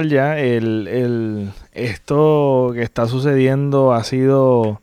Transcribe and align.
ya. 0.00 0.38
El, 0.38 0.88
el, 0.88 1.52
esto 1.72 2.70
que 2.74 2.82
está 2.82 3.06
sucediendo 3.06 3.92
ha 3.92 4.04
sido 4.04 4.80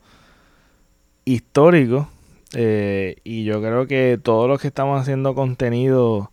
histórico. 1.25 2.09
eh, 2.53 3.17
y 3.23 3.43
yo 3.45 3.61
creo 3.61 3.87
que 3.87 4.19
todos 4.21 4.47
los 4.49 4.61
que 4.61 4.67
estamos 4.67 4.99
haciendo 5.01 5.35
contenido 5.35 6.31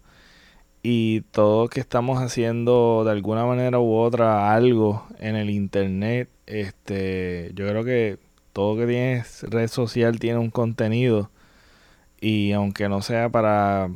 y 0.83 1.23
todos 1.33 1.71
que 1.71 1.81
estamos 1.81 2.21
haciendo 2.23 3.05
de 3.05 3.11
alguna 3.13 3.45
manera 3.47 3.79
u 3.81 3.95
otra 3.97 4.55
algo 4.55 5.07
en 5.19 5.37
el 5.37 5.51
internet, 5.51 6.31
este, 6.47 7.53
yo 7.55 7.67
creo 7.69 7.85
que 7.85 8.19
todo 8.53 8.77
que 8.77 8.87
tiene 8.87 9.25
red 9.43 9.69
social 9.69 10.19
tiene 10.21 10.39
un 10.39 10.51
contenido. 10.51 11.31
Y 12.21 12.53
aunque 12.53 12.89
no 12.89 13.03
sea 13.03 13.29
para, 13.31 13.91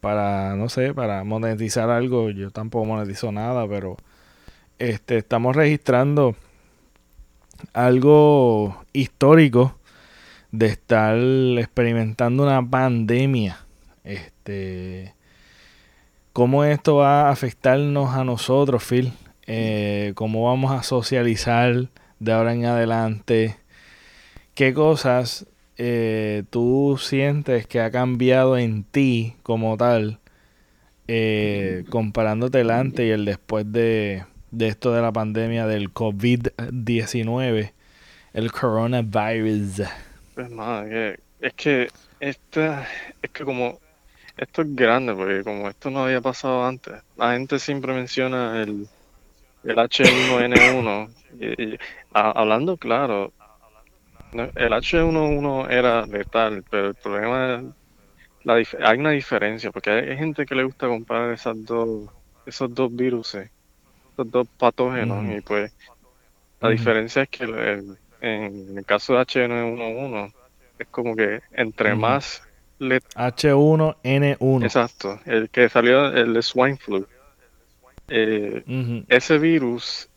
para, 0.00 0.56
no 0.56 0.68
sé, 0.68 0.94
para 0.94 1.24
monetizar 1.24 1.90
algo, 1.90 2.30
yo 2.30 2.50
tampoco 2.50 2.84
monetizo 2.86 3.32
nada, 3.32 3.66
pero 3.68 3.96
este, 4.78 5.18
estamos 5.18 5.56
registrando 5.56 6.36
algo 7.72 8.84
histórico 8.92 9.78
de 10.52 10.66
estar 10.66 11.16
experimentando 11.16 12.42
una 12.42 12.64
pandemia. 12.68 13.58
Este, 14.04 15.14
¿cómo 16.32 16.64
esto 16.64 16.96
va 16.96 17.28
a 17.28 17.30
afectarnos 17.30 18.14
a 18.14 18.24
nosotros, 18.24 18.84
Phil? 18.84 19.12
Eh, 19.46 20.12
¿Cómo 20.14 20.44
vamos 20.44 20.72
a 20.72 20.82
socializar 20.82 21.88
de 22.18 22.32
ahora 22.32 22.52
en 22.52 22.66
adelante? 22.66 23.56
¿Qué 24.54 24.72
cosas 24.72 25.46
eh, 25.78 26.44
tú 26.50 26.98
sientes 26.98 27.66
que 27.66 27.80
ha 27.80 27.90
cambiado 27.90 28.56
en 28.56 28.84
ti 28.84 29.34
como 29.42 29.76
tal, 29.76 30.20
eh, 31.06 31.84
comparándote 31.90 32.62
el 32.62 32.70
antes 32.70 33.06
y 33.06 33.10
el 33.10 33.26
después 33.26 33.70
de, 33.70 34.24
de 34.50 34.68
esto 34.68 34.92
de 34.92 35.02
la 35.02 35.12
pandemia 35.12 35.66
del 35.66 35.92
COVID-19, 35.92 37.72
el 38.32 38.52
coronavirus? 38.52 39.82
Pues 40.34 40.50
nada, 40.50 40.86
es 41.40 41.54
que 41.54 41.88
esta, 42.20 42.86
es 43.22 43.30
que 43.30 43.44
como 43.44 43.78
esto 44.36 44.62
es 44.62 44.74
grande, 44.74 45.14
porque 45.14 45.42
como 45.44 45.68
esto 45.68 45.90
no 45.90 46.04
había 46.04 46.20
pasado 46.20 46.64
antes, 46.64 47.02
la 47.16 47.32
gente 47.32 47.58
siempre 47.58 47.94
menciona 47.94 48.62
el, 48.62 48.86
el 49.64 49.78
H1N1. 49.78 51.08
y- 51.40 51.78
hablando 52.12 52.76
claro, 52.76 53.32
el 54.32 54.72
H1N1 54.72 55.66
era 55.68 56.06
letal, 56.06 56.64
pero 56.70 56.88
el 56.88 56.94
problema 56.96 57.56
es 57.56 57.64
la 58.44 58.54
hay 58.88 58.98
una 58.98 59.10
diferencia, 59.10 59.70
porque 59.70 59.90
hay, 59.90 60.10
hay 60.10 60.16
gente 60.18 60.46
que 60.46 60.54
le 60.54 60.64
gusta 60.64 60.88
comparar 60.88 61.32
esas 61.32 61.64
dos, 61.64 62.10
esos 62.46 62.74
dos 62.74 62.94
virus, 62.94 63.36
esos 64.16 64.30
dos 64.30 64.48
patógenos, 64.56 65.24
Ujú. 65.24 65.32
y 65.36 65.40
pues 65.42 65.72
la 66.60 66.68
Ujú. 66.68 66.76
diferencia 66.78 67.22
es 67.22 67.28
que 67.28 67.44
el- 67.44 67.54
el- 67.58 67.98
en 68.20 68.78
el 68.78 68.84
caso 68.86 69.12
de 69.14 69.20
H1N1 69.20 70.32
es 70.78 70.88
como 70.88 71.14
que 71.14 71.40
entre 71.52 71.92
Ujú. 71.92 72.00
más 72.00 72.42
le- 72.78 73.00
H1N1. 73.14 74.64
exacto, 74.64 75.20
el 75.26 75.50
que 75.50 75.68
salió 75.68 76.06
el 76.08 76.32
de 76.32 76.42
swine 76.42 76.76
flu, 76.78 77.06
eh, 78.08 78.62
Ujú. 78.66 79.04
ese 79.08 79.38
virus 79.38 80.08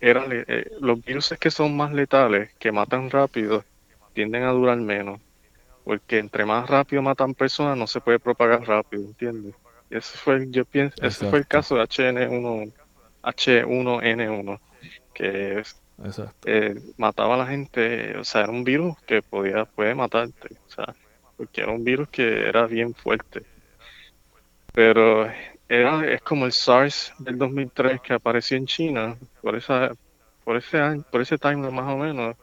era 0.00 0.24
eh, 0.30 0.70
los 0.80 1.04
virus 1.04 1.34
que 1.40 1.50
son 1.50 1.76
más 1.76 1.92
letales, 1.92 2.50
que 2.58 2.72
matan 2.72 3.10
rápido, 3.10 3.64
tienden 4.14 4.44
a 4.44 4.50
durar 4.50 4.78
menos, 4.78 5.20
porque 5.84 6.18
entre 6.18 6.44
más 6.44 6.68
rápido 6.68 7.02
matan 7.02 7.34
personas 7.34 7.76
no 7.76 7.86
se 7.86 8.00
puede 8.00 8.18
propagar 8.18 8.62
rápido, 8.66 9.02
¿entiendes? 9.04 9.54
Y 9.90 9.96
ese 9.96 10.18
fue, 10.18 10.46
yo 10.50 10.64
pienso, 10.66 10.96
ese 11.02 11.26
fue 11.30 11.38
el 11.40 11.46
caso 11.46 11.76
de 11.76 11.82
HN1, 11.82 12.72
H1N1, 13.28 14.60
que 15.14 15.60
es 15.60 15.80
Exacto. 16.02 16.36
eh, 16.44 16.74
mataba 16.96 17.34
a 17.34 17.38
la 17.38 17.46
gente, 17.46 18.16
o 18.16 18.24
sea, 18.24 18.42
era 18.42 18.52
un 18.52 18.64
virus 18.64 18.96
que 19.06 19.22
podía, 19.22 19.64
puede 19.64 19.94
matarte, 19.94 20.48
o 20.66 20.70
sea, 20.70 20.94
porque 21.36 21.62
era 21.62 21.72
un 21.72 21.84
virus 21.84 22.08
que 22.08 22.48
era 22.48 22.66
bien 22.66 22.94
fuerte. 22.94 23.42
Pero 24.74 25.28
era, 25.68 26.06
es 26.06 26.22
como 26.22 26.46
el 26.46 26.52
SARS 26.52 27.12
del 27.18 27.36
2003 27.36 28.00
que 28.00 28.14
apareció 28.14 28.56
en 28.56 28.66
China, 28.66 29.16
por 29.42 29.56
esa, 29.56 29.92
por 30.44 30.56
ese 30.56 30.78
año, 30.78 31.04
por 31.10 31.20
ese 31.20 31.36
timeline 31.36 31.74
más 31.74 31.92
o 31.92 31.98
menos, 31.98 32.36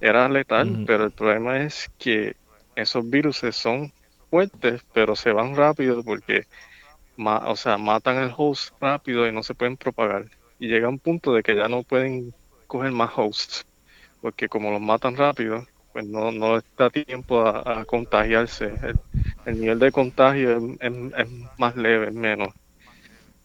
era 0.00 0.28
letal, 0.28 0.84
pero 0.86 1.04
el 1.04 1.12
problema 1.12 1.58
es 1.58 1.90
que 1.98 2.36
esos 2.74 3.08
virus 3.08 3.38
son 3.52 3.92
fuertes, 4.28 4.82
pero 4.92 5.16
se 5.16 5.32
van 5.32 5.56
rápido 5.56 6.02
porque, 6.02 6.44
ma- 7.16 7.48
o 7.50 7.56
sea, 7.56 7.78
matan 7.78 8.16
al 8.18 8.34
host 8.36 8.70
rápido 8.80 9.26
y 9.28 9.32
no 9.32 9.42
se 9.42 9.54
pueden 9.54 9.76
propagar. 9.76 10.26
Y 10.58 10.68
llega 10.68 10.88
un 10.88 11.00
punto 11.00 11.32
de 11.34 11.42
que 11.42 11.56
ya 11.56 11.68
no 11.68 11.82
pueden 11.84 12.34
coger 12.66 12.92
más 12.92 13.10
hosts, 13.16 13.64
porque 14.20 14.48
como 14.48 14.70
los 14.72 14.80
matan 14.82 15.16
rápido, 15.16 15.64
pues 15.92 16.06
no, 16.06 16.32
no 16.32 16.56
les 16.56 16.64
da 16.76 16.90
tiempo 16.90 17.40
a, 17.42 17.82
a 17.82 17.86
contagiarse. 17.86 18.66
El, 18.82 19.00
el 19.44 19.60
nivel 19.60 19.78
de 19.80 19.92
contagio 19.92 20.58
es, 20.58 20.62
es- 20.80 21.12
es 21.18 21.28
más 21.58 21.76
leve, 21.76 22.08
es 22.08 22.14
menos. 22.14 22.50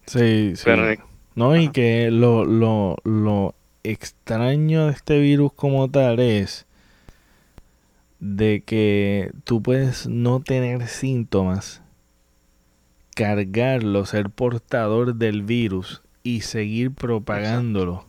Sí, 0.05 0.53
sí. 0.55 0.71
Pero 0.71 0.93
No, 1.35 1.55
y 1.55 1.69
que 1.71 2.09
lo, 2.11 2.45
lo, 2.45 2.97
lo 3.03 3.55
extraño 3.83 4.87
de 4.87 4.91
este 4.93 5.19
virus 5.19 5.53
como 5.53 5.89
tal 5.89 6.19
es 6.19 6.65
de 8.19 8.63
que 8.65 9.31
tú 9.45 9.61
puedes 9.61 10.07
no 10.07 10.41
tener 10.41 10.87
síntomas, 10.87 11.81
cargarlo, 13.19 14.05
ser 14.05 14.29
portador 14.29 15.15
del 15.15 15.43
virus 15.43 16.01
y 16.23 16.41
seguir 16.41 16.93
propagándolo. 16.93 18.05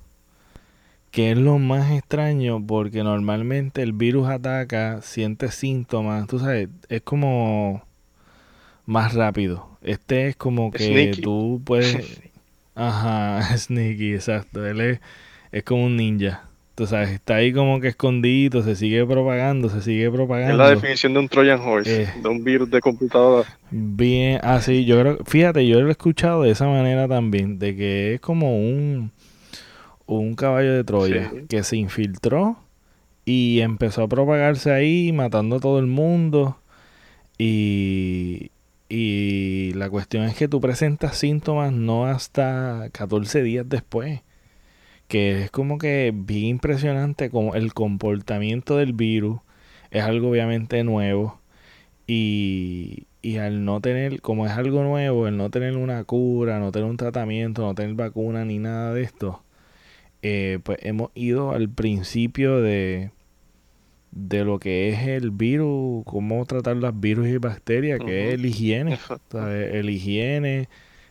Que 1.10 1.32
es 1.32 1.38
lo 1.38 1.58
más 1.58 1.90
extraño 1.90 2.64
porque 2.64 3.02
normalmente 3.02 3.82
el 3.82 3.92
virus 3.92 4.28
ataca, 4.28 5.02
siente 5.02 5.50
síntomas, 5.50 6.28
tú 6.28 6.38
sabes, 6.38 6.68
es 6.88 7.02
como 7.02 7.82
más 8.86 9.14
rápido. 9.14 9.68
Este 9.82 10.28
es 10.28 10.36
como 10.36 10.70
que 10.70 10.86
Sneaky. 10.86 11.22
tú 11.22 11.60
puedes... 11.64 12.22
Ajá, 12.76 13.42
sneaky, 13.58 14.14
exacto. 14.14 14.64
Él 14.64 14.80
es, 14.80 15.00
es 15.50 15.64
como 15.64 15.86
un 15.86 15.96
ninja. 15.96 16.44
Tú 16.80 16.86
sabes, 16.86 17.10
está 17.10 17.34
ahí 17.34 17.52
como 17.52 17.78
que 17.78 17.88
escondido, 17.88 18.62
se 18.62 18.74
sigue 18.74 19.04
propagando, 19.04 19.68
se 19.68 19.82
sigue 19.82 20.04
Es 20.06 20.10
la 20.10 20.16
propagando. 20.16 20.66
definición 20.66 21.12
de 21.12 21.18
un 21.18 21.28
Trojan 21.28 21.60
Horse, 21.60 22.04
Eh. 22.04 22.08
de 22.22 22.26
un 22.30 22.42
virus 22.42 22.70
de 22.70 22.80
computadora. 22.80 23.46
Bien, 23.70 24.40
así, 24.42 24.86
yo 24.86 24.98
creo, 24.98 25.18
fíjate, 25.26 25.66
yo 25.66 25.78
lo 25.82 25.88
he 25.88 25.90
escuchado 25.90 26.44
de 26.44 26.52
esa 26.52 26.66
manera 26.68 27.06
también, 27.06 27.58
de 27.58 27.76
que 27.76 28.14
es 28.14 28.20
como 28.22 28.56
un, 28.58 29.12
un 30.06 30.34
caballo 30.34 30.72
de 30.72 30.82
Troya 30.82 31.28
Sí. 31.28 31.36
que 31.50 31.62
se 31.64 31.76
infiltró 31.76 32.56
y 33.26 33.60
empezó 33.60 34.04
a 34.04 34.08
propagarse 34.08 34.72
ahí, 34.72 35.12
matando 35.12 35.56
a 35.56 35.60
todo 35.60 35.80
el 35.80 35.86
mundo. 35.86 36.56
Y, 37.36 38.50
y 38.88 39.72
la 39.74 39.90
cuestión 39.90 40.24
es 40.24 40.34
que 40.34 40.48
tú 40.48 40.62
presentas 40.62 41.16
síntomas 41.18 41.72
no 41.72 42.06
hasta 42.06 42.88
14 42.92 43.42
días 43.42 43.66
después. 43.68 44.20
Que 45.10 45.42
es 45.42 45.50
como 45.50 45.76
que 45.76 46.12
bien 46.14 46.46
impresionante 46.46 47.28
como 47.28 47.54
el 47.54 47.74
comportamiento 47.74 48.78
del 48.78 48.94
virus. 48.94 49.40
Es 49.90 50.04
algo 50.04 50.30
obviamente 50.30 50.82
nuevo. 50.84 51.40
Y, 52.06 53.06
y 53.22 53.36
al 53.36 53.64
no 53.64 53.80
tener, 53.80 54.20
como 54.20 54.46
es 54.46 54.52
algo 54.52 54.82
nuevo, 54.82 55.28
el 55.28 55.36
no 55.36 55.50
tener 55.50 55.76
una 55.76 56.04
cura, 56.04 56.58
no 56.58 56.72
tener 56.72 56.88
un 56.88 56.96
tratamiento, 56.96 57.62
no 57.62 57.74
tener 57.74 57.94
vacuna 57.94 58.44
ni 58.44 58.58
nada 58.58 58.94
de 58.94 59.02
esto, 59.02 59.42
eh, 60.22 60.58
pues 60.62 60.78
hemos 60.82 61.10
ido 61.14 61.52
al 61.52 61.68
principio 61.68 62.60
de, 62.60 63.10
de 64.12 64.44
lo 64.44 64.58
que 64.58 64.90
es 64.90 65.06
el 65.06 65.30
virus, 65.30 66.04
cómo 66.04 66.44
tratar 66.46 66.76
los 66.76 66.98
virus 66.98 67.28
y 67.28 67.38
bacterias, 67.38 68.00
que 68.00 68.28
es 68.28 68.34
el 68.34 68.46
higiene. 68.46 68.94
Exacto. 68.94 69.38
¿sabes? 69.38 69.74
El 69.74 69.90
higiene, 69.90 70.68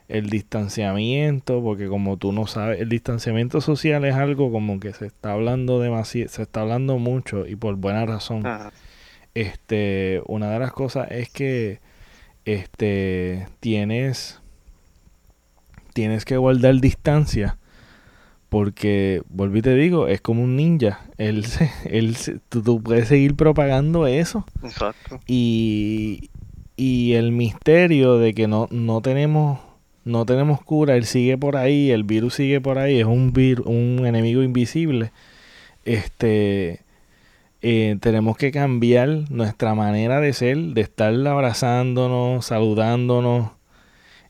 el 0.09 0.29
distanciamiento, 0.29 1.61
porque 1.63 1.87
como 1.87 2.17
tú 2.17 2.31
no 2.33 2.45
sabes, 2.47 2.81
el 2.81 2.89
distanciamiento 2.89 3.61
social 3.61 4.03
es 4.05 4.15
algo 4.15 4.51
como 4.51 4.79
que 4.79 4.91
se 4.93 5.05
está 5.05 5.31
hablando 5.33 5.79
demasiado, 5.79 6.29
se 6.29 6.41
está 6.41 6.61
hablando 6.61 6.97
mucho 6.97 7.45
y 7.47 7.55
por 7.55 7.75
buena 7.75 8.05
razón. 8.05 8.45
Ajá. 8.45 8.71
Este, 9.35 10.21
una 10.25 10.49
de 10.51 10.59
las 10.59 10.73
cosas 10.73 11.09
es 11.11 11.29
que 11.29 11.79
este 12.45 13.47
tienes 13.59 14.39
tienes 15.93 16.25
que 16.25 16.37
guardar 16.37 16.75
distancia 16.81 17.57
porque 18.49 19.21
volví 19.29 19.59
y 19.59 19.61
te 19.61 19.75
digo, 19.75 20.07
es 20.07 20.21
como 20.21 20.41
un 20.43 20.55
ninja. 20.55 21.01
Él 21.17 21.45
se- 21.45 21.69
él 21.85 22.15
se- 22.15 22.39
tú, 22.49 22.63
tú 22.63 22.81
puedes 22.81 23.07
seguir 23.07 23.35
propagando 23.35 24.07
eso 24.07 24.45
Exacto. 24.63 25.19
y 25.27 26.29
y 26.75 27.13
el 27.13 27.31
misterio 27.33 28.17
de 28.17 28.33
que 28.33 28.47
no 28.47 28.67
no 28.71 29.01
tenemos 29.01 29.59
no 30.09 30.25
tenemos 30.25 30.61
cura, 30.63 30.95
él 30.95 31.05
sigue 31.05 31.37
por 31.37 31.55
ahí, 31.55 31.91
el 31.91 32.03
virus 32.03 32.35
sigue 32.35 32.59
por 32.59 32.77
ahí, 32.77 32.99
es 32.99 33.05
un 33.05 33.31
vir- 33.33 33.63
un 33.65 34.05
enemigo 34.05 34.41
invisible. 34.43 35.11
Este 35.85 36.81
eh, 37.61 37.97
tenemos 37.99 38.37
que 38.37 38.51
cambiar 38.51 39.09
nuestra 39.29 39.75
manera 39.75 40.19
de 40.21 40.33
ser, 40.33 40.57
de 40.57 40.81
estar 40.81 41.13
abrazándonos, 41.27 42.45
saludándonos, 42.45 43.51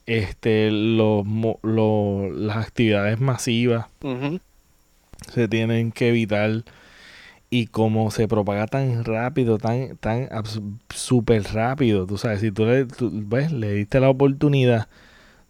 este, 0.06 0.72
los, 0.72 1.26
las 1.64 2.58
actividades 2.58 3.20
masivas 3.20 3.86
se 5.32 5.48
tienen 5.48 5.92
que 5.92 6.10
evitar. 6.10 6.64
Y 7.52 7.66
como 7.68 8.12
se 8.12 8.28
propaga 8.28 8.68
tan 8.68 9.04
rápido, 9.04 9.58
tan, 9.58 9.98
tan 9.98 10.30
súper 10.94 11.44
rápido, 11.54 12.06
tú 12.06 12.18
sabes, 12.20 12.42
si 12.42 12.52
tú 12.52 12.66
le, 12.66 12.86
ves, 13.02 13.52
le 13.52 13.74
diste 13.74 14.00
la 14.00 14.10
oportunidad, 14.10 14.88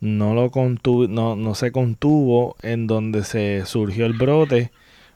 no 0.02 0.34
lo 0.34 0.52
contuvo, 0.52 1.08
no, 1.08 1.36
no 1.36 1.56
se 1.56 1.72
contuvo 1.72 2.56
en 2.62 2.88
donde 2.88 3.24
se 3.24 3.66
surgió 3.66 4.06
el 4.06 4.14
brote, 4.14 4.72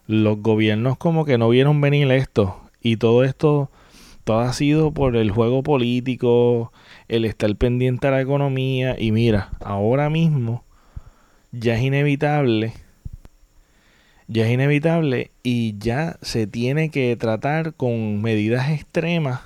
los 0.08 0.42
gobiernos 0.42 0.98
como 0.98 1.26
que 1.26 1.38
no 1.38 1.50
vieron 1.50 1.82
venir 1.82 2.12
esto. 2.12 2.60
Y 2.82 2.98
todo 2.98 3.24
esto, 3.24 3.70
todo 4.24 4.40
ha 4.40 4.54
sido 4.54 4.92
por 4.92 5.16
el 5.16 5.32
juego 5.32 5.64
político, 5.64 6.72
el 7.08 7.26
estar 7.26 7.56
pendiente 7.56 8.08
a 8.08 8.12
la 8.12 8.22
economía. 8.22 8.96
Y 9.00 9.12
mira, 9.12 9.52
ahora 9.62 10.10
mismo 10.10 10.64
ya 11.52 11.76
es 11.76 11.84
inevitable 11.84 12.74
ya 14.28 14.46
es 14.46 14.52
inevitable 14.52 15.32
y 15.44 15.78
ya 15.78 16.18
se 16.22 16.48
tiene 16.48 16.90
que 16.90 17.16
tratar 17.16 17.74
con 17.74 18.22
medidas 18.22 18.70
extremas 18.70 19.42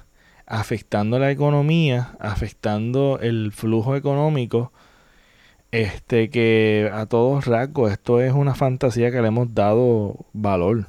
afectando 0.45 1.19
la 1.19 1.31
economía, 1.31 2.15
afectando 2.19 3.19
el 3.21 3.51
flujo 3.51 3.95
económico, 3.95 4.71
este 5.71 6.29
que 6.29 6.89
a 6.93 7.05
todos 7.05 7.45
rasgos 7.45 7.91
esto 7.91 8.21
es 8.21 8.33
una 8.33 8.55
fantasía 8.55 9.11
que 9.11 9.21
le 9.21 9.27
hemos 9.27 9.53
dado 9.53 10.25
valor. 10.33 10.87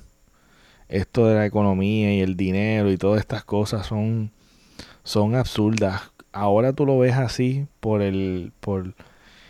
Esto 0.89 1.27
de 1.27 1.35
la 1.35 1.47
economía 1.47 2.15
y 2.15 2.21
el 2.21 2.37
dinero 2.37 2.91
y 2.91 2.97
todas 2.97 3.21
estas 3.21 3.45
cosas 3.45 3.87
son 3.87 4.33
son 5.05 5.35
absurdas. 5.35 6.13
Ahora 6.33 6.73
tú 6.73 6.87
lo 6.87 6.99
ves 6.99 7.15
así 7.15 7.67
por 7.81 8.03
el 8.03 8.53
por 8.61 8.95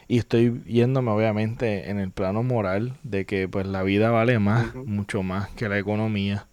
y 0.09 0.19
estoy 0.19 0.63
yéndome 0.67 1.11
obviamente 1.11 1.91
en 1.91 1.99
el 2.01 2.11
plano 2.11 2.43
moral 2.43 2.97
de 3.03 3.27
que 3.27 3.49
pues 3.49 3.67
la 3.67 3.83
vida 3.83 4.11
vale 4.11 4.39
más, 4.39 4.75
mucho 4.75 5.23
más 5.23 5.51
que 5.51 5.69
la 5.69 5.79
economía. 5.79 6.47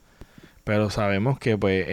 Pero 0.66 0.90
sabemos 0.90 1.40
que 1.40 1.58
pues 1.58 1.88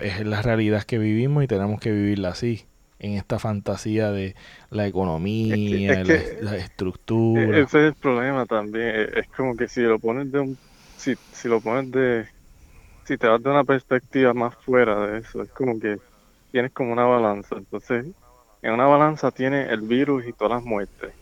es, 0.00 0.26
la 0.26 0.42
realidad 0.42 0.82
que 0.82 0.98
vivimos 0.98 1.44
y 1.44 1.46
tenemos 1.46 1.80
que 1.80 1.92
vivirla 1.92 2.30
así 2.30 2.66
en 2.98 3.12
esta 3.12 3.38
fantasía 3.38 4.10
de 4.10 4.34
la 4.70 4.86
economía, 4.86 6.04
la, 6.40 6.56
estructura. 6.56 7.42
E-, 7.42 7.62
ese 7.62 7.62
es 7.62 7.74
el 7.88 7.94
problema 7.94 8.46
también. 8.46 8.86
E-, 8.86 9.20
es 9.20 9.28
como 9.28 9.56
que 9.56 9.68
si 9.68 9.82
lo 9.82 9.98
pones 9.98 10.30
de 10.32 10.40
un, 10.40 10.58
si, 10.96 11.14
si 11.32 11.48
lo 11.48 11.60
pones 11.60 11.90
de, 11.90 12.26
si 13.04 13.16
te 13.16 13.26
vas 13.26 13.42
de 13.42 13.50
una 13.50 13.64
perspectiva 13.64 14.34
más 14.34 14.54
fuera 14.56 15.06
de 15.06 15.18
eso, 15.18 15.42
es 15.42 15.50
como 15.50 15.78
que 15.78 15.98
tienes 16.52 16.72
como 16.72 16.92
una 16.92 17.04
balanza. 17.04 17.56
Entonces, 17.56 18.06
en 18.62 18.72
una 18.72 18.86
balanza 18.86 19.30
tiene 19.30 19.68
el 19.70 19.82
virus 19.82 20.26
y 20.26 20.32
todas 20.32 20.58
las 20.58 20.64
muertes. 20.64 21.12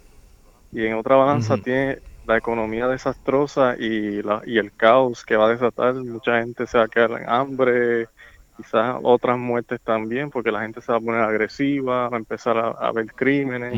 Y 0.73 0.87
en 0.87 0.95
otra 0.95 1.17
balanza 1.17 1.57
tiene 1.59 1.99
la 2.27 2.37
economía 2.37 2.89
desastrosa 2.89 3.77
y, 3.79 4.23
la, 4.23 4.43
y 4.47 4.59
el 4.59 4.73
caos 4.73 5.25
que 5.25 5.37
va 5.37 5.47
a 5.47 5.51
desatar. 5.51 5.95
Mucha 5.95 6.41
gente 6.41 6.67
se 6.67 6.79
va 6.79 6.85
a 6.85 6.89
quedar 6.89 7.13
en 7.13 7.29
hambre, 7.29 8.09
quizás 8.57 8.97
otras 9.03 9.39
muertes 9.39 9.81
también, 9.81 10.31
porque 10.31 10.53
la 10.53 10.63
gente 10.63 10.81
se 10.81 10.93
va 10.93 10.99
a 10.99 11.01
poner 11.01 11.21
agresiva, 11.21 12.09
va 12.09 12.17
a 12.17 12.21
empezar 12.21 12.57
a, 12.59 12.93
ver 12.93 13.07
crímenes. 13.07 13.75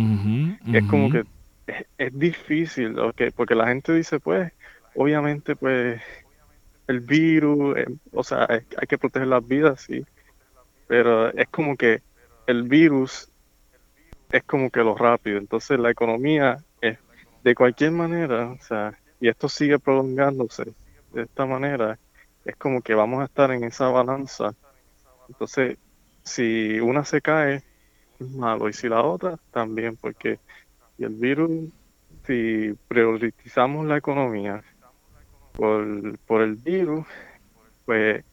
Es 0.72 0.84
como 0.86 1.10
que 1.10 1.24
es, 1.98 2.18
difícil, 2.18 2.96
porque 3.34 3.54
la 3.54 3.68
gente 3.68 3.92
dice, 3.92 4.20
pues, 4.20 4.52
obviamente, 4.94 5.56
pues, 5.56 6.00
el 6.86 7.00
virus, 7.00 7.76
eh, 7.76 7.86
o 8.12 8.22
sea, 8.22 8.46
hay 8.48 8.86
que 8.86 8.98
proteger 8.98 9.28
las 9.28 9.46
vidas, 9.46 9.80
sí, 9.80 10.04
pero 10.86 11.32
es 11.32 11.48
como 11.48 11.76
que 11.76 12.00
el 12.46 12.62
virus 12.62 13.28
es 14.30 14.42
como 14.44 14.70
que 14.70 14.80
lo 14.80 14.94
rápido. 14.96 15.38
Entonces 15.38 15.78
la 15.78 15.90
economía 15.90 16.58
es 16.80 16.98
de 17.42 17.54
cualquier 17.54 17.92
manera, 17.92 18.48
o 18.48 18.60
sea, 18.60 18.98
y 19.20 19.28
esto 19.28 19.48
sigue 19.48 19.78
prolongándose 19.78 20.74
de 21.12 21.22
esta 21.22 21.46
manera, 21.46 21.98
es 22.44 22.56
como 22.56 22.82
que 22.82 22.94
vamos 22.94 23.22
a 23.22 23.24
estar 23.24 23.50
en 23.50 23.64
esa 23.64 23.88
balanza. 23.88 24.54
Entonces, 25.28 25.78
si 26.22 26.80
una 26.80 27.04
se 27.04 27.20
cae, 27.20 27.62
es 28.18 28.30
malo, 28.30 28.68
y 28.68 28.72
si 28.72 28.88
la 28.88 29.02
otra, 29.02 29.38
también, 29.52 29.96
porque 29.96 30.38
y 30.98 31.04
el 31.04 31.14
virus, 31.14 31.70
si 32.26 32.74
priorizamos 32.88 33.86
la 33.86 33.98
economía 33.98 34.62
por, 35.52 36.18
por 36.20 36.42
el 36.42 36.54
virus, 36.54 37.06
pues 37.84 38.24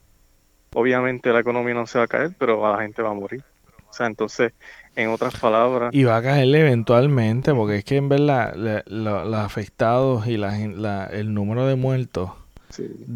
obviamente 0.72 1.32
la 1.32 1.40
economía 1.40 1.74
no 1.74 1.86
se 1.86 1.98
va 1.98 2.04
a 2.04 2.08
caer, 2.08 2.34
pero 2.38 2.70
la 2.70 2.82
gente 2.82 3.02
va 3.02 3.10
a 3.10 3.14
morir. 3.14 3.44
O 3.88 3.92
sea, 3.92 4.06
entonces 4.06 4.52
en 4.96 5.08
otras 5.10 5.38
palabras. 5.38 5.94
Y 5.94 6.04
va 6.04 6.16
a 6.16 6.22
caer 6.22 6.52
eventualmente, 6.54 7.54
porque 7.54 7.76
es 7.76 7.84
que 7.84 7.96
en 7.96 8.08
verdad 8.08 8.82
los 8.86 9.34
afectados 9.34 10.26
y 10.26 10.36
la, 10.36 11.06
el 11.06 11.34
número 11.34 11.66
de 11.66 11.76
muertos 11.76 12.30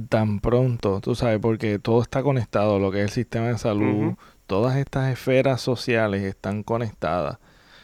tan 0.08 0.40
pronto, 0.40 1.00
tú 1.00 1.14
sabes, 1.14 1.38
porque 1.40 1.78
todo 1.78 2.02
está 2.02 2.22
conectado, 2.22 2.78
lo 2.78 2.90
que 2.90 2.99
es 2.99 3.05
el 3.05 3.10
sistema 3.10 3.49
de 3.49 3.58
salud, 3.58 4.14
todas 4.46 4.76
estas 4.76 5.12
esferas 5.12 5.60
sociales 5.60 6.22
están 6.22 6.62
conectadas. 6.62 7.38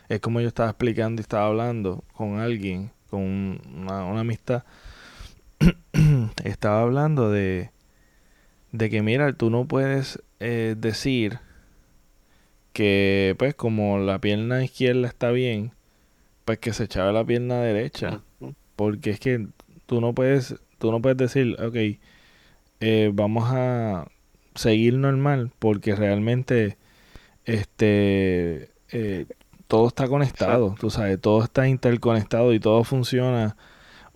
Es 0.09 0.21
como 0.21 0.41
yo 0.41 0.49
estaba 0.49 0.71
explicando 0.71 1.21
y 1.21 1.23
estaba 1.23 1.47
hablando 1.47 2.05
con 2.13 2.39
alguien, 2.39 2.91
con 3.11 3.61
una, 3.75 4.21
amistad, 4.21 4.65
estaba 6.45 6.83
hablando 6.83 7.31
de, 7.31 7.71
de 8.73 8.91
que, 8.91 9.03
mira, 9.03 9.33
tú 9.33 9.51
no 9.51 9.67
puedes 9.67 10.23
eh, 10.41 10.75
decir 10.77 11.39
que 12.75 13.37
pues 13.39 13.55
como 13.55 13.99
la 13.99 14.19
pierna 14.19 14.65
izquierda 14.65 15.07
está 15.07 15.31
bien, 15.31 15.73
pues 16.45 16.59
que 16.59 16.73
se 16.73 16.85
echaba 16.85 17.13
la 17.13 17.25
pierna 17.25 17.61
derecha. 17.61 18.21
Porque 18.77 19.11
es 19.11 19.21
que 19.21 19.47
tú 19.87 20.01
no 20.01 20.13
puedes, 20.13 20.57
tú 20.85 20.93
no 20.93 21.01
puedes 21.01 21.17
decir, 21.17 21.57
ok, 21.63 21.99
eh, 22.81 23.11
vamos 23.15 23.45
a 23.51 24.07
seguir 24.55 24.93
normal, 24.99 25.51
porque 25.59 25.95
realmente 25.97 26.77
este 27.47 28.69
eh, 28.91 29.25
todo 29.67 29.89
está 29.89 30.09
conectado, 30.09 30.75
tú 30.79 30.91
sabes, 30.91 31.19
todo 31.19 31.43
está 31.43 31.69
interconectado 31.69 32.53
y 32.53 32.61
todo 32.61 32.85
funciona. 32.85 33.57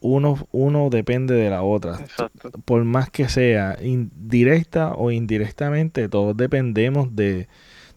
Uno, 0.02 0.46
uno 0.52 0.90
depende 0.90 1.36
de 1.36 1.48
la 1.48 1.62
otra. 1.62 2.00
Por 2.66 2.84
más 2.84 3.08
que 3.08 3.30
sea 3.30 3.78
indirecta 3.82 4.92
o 4.92 5.10
indirectamente, 5.10 6.10
todos 6.10 6.36
dependemos 6.36 7.16
de, 7.16 7.48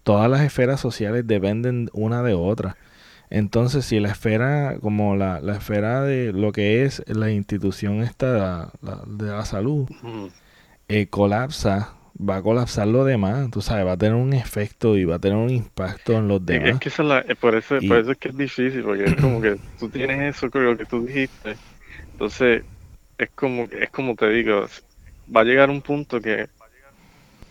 todas 0.04 0.32
las 0.32 0.44
esferas 0.44 0.80
sociales 0.80 1.28
dependen 1.28 1.90
una 1.92 2.24
de 2.24 2.36
otra. 2.36 2.78
Entonces, 3.32 3.86
si 3.86 4.02
la 4.02 4.10
esfera, 4.10 4.78
como 4.82 5.16
la, 5.16 5.40
la 5.40 5.54
esfera 5.54 6.04
de 6.04 6.34
lo 6.34 6.52
que 6.52 6.84
es 6.84 7.02
la 7.08 7.32
institución 7.32 8.04
esta 8.04 8.72
de 9.08 9.26
la, 9.26 9.46
salud, 9.46 9.90
eh, 10.90 11.08
colapsa, 11.08 11.96
va 12.20 12.36
a 12.36 12.42
colapsar 12.42 12.88
lo 12.88 13.06
demás, 13.06 13.50
tú 13.50 13.62
sabes, 13.62 13.86
va 13.86 13.94
a 13.94 13.98
tener 13.98 14.16
un 14.16 14.34
efecto 14.34 14.98
y 14.98 15.06
va 15.06 15.16
a 15.16 15.20
tener 15.20 15.38
un 15.38 15.50
impacto 15.50 16.12
en 16.12 16.28
los 16.28 16.46
demás. 16.46 16.72
Es 16.72 16.80
que 16.80 16.90
eh, 16.90 17.36
por, 17.36 17.56
eso, 17.56 17.78
por 17.88 18.00
eso 18.00 18.12
es 18.12 18.18
que 18.18 18.28
es 18.28 18.38
difícil, 18.38 18.84
porque 18.84 19.06
es 19.06 19.16
como 19.16 19.42
que 19.42 19.58
tú 19.80 19.88
tienes 19.88 20.36
eso, 20.36 20.52
creo 20.52 20.76
que 20.76 20.86
tú 20.86 21.06
dijiste, 21.06 21.56
entonces 22.12 22.66
es 23.18 23.30
como, 23.30 23.64
es 23.64 23.90
como 23.92 24.16
te 24.16 24.30
digo, 24.30 24.66
va 25.34 25.42
a 25.42 25.46
llegar 25.46 25.70
un 25.70 25.82
punto 25.82 26.20
que 26.20 26.50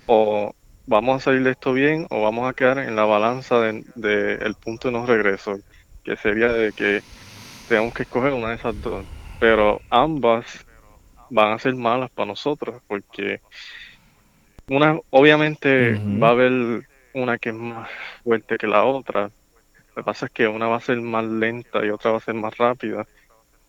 o 0.05 0.55
vamos 0.91 1.19
a 1.19 1.25
salir 1.27 1.45
de 1.45 1.53
esto 1.53 1.73
bien 1.73 2.09
o 2.11 2.21
vamos 2.21 2.51
a 2.51 2.53
quedar 2.53 2.79
en 2.79 2.97
la 2.97 3.05
balanza 3.05 3.61
del 3.61 3.85
de, 3.95 4.35
el 4.35 4.55
punto 4.57 4.89
de 4.89 4.93
no 4.93 5.07
regreso, 5.07 5.57
que 6.03 6.17
sería 6.17 6.49
de 6.49 6.73
que 6.73 7.01
tenemos 7.69 7.95
que 7.95 8.03
escoger 8.03 8.33
una 8.33 8.49
de 8.49 8.57
esas 8.57 8.83
dos. 8.83 9.07
Pero 9.39 9.81
ambas 9.89 10.67
van 11.31 11.53
a 11.53 11.59
ser 11.61 11.77
malas 11.77 12.11
para 12.11 12.27
nosotros, 12.27 12.83
porque 12.89 13.41
una, 14.69 14.99
obviamente 15.11 15.93
va 16.21 16.29
a 16.29 16.33
haber 16.33 16.89
una 17.15 17.39
que 17.39 17.51
es 17.51 17.55
más 17.55 17.89
fuerte 18.25 18.59
que 18.59 18.67
la 18.67 18.85
otra. 18.85 19.31
Lo 19.91 19.95
que 19.95 20.03
pasa 20.03 20.27
es 20.27 20.33
que 20.33 20.49
una 20.49 20.67
va 20.67 20.77
a 20.77 20.81
ser 20.81 21.01
más 21.01 21.25
lenta 21.25 21.87
y 21.87 21.91
otra 21.91 22.11
va 22.11 22.17
a 22.17 22.21
ser 22.21 22.35
más 22.35 22.57
rápida. 22.59 23.07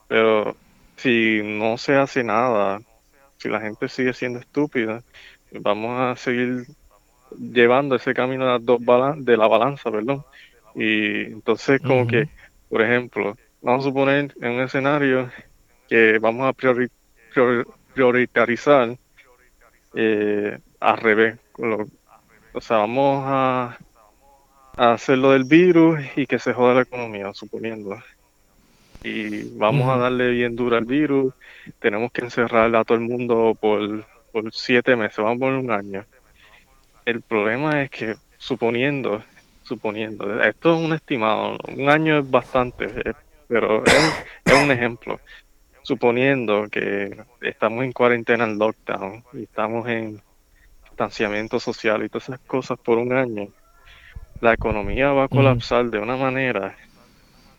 Pero 0.08 0.58
si 0.98 1.42
no 1.44 1.78
se 1.78 1.96
hace 1.98 2.24
nada, 2.24 2.82
si 3.38 3.48
la 3.48 3.62
gente 3.62 3.90
sigue 3.90 4.14
siendo 4.14 4.40
estúpida, 4.40 5.04
vamos 5.52 6.00
a 6.00 6.16
seguir 6.16 6.66
llevando 7.40 7.96
ese 7.96 8.14
camino 8.14 8.46
de, 8.46 8.52
las 8.52 8.66
dos 8.66 8.80
de 9.18 9.38
la 9.38 9.48
balanza, 9.48 9.92
perdón. 9.92 10.24
Y 10.76 11.24
entonces 11.24 11.82
como 11.82 12.08
que, 12.08 12.30
por 12.70 12.82
ejemplo, 12.82 13.38
vamos 13.62 13.86
a 13.86 13.90
suponer 13.90 14.34
en 14.42 14.52
un 14.52 14.62
escenario 14.62 15.30
que 15.90 16.20
vamos 16.20 16.48
a 16.48 16.54
priori 16.54 16.88
priorizar 17.94 18.98
eh, 19.96 20.58
al 20.80 20.98
revés. 20.98 21.38
o 22.54 22.62
sea, 22.62 22.78
vamos 22.78 23.24
a, 23.28 23.78
a 24.78 24.94
hacer 24.94 25.18
lo 25.18 25.32
del 25.32 25.44
virus 25.44 26.00
y 26.16 26.26
que 26.26 26.40
se 26.40 26.54
joda 26.54 26.76
la 26.76 26.82
economía, 26.82 27.34
suponiendo. 27.34 27.98
Y 29.04 29.58
vamos 29.58 29.90
a 29.90 29.98
darle 29.98 30.30
bien 30.30 30.56
duro 30.56 30.78
al 30.78 30.86
virus. 30.86 31.34
Tenemos 31.80 32.12
que 32.12 32.22
encerrar 32.22 32.74
a 32.76 32.84
todo 32.86 32.98
el 32.98 33.04
mundo 33.04 33.58
por, 33.60 34.06
por 34.32 34.54
siete 34.54 34.96
meses, 34.96 35.18
vamos 35.18 35.38
a 35.38 35.40
poner 35.40 35.60
un 35.60 35.72
año 35.72 36.06
el 37.06 37.22
problema 37.22 37.82
es 37.84 37.90
que, 37.90 38.16
suponiendo, 38.38 39.24
suponiendo, 39.64 40.44
esto 40.44 40.76
es 40.76 40.86
un 40.86 40.94
estimado, 40.94 41.58
un 41.68 41.90
año 41.90 42.20
es 42.20 42.30
bastante, 42.30 42.86
eh, 42.86 43.14
pero 43.48 43.84
es, 43.86 44.54
un 44.54 44.72
ejemplo. 44.72 45.20
Suponiendo 45.84 46.68
que 46.70 47.24
estamos 47.42 47.84
en 47.84 47.92
cuarentena, 47.92 48.44
en 48.46 48.60
lockdown, 48.60 49.24
y 49.34 49.44
estamos 49.44 49.88
en 49.90 50.22
distanciamiento 50.84 51.60
social 51.60 52.04
y 52.04 52.10
todas 52.10 52.30
esas 52.30 52.40
cosas 52.42 52.78
por 52.80 52.98
un 52.98 53.14
año, 53.14 53.48
la 54.42 54.54
economía 54.54 55.12
va 55.12 55.26
a 55.26 55.28
colapsar 55.28 55.86
de 55.90 56.00
una 56.00 56.16
manera 56.16 56.76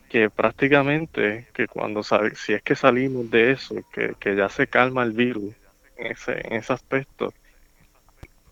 que 0.09 0.29
prácticamente, 0.29 1.47
que 1.53 1.67
cuando 1.67 2.03
si 2.03 2.53
es 2.53 2.61
que 2.61 2.75
salimos 2.75 3.29
de 3.31 3.51
eso, 3.51 3.75
que, 3.91 4.13
que 4.19 4.35
ya 4.35 4.47
se 4.47 4.67
calma 4.67 5.03
el 5.03 5.11
virus 5.11 5.53
en 5.97 6.11
ese, 6.11 6.39
en 6.47 6.53
ese 6.53 6.71
aspecto, 6.71 7.33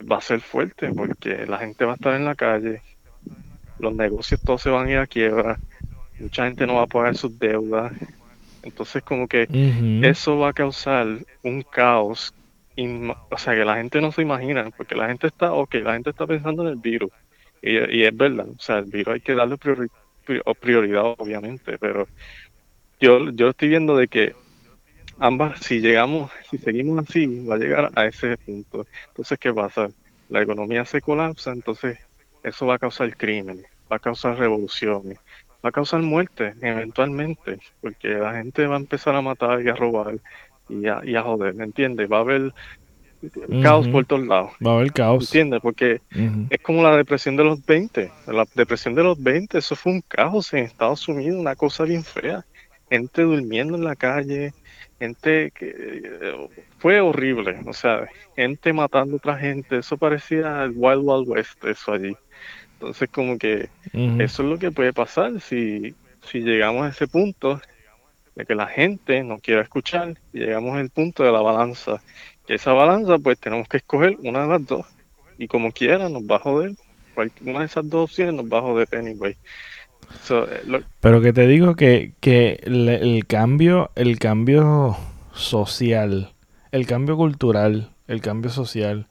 va 0.01 0.17
a 0.17 0.21
ser 0.21 0.41
fuerte 0.41 0.91
porque 0.93 1.45
la 1.45 1.57
gente 1.57 1.85
va 1.85 1.93
a 1.93 1.95
estar 1.95 2.15
en 2.15 2.25
la 2.25 2.35
calle, 2.35 2.81
los 3.79 3.93
negocios 3.93 4.41
todos 4.41 4.61
se 4.61 4.69
van 4.69 4.87
a 4.87 4.91
ir 4.91 4.97
a 4.97 5.07
quiebra, 5.07 5.59
mucha 6.19 6.45
gente 6.45 6.67
no 6.67 6.75
va 6.75 6.83
a 6.83 6.87
pagar 6.87 7.15
sus 7.15 7.37
deudas, 7.37 7.93
entonces 8.63 9.03
como 9.03 9.27
que 9.27 9.47
eso 10.03 10.37
va 10.37 10.49
a 10.49 10.53
causar 10.53 11.07
un 11.43 11.63
caos, 11.63 12.33
o 12.77 13.37
sea 13.37 13.55
que 13.55 13.65
la 13.65 13.77
gente 13.77 14.01
no 14.01 14.11
se 14.11 14.21
imagina, 14.21 14.69
porque 14.75 14.95
la 14.95 15.07
gente 15.07 15.27
está, 15.27 15.53
ok, 15.53 15.75
la 15.75 15.93
gente 15.93 16.11
está 16.11 16.27
pensando 16.27 16.63
en 16.63 16.69
el 16.69 16.75
virus, 16.75 17.11
y, 17.61 18.03
es 18.03 18.15
verdad, 18.15 18.47
o 18.49 18.59
sea, 18.59 18.79
el 18.79 18.85
virus 18.85 19.15
hay 19.15 19.21
que 19.21 19.35
darle 19.35 19.57
prioridad 19.57 21.15
obviamente, 21.17 21.77
pero 21.77 22.07
yo, 22.99 23.29
yo 23.31 23.49
estoy 23.49 23.69
viendo 23.69 23.97
de 23.97 24.07
que 24.07 24.35
ambas, 25.21 25.59
si 25.59 25.79
llegamos, 25.79 26.31
si 26.49 26.57
seguimos 26.57 27.07
así, 27.07 27.45
va 27.45 27.55
a 27.55 27.59
llegar 27.59 27.91
a 27.95 28.05
ese 28.07 28.37
punto. 28.37 28.87
Entonces, 29.09 29.37
¿qué 29.37 29.53
pasa? 29.53 29.89
La 30.29 30.41
economía 30.41 30.83
se 30.83 30.99
colapsa, 30.99 31.51
entonces 31.51 31.99
eso 32.43 32.65
va 32.65 32.75
a 32.75 32.79
causar 32.79 33.15
crimen, 33.15 33.63
va 33.91 33.97
a 33.97 33.99
causar 33.99 34.37
revoluciones, 34.37 35.19
va 35.63 35.69
a 35.69 35.71
causar 35.71 36.01
muerte 36.01 36.53
eventualmente, 36.61 37.59
porque 37.81 38.09
la 38.09 38.33
gente 38.33 38.65
va 38.65 38.75
a 38.75 38.79
empezar 38.79 39.15
a 39.15 39.21
matar 39.21 39.61
y 39.61 39.69
a 39.69 39.75
robar 39.75 40.15
y 40.67 40.87
a, 40.87 41.01
y 41.03 41.15
a 41.15 41.21
joder, 41.21 41.53
¿me 41.53 41.65
entiendes? 41.65 42.11
Va 42.11 42.17
a 42.17 42.21
haber 42.21 42.51
caos 43.61 43.87
por 43.89 44.05
todos 44.05 44.25
lados. 44.25 44.51
Va 44.65 44.71
a 44.71 44.75
haber 44.77 44.91
caos. 44.91 45.25
¿Entiendes? 45.25 45.59
Porque 45.61 46.01
es 46.49 46.61
como 46.61 46.81
la 46.81 46.97
depresión 46.97 47.35
de 47.35 47.43
los 47.43 47.63
20. 47.63 48.11
La 48.25 48.47
depresión 48.55 48.95
de 48.95 49.03
los 49.03 49.21
20, 49.21 49.59
eso 49.59 49.75
fue 49.75 49.91
un 49.91 50.01
caos 50.01 50.51
en 50.53 50.65
Estados 50.65 51.07
Unidos, 51.07 51.39
una 51.39 51.55
cosa 51.55 51.83
bien 51.83 52.03
fea. 52.03 52.43
Gente 52.89 53.21
durmiendo 53.21 53.77
en 53.77 53.83
la 53.83 53.95
calle, 53.95 54.53
gente 55.01 55.51
que 55.51 55.73
eh, 56.03 56.47
fue 56.77 57.01
horrible, 57.01 57.59
o 57.65 57.73
sea, 57.73 58.07
gente 58.35 58.71
matando 58.71 59.15
a 59.15 59.17
otra 59.17 59.35
gente, 59.35 59.79
eso 59.79 59.97
parecía 59.97 60.63
el 60.63 60.73
Wild 60.75 61.01
Wild 61.03 61.27
West, 61.27 61.65
eso 61.65 61.93
allí. 61.93 62.15
Entonces, 62.73 63.09
como 63.09 63.37
que 63.39 63.69
eso 63.93 64.43
es 64.43 64.49
lo 64.49 64.59
que 64.59 64.71
puede 64.71 64.93
pasar 64.93 65.41
si, 65.41 65.95
si 66.23 66.41
llegamos 66.41 66.85
a 66.85 66.89
ese 66.89 67.07
punto 67.07 67.59
de 68.35 68.45
que 68.45 68.55
la 68.55 68.67
gente 68.67 69.23
no 69.23 69.39
quiera 69.39 69.61
escuchar 69.61 70.19
y 70.33 70.39
llegamos 70.39 70.77
al 70.77 70.89
punto 70.89 71.23
de 71.23 71.31
la 71.31 71.41
balanza. 71.41 72.01
Que 72.45 72.55
esa 72.55 72.73
balanza, 72.73 73.17
pues 73.17 73.39
tenemos 73.39 73.67
que 73.67 73.77
escoger 73.77 74.17
una 74.23 74.43
de 74.43 74.47
las 74.47 74.65
dos. 74.65 74.85
Y 75.37 75.47
como 75.47 75.71
quiera, 75.71 76.09
nos 76.09 76.23
va 76.23 76.35
a 76.37 76.39
joder. 76.39 76.71
Una 77.41 77.59
de 77.59 77.65
esas 77.65 77.89
dos 77.89 78.09
opciones 78.09 78.35
nos 78.35 78.45
va 78.45 78.59
a 78.59 78.61
joder 78.61 78.87
anyway. 78.93 79.35
Eh, 80.29 80.83
Pero 80.99 81.21
que 81.21 81.33
te 81.33 81.47
digo 81.47 81.75
que, 81.75 82.13
que 82.19 82.59
el, 82.63 83.25
cambio, 83.27 83.91
el 83.95 84.19
cambio 84.19 84.97
social, 85.33 86.33
el 86.71 86.85
cambio 86.87 87.17
cultural, 87.17 87.91
el 88.07 88.21
cambio 88.21 88.49
social 88.51 89.07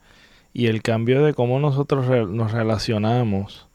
y 0.53 0.67
el 0.67 0.81
cambio 0.81 1.23
de 1.23 1.33
cómo 1.33 1.59
nosotros 1.59 2.29
nos 2.29 2.51
relacionamos, 2.51 3.67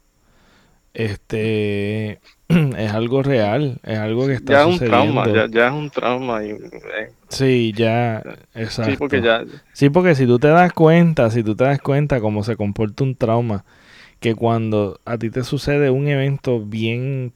este 0.94 2.20
es 2.48 2.92
algo 2.92 3.22
real, 3.22 3.80
es 3.84 3.98
algo 3.98 4.26
que 4.26 4.34
está 4.34 4.52
ya 4.54 4.64
sucediendo. 4.64 5.20
Un 5.20 5.24
trauma, 5.24 5.46
ya, 5.50 5.66
es 5.68 5.72
un 5.72 5.90
trauma. 5.90 6.44
Y, 6.44 6.50
eh, 6.50 7.10
sí, 7.28 7.72
ya, 7.76 8.22
exacto. 8.54 8.92
Sí 8.92 8.96
porque, 8.96 9.20
ya... 9.20 9.44
sí, 9.72 9.90
porque 9.90 10.14
si 10.14 10.26
tú 10.26 10.38
te 10.38 10.48
das 10.48 10.72
cuenta, 10.72 11.30
si 11.30 11.42
tú 11.42 11.54
te 11.54 11.64
das 11.64 11.80
cuenta 11.80 12.20
cómo 12.20 12.42
se 12.42 12.56
comporta 12.56 13.04
un 13.04 13.14
trauma, 13.14 13.64
que 14.20 14.34
cuando 14.34 15.00
a 15.04 15.18
ti 15.18 15.30
te 15.30 15.44
sucede 15.44 15.90
un 15.90 16.08
evento 16.08 16.60
bien, 16.60 17.32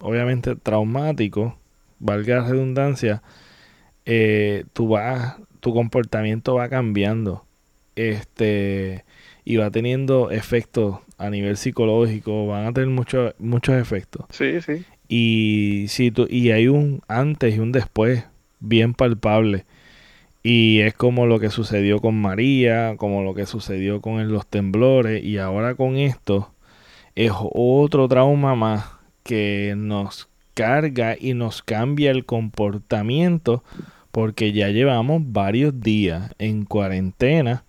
obviamente 0.00 0.56
traumático, 0.56 1.56
valga 1.98 2.36
la 2.36 2.48
redundancia, 2.48 3.22
eh, 4.04 4.64
tú 4.72 4.88
vas, 4.88 5.36
tu 5.60 5.72
comportamiento 5.72 6.54
va 6.54 6.68
cambiando, 6.68 7.44
este, 7.96 9.04
y 9.44 9.56
va 9.56 9.70
teniendo 9.70 10.30
efectos 10.30 10.98
a 11.18 11.30
nivel 11.30 11.56
psicológico, 11.56 12.46
van 12.46 12.66
a 12.66 12.72
tener 12.72 12.88
muchos 12.88 13.34
muchos 13.38 13.74
efectos. 13.74 14.24
Sí, 14.30 14.60
sí. 14.60 14.84
Y 15.08 15.86
si 15.88 16.10
tú, 16.10 16.26
y 16.30 16.50
hay 16.50 16.68
un 16.68 17.02
antes 17.08 17.56
y 17.56 17.58
un 17.58 17.72
después 17.72 18.24
bien 18.60 18.94
palpable 18.94 19.64
y 20.42 20.80
es 20.80 20.94
como 20.94 21.26
lo 21.26 21.38
que 21.38 21.50
sucedió 21.50 22.00
con 22.00 22.20
María, 22.20 22.96
como 22.96 23.22
lo 23.22 23.34
que 23.34 23.46
sucedió 23.46 24.00
con 24.00 24.32
los 24.32 24.46
temblores. 24.46 25.22
Y 25.22 25.38
ahora 25.38 25.74
con 25.74 25.96
esto 25.96 26.54
es 27.14 27.32
otro 27.34 28.08
trauma 28.08 28.54
más 28.54 28.86
que 29.22 29.74
nos 29.76 30.28
carga 30.54 31.16
y 31.18 31.34
nos 31.34 31.62
cambia 31.62 32.10
el 32.10 32.24
comportamiento 32.24 33.62
porque 34.10 34.52
ya 34.52 34.68
llevamos 34.68 35.22
varios 35.24 35.80
días 35.80 36.34
en 36.38 36.64
cuarentena 36.64 37.64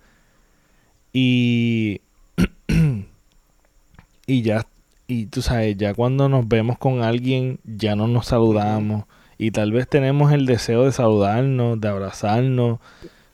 y 1.12 2.00
y 4.26 4.42
ya 4.42 4.66
y 5.06 5.26
tú 5.26 5.42
sabes, 5.42 5.76
ya 5.76 5.94
cuando 5.94 6.28
nos 6.28 6.48
vemos 6.48 6.78
con 6.78 7.02
alguien 7.02 7.60
ya 7.64 7.94
no 7.94 8.08
nos 8.08 8.26
saludamos 8.26 9.04
y 9.42 9.50
tal 9.50 9.72
vez 9.72 9.88
tenemos 9.88 10.30
el 10.30 10.46
deseo 10.46 10.84
de 10.84 10.92
saludarnos, 10.92 11.80
de 11.80 11.88
abrazarnos, 11.88 12.78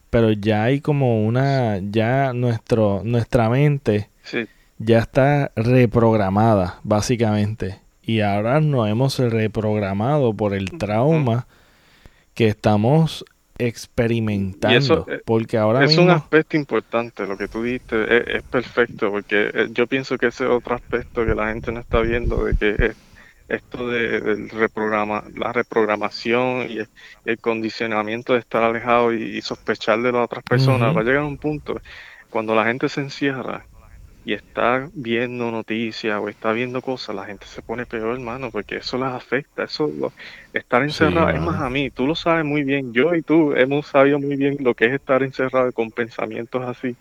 pero 0.08 0.32
ya 0.32 0.62
hay 0.62 0.80
como 0.80 1.22
una, 1.26 1.80
ya 1.82 2.32
nuestro, 2.32 3.02
nuestra 3.04 3.50
mente 3.50 4.08
ya 4.78 5.00
está 5.00 5.52
reprogramada, 5.54 6.80
básicamente. 6.82 7.80
Y 8.00 8.22
ahora 8.22 8.62
nos 8.62 8.88
hemos 8.88 9.18
reprogramado 9.18 10.32
por 10.32 10.54
el 10.54 10.70
trauma 10.78 11.46
que 12.32 12.48
estamos 12.48 13.22
experimentando. 13.58 15.04
Eh, 15.10 15.20
porque 15.26 15.58
ahora 15.58 15.84
es 15.84 15.98
un 15.98 16.08
aspecto 16.08 16.56
importante, 16.56 17.26
lo 17.26 17.36
que 17.36 17.48
tú 17.48 17.64
dijiste 17.64 18.38
es, 18.38 18.42
perfecto, 18.44 19.10
porque 19.10 19.50
eh, 19.52 19.68
yo 19.72 19.86
pienso 19.86 20.16
que 20.16 20.28
ese 20.28 20.46
otro 20.46 20.74
aspecto 20.74 21.26
que 21.26 21.34
la 21.34 21.52
gente 21.52 21.70
no 21.70 21.80
está 21.80 22.00
viendo, 22.00 22.46
de 22.46 22.54
que 22.54 22.94
esto 23.48 23.88
de, 23.88 24.20
del 24.20 24.48
reprograma, 24.50 25.24
la 25.34 25.52
reprogramación 25.52 26.70
y 26.70 26.78
el, 27.24 27.38
condicionamiento 27.38 28.34
de 28.34 28.40
estar 28.40 28.62
alejado 28.62 29.12
y, 29.12 29.40
sospechar 29.42 30.00
de 30.02 30.12
las 30.12 30.24
otras 30.24 30.44
personas, 30.44 30.94
va 30.94 31.00
a 31.00 31.04
llegar 31.04 31.22
a 31.22 31.26
un 31.26 31.38
punto 31.38 31.80
cuando 32.30 32.54
la 32.54 32.64
gente 32.64 32.88
se 32.88 33.00
encierra 33.00 33.64
y 34.24 34.34
está 34.34 34.90
viendo 34.92 35.50
noticias 35.50 36.20
o 36.20 36.28
está 36.28 36.52
viendo 36.52 36.82
cosas, 36.82 37.16
la 37.16 37.24
gente 37.24 37.46
se 37.46 37.62
pone 37.62 37.86
peor, 37.86 38.14
hermano, 38.14 38.50
porque 38.50 38.76
eso 38.76 38.98
las 38.98 39.14
afecta, 39.14 39.64
eso 39.64 39.90
estar 40.52 40.82
encerrado, 40.82 41.30
es 41.30 41.40
más 41.40 41.62
a 41.62 41.70
mí, 41.70 41.88
tú 41.88 42.06
lo 42.06 42.14
sabes 42.14 42.44
muy 42.44 42.62
bien, 42.62 42.92
yo 42.92 43.14
y 43.14 43.22
tú 43.22 43.54
hemos 43.54 43.86
sabido 43.86 44.18
muy 44.18 44.36
bien 44.36 44.58
lo 44.60 44.74
que 44.74 44.84
es 44.84 44.92
estar 44.92 45.22
encerrado 45.22 45.72
con 45.72 45.90
pensamientos 45.90 46.62
así 46.62 46.94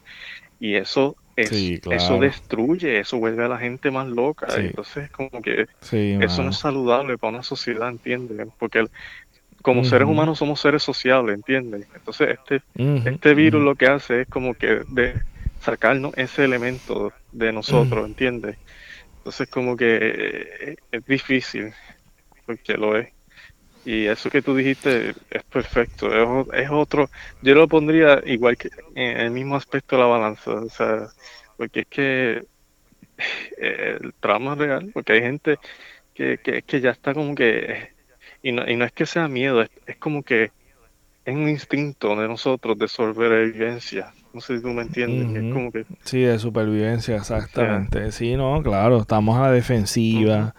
y 0.60 0.76
eso 0.76 1.18
eso 1.38 2.20
destruye, 2.20 3.00
eso 3.00 3.20
vuelve 3.20 3.46
a 3.46 3.48
la 3.48 3.58
gente 3.60 3.92
más 3.92 4.08
loca. 4.08 4.48
Entonces, 4.58 5.12
como 5.12 5.42
que 5.42 5.68
eso 5.92 6.44
no 6.44 6.50
es 6.50 6.58
saludable 6.58 7.18
para 7.18 7.34
una 7.34 7.44
sociedad, 7.44 7.90
¿entiendes? 7.90 8.48
Porque 8.58 8.86
como 9.62 9.84
seres 9.84 10.08
humanos 10.08 10.40
somos 10.40 10.60
seres 10.60 10.82
sociables, 10.82 11.36
¿entiendes? 11.36 11.88
Entonces, 11.94 12.40
este, 12.40 12.62
este 13.10 13.34
virus 13.36 13.64
lo 13.64 13.76
que 13.76 13.88
hace 13.88 14.22
es 14.22 14.28
como 14.28 14.56
que 14.56 14.82
de 14.88 15.14
sacarnos 15.62 16.18
ese 16.18 16.46
elemento 16.46 17.14
de 17.32 17.52
nosotros, 17.52 18.08
¿entiendes? 18.08 18.58
Entonces, 19.18 19.50
como 19.50 19.76
que 19.76 19.98
eh, 20.62 20.76
es 20.92 21.06
difícil, 21.06 21.74
porque 22.46 22.74
lo 22.76 22.98
es. 22.98 23.10
Y 23.88 24.06
eso 24.06 24.30
que 24.30 24.42
tú 24.42 24.54
dijiste 24.54 25.12
es 25.30 25.44
perfecto. 25.46 26.10
Es, 26.52 26.70
otro, 26.70 27.10
yo 27.42 27.56
lo 27.56 27.70
pondría 27.70 28.22
igual 28.26 28.58
que 28.58 28.70
en 28.96 29.18
el 29.18 29.32
mismo 29.32 29.56
aspecto 29.56 29.96
de 29.96 30.02
la 30.02 30.10
balanza. 30.10 30.52
O 30.56 30.70
sea, 30.70 31.08
porque 31.56 31.80
es 31.80 31.88
que 31.88 32.44
eh, 33.58 33.98
el 34.02 34.14
trauma 34.20 34.54
es 34.54 34.58
real, 34.58 34.92
porque 34.94 35.14
hay 35.14 35.22
gente 35.22 35.58
que, 36.14 36.38
que, 36.38 36.82
ya 36.82 36.90
está 36.90 37.14
como 37.14 37.34
que, 37.34 37.94
y 38.44 38.52
no, 38.52 38.70
y 38.70 38.76
no 38.76 38.84
es 38.84 38.92
que 38.92 39.06
sea 39.06 39.30
miedo, 39.30 39.62
es, 39.62 39.70
como 40.00 40.22
que 40.22 40.52
es 41.24 41.34
un 41.34 41.48
instinto 41.48 42.14
de 42.18 42.28
nosotros 42.28 42.78
de 42.78 42.90
sobrevivencia. 42.90 44.12
No 44.34 44.42
sé 44.42 44.58
si 44.58 44.64
tú 44.64 44.68
me 44.68 44.82
entiendes. 44.82 45.46
es 45.46 45.54
como 45.54 45.72
que, 45.72 45.86
sí, 46.04 46.24
de 46.24 46.38
supervivencia, 46.40 47.16
exactamente. 47.16 48.12
Sí, 48.12 48.36
no, 48.36 48.62
claro, 48.62 48.98
estamos 48.98 49.38
a 49.38 49.44
la 49.44 49.52
defensiva 49.54 50.54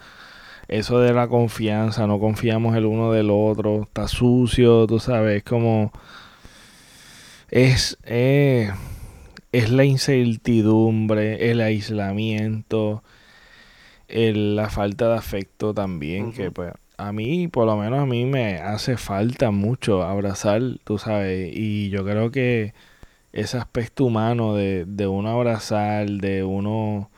eso 0.69 0.99
de 0.99 1.13
la 1.13 1.27
confianza, 1.27 2.07
no 2.07 2.19
confiamos 2.19 2.77
el 2.77 2.85
uno 2.85 3.11
del 3.11 3.29
otro, 3.31 3.83
está 3.83 4.07
sucio, 4.07 4.87
tú 4.87 4.99
sabes, 4.99 5.43
como 5.43 5.91
es, 7.49 7.97
eh, 8.03 8.71
es 9.51 9.71
la 9.71 9.83
incertidumbre, 9.83 11.51
el 11.51 11.61
aislamiento 11.61 13.03
la 14.09 14.69
falta 14.69 15.09
de 15.09 15.15
afecto 15.17 15.73
también, 15.73 16.33
que 16.33 16.51
pues 16.51 16.73
a 16.97 17.11
mí, 17.11 17.47
por 17.47 17.65
lo 17.65 17.77
menos 17.77 17.99
a 17.99 18.05
mí 18.05 18.25
me 18.25 18.57
hace 18.57 18.97
falta 18.97 19.51
mucho 19.51 20.03
abrazar, 20.03 20.61
tú 20.83 20.97
sabes, 20.97 21.51
y 21.55 21.89
yo 21.89 22.03
creo 22.03 22.31
que 22.31 22.73
ese 23.31 23.57
aspecto 23.57 24.05
humano 24.05 24.55
de, 24.55 24.85
de 24.85 25.07
uno 25.07 25.29
abrazar, 25.29 26.09
de 26.09 26.43
uno... 26.43 27.09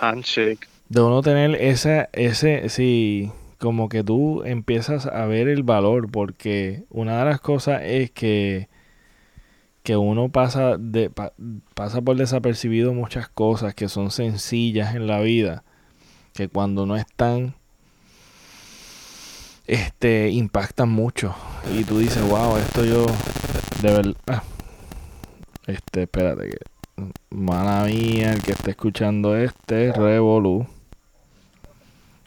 Handshake. 0.00 0.71
De 0.92 1.00
uno 1.00 1.22
tener 1.22 1.54
esa, 1.54 2.10
ese, 2.12 2.68
sí, 2.68 3.32
como 3.56 3.88
que 3.88 4.04
tú 4.04 4.42
empiezas 4.44 5.06
a 5.06 5.24
ver 5.24 5.48
el 5.48 5.62
valor, 5.62 6.10
porque 6.10 6.84
una 6.90 7.18
de 7.18 7.24
las 7.24 7.40
cosas 7.40 7.80
es 7.82 8.10
que, 8.10 8.68
que 9.84 9.96
uno 9.96 10.28
pasa, 10.28 10.76
de, 10.76 11.10
pasa 11.72 12.02
por 12.02 12.16
desapercibido 12.16 12.92
muchas 12.92 13.30
cosas 13.30 13.74
que 13.74 13.88
son 13.88 14.10
sencillas 14.10 14.94
en 14.94 15.06
la 15.06 15.20
vida, 15.20 15.64
que 16.34 16.48
cuando 16.48 16.84
no 16.84 16.94
están, 16.96 17.54
este, 19.66 20.28
impactan 20.28 20.90
mucho. 20.90 21.34
Y 21.74 21.84
tú 21.84 22.00
dices, 22.00 22.22
wow, 22.28 22.58
esto 22.58 22.84
yo, 22.84 23.06
de 23.80 23.94
verdad, 23.94 24.14
ah, 24.26 24.42
este, 25.66 26.02
espérate 26.02 26.50
que, 26.50 26.58
mala 27.30 27.84
mía, 27.84 28.34
el 28.34 28.42
que 28.42 28.52
esté 28.52 28.72
escuchando 28.72 29.34
este, 29.38 29.90
Revolu 29.94 30.66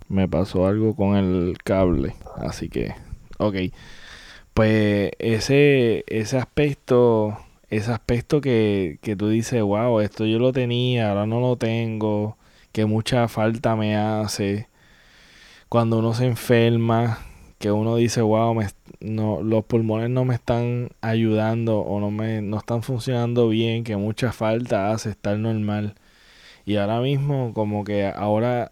me 0.09 0.27
pasó 0.27 0.67
algo 0.67 0.95
con 0.95 1.15
el 1.15 1.57
cable. 1.63 2.15
Así 2.37 2.69
que, 2.69 2.93
ok. 3.37 3.55
Pues 4.53 5.11
ese, 5.19 6.03
ese 6.07 6.37
aspecto, 6.37 7.37
ese 7.69 7.91
aspecto 7.91 8.41
que, 8.41 8.99
que 9.01 9.15
tú 9.15 9.29
dices, 9.29 9.61
wow, 9.61 9.99
esto 9.99 10.25
yo 10.25 10.39
lo 10.39 10.53
tenía, 10.53 11.09
ahora 11.09 11.25
no 11.25 11.41
lo 11.41 11.57
tengo, 11.57 12.37
que 12.71 12.85
mucha 12.85 13.27
falta 13.27 13.75
me 13.75 13.97
hace. 13.97 14.69
Cuando 15.69 15.99
uno 15.99 16.13
se 16.13 16.25
enferma, 16.25 17.19
que 17.59 17.71
uno 17.71 17.95
dice, 17.97 18.21
wow, 18.21 18.55
no, 18.99 19.41
los 19.41 19.65
pulmones 19.65 20.09
no 20.09 20.25
me 20.25 20.35
están 20.35 20.89
ayudando 21.01 21.79
o 21.79 21.99
no, 21.99 22.11
me, 22.11 22.41
no 22.41 22.57
están 22.57 22.83
funcionando 22.83 23.49
bien, 23.49 23.83
que 23.83 23.97
mucha 23.97 24.31
falta 24.31 24.91
hace 24.91 25.09
estar 25.09 25.37
normal. 25.37 25.95
Y 26.65 26.77
ahora 26.77 27.01
mismo 27.01 27.53
como 27.53 27.83
que 27.83 28.07
ahora 28.07 28.71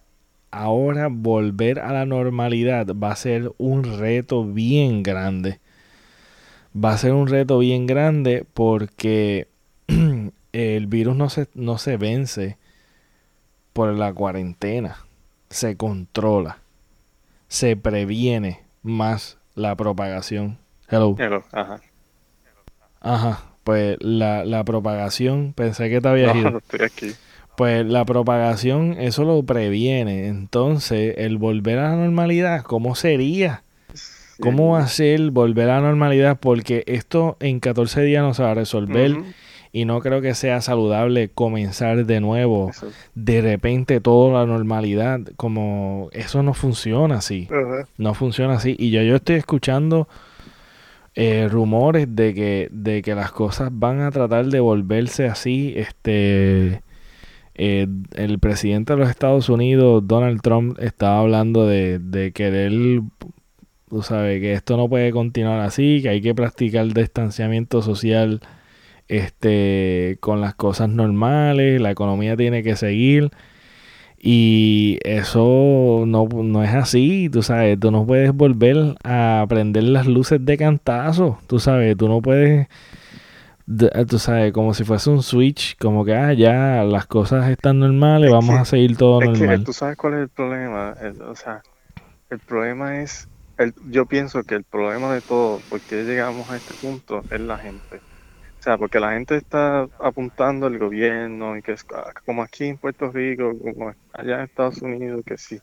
ahora 0.53 1.07
volver 1.09 1.79
a 1.79 1.91
la 1.91 2.05
normalidad 2.05 2.85
va 2.95 3.11
a 3.11 3.15
ser 3.15 3.51
un 3.57 3.83
reto 3.83 4.45
bien 4.45 5.01
grande. 5.01 5.59
Va 6.75 6.93
a 6.93 6.97
ser 6.97 7.13
un 7.13 7.27
reto 7.27 7.57
bien 7.59 7.87
grande 7.87 8.45
porque 8.53 9.47
el 10.53 10.87
virus 10.87 11.15
no 11.15 11.29
se, 11.29 11.47
no 11.55 11.77
se 11.79 11.97
vence 11.97 12.57
por 13.73 13.93
la 13.93 14.13
cuarentena. 14.13 14.97
Se 15.49 15.75
controla. 15.75 16.59
Se 17.47 17.75
previene 17.75 18.61
más 18.83 19.37
la 19.55 19.75
propagación. 19.75 20.59
Hello. 20.87 21.15
Ajá. 21.51 21.81
Ajá. 23.01 23.43
Pues 23.63 23.97
la, 24.01 24.45
la 24.45 24.63
propagación, 24.63 25.53
pensé 25.53 25.89
que 25.89 25.99
te 25.99 26.07
había 26.07 26.35
ido. 26.35 26.57
estoy 26.59 26.81
aquí 26.81 27.15
pues 27.55 27.85
la 27.85 28.05
propagación 28.05 28.95
eso 28.99 29.23
lo 29.23 29.43
previene. 29.43 30.27
Entonces, 30.27 31.15
el 31.17 31.37
volver 31.37 31.79
a 31.79 31.89
la 31.89 31.95
normalidad, 31.95 32.63
¿cómo 32.63 32.95
sería? 32.95 33.63
¿Cómo 34.39 34.73
va 34.73 34.79
a 34.79 34.87
ser 34.87 35.31
volver 35.31 35.69
a 35.69 35.75
la 35.75 35.87
normalidad? 35.87 36.37
Porque 36.39 36.83
esto 36.87 37.37
en 37.39 37.59
14 37.59 38.01
días 38.01 38.23
no 38.23 38.33
se 38.33 38.43
va 38.43 38.51
a 38.51 38.55
resolver 38.55 39.15
y 39.71 39.85
no 39.85 39.99
creo 40.01 40.21
que 40.21 40.33
sea 40.33 40.59
saludable 40.61 41.29
comenzar 41.29 42.05
de 42.05 42.19
nuevo. 42.19 42.71
De 43.15 43.41
repente 43.41 44.01
toda 44.01 44.39
la 44.39 44.45
normalidad, 44.45 45.21
como 45.35 46.09
eso 46.13 46.43
no 46.43 46.53
funciona 46.53 47.15
así. 47.15 47.47
No 47.97 48.13
funciona 48.15 48.55
así. 48.55 48.75
Y 48.77 48.89
yo, 48.89 49.01
yo 49.03 49.15
estoy 49.15 49.35
escuchando 49.35 50.07
eh, 51.15 51.47
rumores 51.49 52.15
de 52.15 52.33
que, 52.33 52.69
de 52.71 53.01
que 53.03 53.13
las 53.13 53.31
cosas 53.31 53.69
van 53.71 54.01
a 54.01 54.11
tratar 54.11 54.45
de 54.45 54.59
volverse 54.59 55.27
así, 55.27 55.73
este 55.77 56.81
eh, 57.55 57.87
el 58.15 58.39
presidente 58.39 58.93
de 58.93 58.99
los 58.99 59.09
Estados 59.09 59.49
Unidos, 59.49 60.03
Donald 60.07 60.41
Trump, 60.41 60.77
estaba 60.79 61.19
hablando 61.19 61.67
de, 61.67 61.99
de 61.99 62.31
querer, 62.31 63.01
tú 63.89 64.01
sabes, 64.01 64.41
que 64.41 64.53
esto 64.53 64.77
no 64.77 64.89
puede 64.89 65.11
continuar 65.11 65.59
así, 65.59 66.01
que 66.01 66.09
hay 66.09 66.21
que 66.21 66.33
practicar 66.35 66.87
distanciamiento 66.93 67.81
social 67.81 68.41
este, 69.07 70.17
con 70.19 70.41
las 70.41 70.55
cosas 70.55 70.89
normales, 70.89 71.81
la 71.81 71.91
economía 71.91 72.35
tiene 72.37 72.63
que 72.63 72.75
seguir. 72.75 73.31
Y 74.25 74.99
eso 75.03 76.05
no, 76.07 76.27
no, 76.31 76.63
es 76.63 76.73
así, 76.73 77.29
tú 77.29 77.43
sabes, 77.43 77.77
tú 77.79 77.91
no 77.91 78.05
puedes 78.05 78.33
volver 78.33 78.95
a 79.03 79.45
prender 79.49 79.83
las 79.83 80.07
luces 80.07 80.43
de 80.45 80.57
cantazo, 80.57 81.39
tú 81.47 81.59
sabes, 81.59 81.97
tú 81.97 82.07
no 82.07 82.21
puedes 82.21 82.67
tú 84.07 84.19
sabes, 84.19 84.51
como 84.51 84.73
si 84.73 84.83
fuese 84.83 85.09
un 85.09 85.23
switch, 85.23 85.77
como 85.77 86.03
que, 86.03 86.13
ah, 86.13 86.33
ya 86.33 86.83
las 86.83 87.05
cosas 87.05 87.49
están 87.49 87.79
normales, 87.79 88.31
vamos 88.31 88.59
a 88.59 88.65
seguir 88.65 88.97
todo 88.97 89.21
normal. 89.21 89.63
tú 89.63 89.73
sabes 89.73 89.97
cuál 89.97 90.15
es 90.15 90.19
el 90.21 90.29
problema, 90.29 90.95
o 91.27 91.35
sea, 91.35 91.61
el 92.29 92.39
problema 92.39 93.01
es, 93.01 93.27
el, 93.57 93.73
yo 93.89 94.05
pienso 94.05 94.43
que 94.43 94.55
el 94.55 94.63
problema 94.63 95.13
de 95.13 95.21
todo, 95.21 95.61
porque 95.69 96.03
llegamos 96.03 96.49
a 96.49 96.57
este 96.57 96.73
punto, 96.75 97.23
es 97.29 97.39
la 97.39 97.57
gente. 97.57 98.01
O 98.59 98.63
sea, 98.63 98.77
porque 98.77 98.99
la 98.99 99.11
gente 99.11 99.35
está 99.35 99.89
apuntando 99.99 100.67
al 100.67 100.79
gobierno 100.79 101.57
y 101.57 101.61
que 101.61 101.73
es 101.73 101.85
ah, 101.93 102.13
como 102.25 102.41
aquí 102.41 102.65
en 102.65 102.77
Puerto 102.77 103.11
Rico, 103.11 103.51
como 103.59 103.93
allá 104.13 104.35
en 104.35 104.41
Estados 104.41 104.81
Unidos, 104.81 105.21
que 105.25 105.37
si 105.37 105.59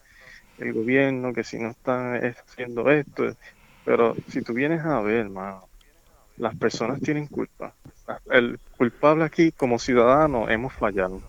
el 0.58 0.74
gobierno, 0.74 1.32
que 1.32 1.42
si 1.42 1.58
no 1.58 1.70
están 1.70 2.20
haciendo 2.46 2.90
esto, 2.90 3.34
pero 3.84 4.14
si 4.28 4.42
tú 4.42 4.52
vienes 4.52 4.84
a 4.84 5.00
ver, 5.00 5.20
hermano, 5.20 5.66
las 6.36 6.54
personas 6.56 7.00
tienen 7.00 7.26
culpa. 7.26 7.74
El 8.30 8.58
culpable 8.76 9.24
aquí 9.24 9.52
como 9.52 9.78
ciudadano 9.78 10.48
hemos 10.48 10.72
fallado. 10.72 11.20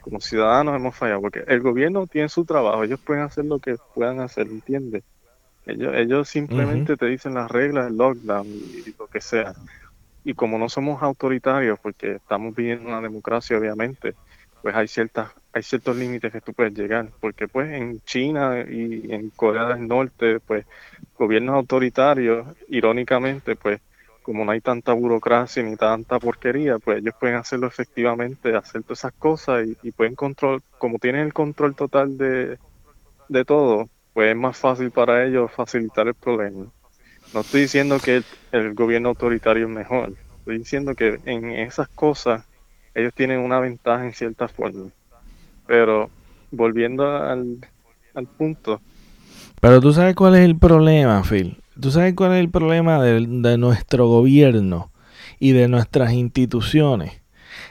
Como 0.00 0.20
ciudadanos 0.20 0.74
hemos 0.74 0.96
fallado 0.96 1.20
porque 1.20 1.44
el 1.46 1.60
gobierno 1.60 2.06
tiene 2.06 2.28
su 2.28 2.44
trabajo, 2.44 2.82
ellos 2.82 3.00
pueden 3.00 3.22
hacer 3.22 3.44
lo 3.44 3.58
que 3.58 3.76
puedan 3.94 4.20
hacer, 4.20 4.46
¿entiendes? 4.48 5.04
Ellos, 5.64 5.94
ellos 5.94 6.28
simplemente 6.28 6.96
te 6.96 7.06
dicen 7.06 7.34
las 7.34 7.50
reglas 7.50 7.86
del 7.86 7.96
lockdown 7.96 8.46
y 8.46 8.94
lo 8.98 9.06
que 9.06 9.20
sea. 9.20 9.54
Y 10.24 10.34
como 10.34 10.58
no 10.58 10.68
somos 10.68 11.02
autoritarios, 11.02 11.78
porque 11.78 12.16
estamos 12.16 12.54
viviendo 12.54 12.88
una 12.88 13.00
democracia, 13.00 13.56
obviamente, 13.56 14.14
pues 14.60 14.74
hay 14.74 14.88
ciertas 14.88 15.30
hay 15.52 15.62
ciertos 15.62 15.96
límites 15.96 16.32
que 16.32 16.40
tú 16.40 16.54
puedes 16.54 16.72
llegar, 16.72 17.08
porque 17.20 17.46
pues 17.46 17.70
en 17.72 18.00
China 18.02 18.64
y 18.68 19.12
en 19.12 19.30
Corea 19.30 19.66
del 19.66 19.86
Norte, 19.86 20.40
pues 20.40 20.64
gobiernos 21.18 21.54
autoritarios, 21.54 22.46
irónicamente, 22.68 23.54
pues 23.54 23.80
como 24.22 24.44
no 24.44 24.52
hay 24.52 24.60
tanta 24.60 24.92
burocracia 24.92 25.62
ni 25.62 25.76
tanta 25.76 26.18
porquería, 26.18 26.78
pues 26.78 26.98
ellos 26.98 27.14
pueden 27.18 27.36
hacerlo 27.36 27.66
efectivamente, 27.66 28.54
hacer 28.56 28.82
todas 28.82 29.00
esas 29.00 29.12
cosas 29.14 29.66
y, 29.82 29.90
pueden 29.92 30.14
control, 30.14 30.62
como 30.78 30.98
tienen 30.98 31.22
el 31.22 31.32
control 31.32 31.74
total 31.74 32.16
de, 32.16 32.58
todo, 33.44 33.88
pues 34.12 34.30
es 34.30 34.36
más 34.36 34.56
fácil 34.56 34.90
para 34.90 35.24
ellos 35.24 35.50
facilitar 35.52 36.06
el 36.06 36.14
problema. 36.14 36.66
No 37.34 37.40
estoy 37.40 37.62
diciendo 37.62 37.98
que 37.98 38.22
el, 38.52 38.74
gobierno 38.74 39.10
autoritario 39.10 39.66
es 39.66 39.72
mejor, 39.72 40.14
estoy 40.38 40.58
diciendo 40.58 40.94
que 40.94 41.18
en 41.24 41.50
esas 41.50 41.88
cosas 41.88 42.44
ellos 42.94 43.14
tienen 43.14 43.40
una 43.40 43.58
ventaja 43.58 44.04
en 44.04 44.12
cierta 44.12 44.48
forma. 44.48 44.90
Pero 45.66 46.10
volviendo 46.50 47.06
al, 47.16 47.58
al 48.14 48.26
punto. 48.26 48.80
Pero 49.60 49.80
tú 49.80 49.92
sabes 49.92 50.14
cuál 50.14 50.34
es 50.34 50.40
el 50.42 50.58
problema, 50.58 51.22
Phil. 51.22 51.61
¿Tú 51.82 51.90
sabes 51.90 52.14
cuál 52.14 52.34
es 52.34 52.38
el 52.38 52.48
problema 52.48 53.02
de, 53.02 53.58
nuestro 53.58 54.06
gobierno 54.06 54.92
y 55.40 55.50
de 55.50 55.66
nuestras 55.66 56.12
instituciones? 56.12 57.20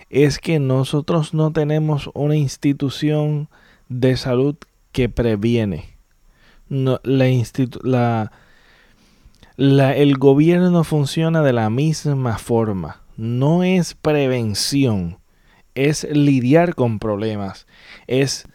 Es 0.10 0.38
que 0.38 0.60
nosotros 0.60 1.34
no 1.34 1.54
tenemos 1.54 2.10
una 2.14 2.36
institución 2.36 3.48
de 3.88 4.18
salud 4.18 4.58
que 4.92 5.08
previene. 5.08 5.96
No, 6.68 7.00
la, 7.04 8.34
la, 9.56 9.96
el 9.96 10.18
gobierno 10.18 10.84
funciona 10.84 11.42
de 11.42 11.54
la 11.54 11.70
misma 11.70 12.38
forma. 12.38 13.04
No 13.16 13.64
es 13.64 13.94
prevención, 13.94 15.20
es 15.74 16.04
lidiar 16.12 16.76
con 16.76 17.00
problemas. 17.00 17.66
Es, 18.08 18.46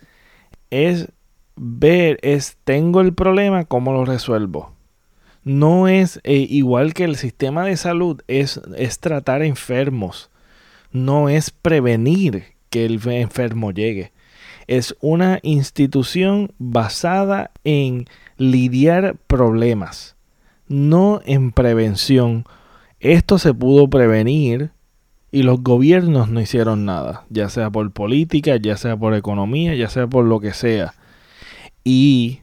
es 0.69 1.11
ver, 1.57 2.19
es 2.21 2.59
tengo 2.65 3.01
el 3.01 3.15
problema, 3.15 3.65
¿cómo 3.65 3.95
lo 3.95 4.05
resuelvo? 4.05 4.76
No 5.47 5.87
es 5.87 6.19
eh, 6.25 6.45
igual 6.51 6.93
que 6.93 7.05
el 7.05 7.15
sistema 7.15 7.65
de 7.67 7.77
salud, 7.77 8.21
es, 8.27 8.61
es 8.77 8.99
tratar 8.99 9.43
enfermos, 9.43 10.29
no 10.91 11.29
es 11.29 11.53
prevenir 11.53 12.57
que 12.69 12.85
el 12.85 13.01
enfermo 13.07 13.71
llegue. 13.71 14.11
Es 14.67 14.97
una 15.01 15.39
institución 15.45 16.53
basada 16.59 17.53
en 17.63 18.07
lidiar 18.37 19.19
problemas, 19.29 20.17
no 20.67 21.21
en 21.25 21.53
prevención. 21.53 22.45
Esto 22.99 23.39
se 23.39 23.55
pudo 23.55 23.89
prevenir 23.89 24.73
y 25.31 25.45
los 25.45 25.63
gobiernos 25.63 26.29
no 26.29 26.41
hicieron 26.41 26.87
nada, 26.87 27.25
ya 27.31 27.51
sea 27.51 27.71
por 27.71 27.89
política, 27.93 28.57
ya 28.57 28.77
sea 28.77 28.97
por 28.97 29.15
economía, 29.15 29.77
ya 29.77 29.89
sea 29.89 30.09
por 30.09 30.25
lo 30.25 30.41
que 30.41 30.53
sea. 30.53 30.95
Y 31.85 32.41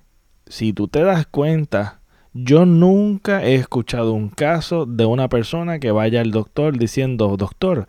si 0.47 0.71
tú 0.71 0.87
te 0.87 1.03
das 1.03 1.27
cuenta, 1.27 1.99
yo 2.33 2.65
nunca 2.65 3.43
he 3.43 3.55
escuchado 3.55 4.13
un 4.13 4.29
caso 4.29 4.85
de 4.85 5.05
una 5.05 5.29
persona 5.29 5.79
que 5.79 5.91
vaya 5.91 6.21
al 6.21 6.31
doctor 6.31 6.77
diciendo, 6.77 7.35
doctor, 7.37 7.87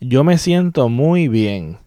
yo 0.00 0.22
me 0.22 0.36
siento 0.36 0.88
muy 0.88 1.28
bien. 1.28 1.78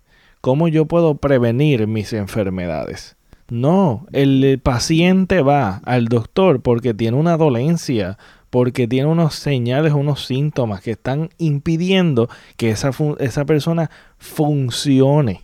¿Cómo 0.41 0.67
yo 0.67 0.85
puedo 0.85 1.15
prevenir 1.15 1.85
mis 1.85 2.13
enfermedades? 2.13 3.15
No, 3.49 4.07
el 4.11 4.59
paciente 4.63 5.41
va 5.41 5.81
al 5.85 6.05
doctor 6.05 6.61
porque 6.61 6.93
tiene 6.93 7.17
una 7.17 7.37
dolencia, 7.37 8.17
porque 8.49 8.87
tiene 8.87 9.07
unos 9.07 9.35
señales, 9.35 9.93
unos 9.93 10.25
síntomas 10.25 10.81
que 10.81 10.91
están 10.91 11.29
impidiendo 11.37 12.29
que 12.57 12.71
esa, 12.71 12.91
esa 13.19 13.45
persona 13.45 13.91
funcione. 14.17 15.43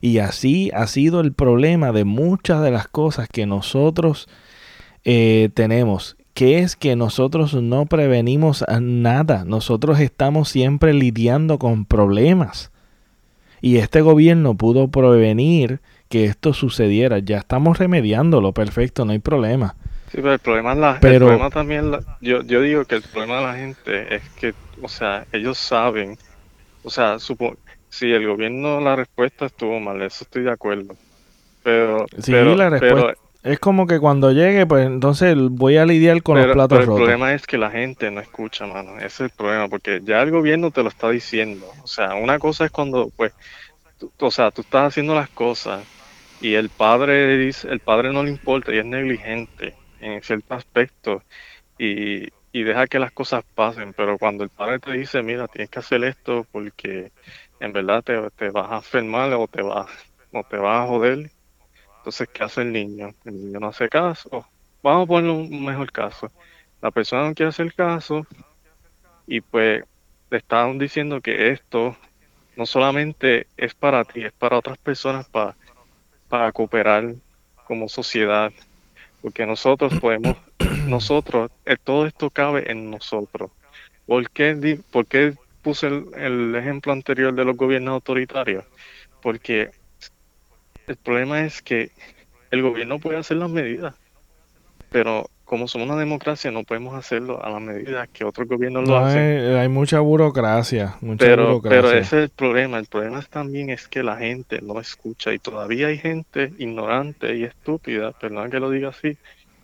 Y 0.00 0.18
así 0.18 0.70
ha 0.74 0.86
sido 0.86 1.20
el 1.20 1.32
problema 1.32 1.92
de 1.92 2.04
muchas 2.04 2.62
de 2.62 2.70
las 2.70 2.88
cosas 2.88 3.28
que 3.30 3.46
nosotros 3.46 4.28
eh, 5.08 5.50
tenemos, 5.54 6.16
que 6.34 6.58
es 6.58 6.74
que 6.74 6.96
nosotros 6.96 7.54
no 7.54 7.86
prevenimos 7.86 8.64
nada, 8.80 9.44
nosotros 9.44 10.00
estamos 10.00 10.48
siempre 10.48 10.92
lidiando 10.92 11.60
con 11.60 11.84
problemas. 11.84 12.72
Y 13.60 13.76
este 13.76 14.00
gobierno 14.00 14.56
pudo 14.56 14.88
prevenir 14.88 15.78
que 16.08 16.24
esto 16.24 16.52
sucediera. 16.52 17.20
Ya 17.20 17.38
estamos 17.38 17.78
remediándolo, 17.78 18.50
perfecto, 18.50 19.04
no 19.04 19.12
hay 19.12 19.20
problema. 19.20 19.76
Sí, 20.10 20.16
pero 20.16 20.32
el 20.32 20.40
problema, 20.40 20.74
la, 20.74 20.98
el 21.00 21.18
problema 21.18 21.50
también, 21.50 21.92
yo, 22.20 22.42
yo 22.42 22.60
digo 22.60 22.84
que 22.84 22.96
el 22.96 23.02
problema 23.02 23.36
de 23.36 23.42
la 23.42 23.54
gente 23.54 24.16
es 24.16 24.28
que, 24.40 24.54
o 24.82 24.88
sea, 24.88 25.24
ellos 25.30 25.56
saben, 25.56 26.18
o 26.82 26.90
sea, 26.90 27.20
supo, 27.20 27.56
si 27.90 28.10
el 28.10 28.26
gobierno 28.26 28.80
la 28.80 28.96
respuesta 28.96 29.46
estuvo 29.46 29.78
mal, 29.78 30.02
eso 30.02 30.24
estoy 30.24 30.42
de 30.42 30.50
acuerdo. 30.50 30.96
Pero, 31.62 32.06
sí, 32.18 32.32
la 32.32 32.70
respuesta 32.70 33.14
es 33.46 33.60
como 33.60 33.86
que 33.86 34.00
cuando 34.00 34.32
llegue, 34.32 34.66
pues 34.66 34.86
entonces 34.86 35.36
voy 35.36 35.76
a 35.76 35.86
lidiar 35.86 36.20
con 36.22 36.36
los 36.36 36.52
platos 36.52 36.80
pero 36.80 36.92
el 36.92 36.98
problema 36.98 37.32
es 37.32 37.46
que 37.46 37.56
la 37.56 37.70
gente 37.70 38.10
no 38.10 38.20
escucha, 38.20 38.66
mano. 38.66 38.96
Ese 38.96 39.06
es 39.06 39.20
el 39.20 39.30
problema, 39.30 39.68
porque 39.68 40.00
ya 40.02 40.20
el 40.22 40.32
gobierno 40.32 40.72
te 40.72 40.82
lo 40.82 40.88
está 40.88 41.10
diciendo. 41.10 41.64
O 41.84 41.86
sea, 41.86 42.14
una 42.14 42.40
cosa 42.40 42.64
es 42.64 42.72
cuando, 42.72 43.08
pues, 43.16 43.32
o 44.18 44.30
sea, 44.32 44.50
tú 44.50 44.62
estás 44.62 44.88
haciendo 44.88 45.14
las 45.14 45.28
cosas 45.28 45.84
y 46.40 46.54
el 46.54 46.70
padre 46.70 47.38
dice, 47.38 47.68
el 47.68 47.78
padre 47.78 48.12
no 48.12 48.24
le 48.24 48.30
importa 48.30 48.74
y 48.74 48.78
es 48.78 48.84
negligente 48.84 49.74
en 50.00 50.20
cierto 50.22 50.54
aspecto 50.54 51.22
y, 51.78 52.28
y 52.50 52.62
deja 52.64 52.88
que 52.88 52.98
las 52.98 53.12
cosas 53.12 53.44
pasen, 53.54 53.92
pero 53.92 54.18
cuando 54.18 54.42
el 54.42 54.50
padre 54.50 54.80
te 54.80 54.90
dice, 54.90 55.22
mira, 55.22 55.46
tienes 55.46 55.70
que 55.70 55.78
hacer 55.78 56.02
esto 56.02 56.44
porque 56.50 57.12
en 57.60 57.72
verdad 57.72 58.02
te, 58.02 58.28
te 58.30 58.50
vas 58.50 58.72
a 58.72 58.76
enfermar 58.76 59.32
o 59.34 59.46
te 59.46 59.62
vas, 59.62 59.88
o 60.32 60.42
te 60.42 60.56
vas 60.56 60.84
a 60.84 60.88
joder, 60.88 61.30
entonces, 62.06 62.28
¿qué 62.32 62.44
hace 62.44 62.62
el 62.62 62.70
niño? 62.70 63.16
El 63.24 63.34
niño 63.34 63.58
no 63.58 63.66
hace 63.66 63.88
caso. 63.88 64.46
Vamos 64.80 65.02
a 65.02 65.06
poner 65.08 65.28
un 65.28 65.64
mejor 65.64 65.90
caso. 65.90 66.30
La 66.80 66.92
persona 66.92 67.26
no 67.26 67.34
quiere 67.34 67.48
hacer 67.48 67.74
caso 67.74 68.24
y 69.26 69.40
pues 69.40 69.82
le 70.30 70.38
están 70.38 70.78
diciendo 70.78 71.20
que 71.20 71.50
esto 71.50 71.96
no 72.54 72.64
solamente 72.64 73.48
es 73.56 73.74
para 73.74 74.04
ti, 74.04 74.22
es 74.22 74.32
para 74.32 74.56
otras 74.56 74.78
personas 74.78 75.28
para, 75.28 75.56
para 76.28 76.52
cooperar 76.52 77.12
como 77.64 77.88
sociedad, 77.88 78.52
porque 79.20 79.44
nosotros 79.44 79.98
podemos, 79.98 80.36
nosotros, 80.86 81.50
eh, 81.64 81.76
todo 81.82 82.06
esto 82.06 82.30
cabe 82.30 82.70
en 82.70 82.88
nosotros. 82.88 83.50
¿Por 84.06 84.30
qué, 84.30 84.78
por 84.92 85.06
qué 85.06 85.34
puse 85.60 85.88
el, 85.88 86.06
el 86.14 86.54
ejemplo 86.54 86.92
anterior 86.92 87.34
de 87.34 87.44
los 87.44 87.56
gobiernos 87.56 87.94
autoritarios? 87.94 88.64
Porque 89.20 89.72
el 90.86 90.96
problema 90.96 91.44
es 91.44 91.62
que 91.62 91.90
el 92.50 92.62
gobierno 92.62 92.98
puede 92.98 93.18
hacer 93.18 93.36
las 93.36 93.50
medidas, 93.50 93.94
pero 94.90 95.28
como 95.44 95.68
somos 95.68 95.88
una 95.88 95.96
democracia 95.96 96.50
no 96.50 96.64
podemos 96.64 96.94
hacerlo 96.94 97.42
a 97.42 97.50
las 97.50 97.60
medidas 97.60 98.08
que 98.08 98.24
otros 98.24 98.48
gobiernos 98.48 98.88
lo 98.88 98.98
hacen. 98.98 99.56
Hay, 99.56 99.68
mucha 99.68 100.00
burocracia, 100.00 100.96
pero, 101.18 101.62
Pero 101.62 101.92
ese 101.92 102.00
es 102.00 102.12
el 102.24 102.28
problema. 102.30 102.78
El 102.78 102.86
problema 102.86 103.22
también 103.22 103.70
es 103.70 103.86
que 103.86 104.02
la 104.02 104.16
gente 104.16 104.60
no 104.60 104.80
escucha 104.80 105.32
y 105.32 105.38
todavía 105.38 105.86
hay 105.86 105.98
gente 105.98 106.52
ignorante 106.58 107.36
y 107.36 107.44
estúpida, 107.44 108.12
perdón 108.12 108.50
que 108.50 108.58
lo 108.58 108.70
diga 108.70 108.88
así, 108.88 109.16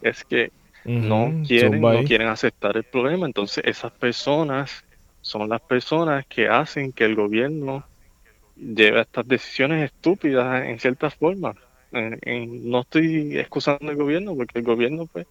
es 0.03 0.25
que 0.25 0.53
no 0.85 1.43
quieren, 1.47 1.81
no 1.81 2.05
quieren 2.05 2.29
aceptar 2.29 2.77
el 2.77 2.85
problema. 2.85 3.27
Entonces 3.27 3.65
esas 3.67 3.91
personas 3.91 4.85
son 5.21 5.49
las 5.49 5.61
personas 5.61 6.25
que 6.27 6.49
hacen 6.49 6.93
que 6.93 7.05
el 7.05 7.17
gobierno 7.17 7.85
lleva 8.63 9.03
estas 9.03 9.27
decisiones 9.27 9.85
estúpidas 9.85 10.65
en 10.65 10.79
cierta 10.79 11.11
forma. 11.11 11.55
no 11.93 12.81
estoy 12.81 13.39
excusando 13.39 13.91
al 13.91 13.97
gobierno 13.97 14.35
porque 14.35 14.59
el 14.59 14.65
gobierno, 14.65 15.07
pues, 15.07 15.27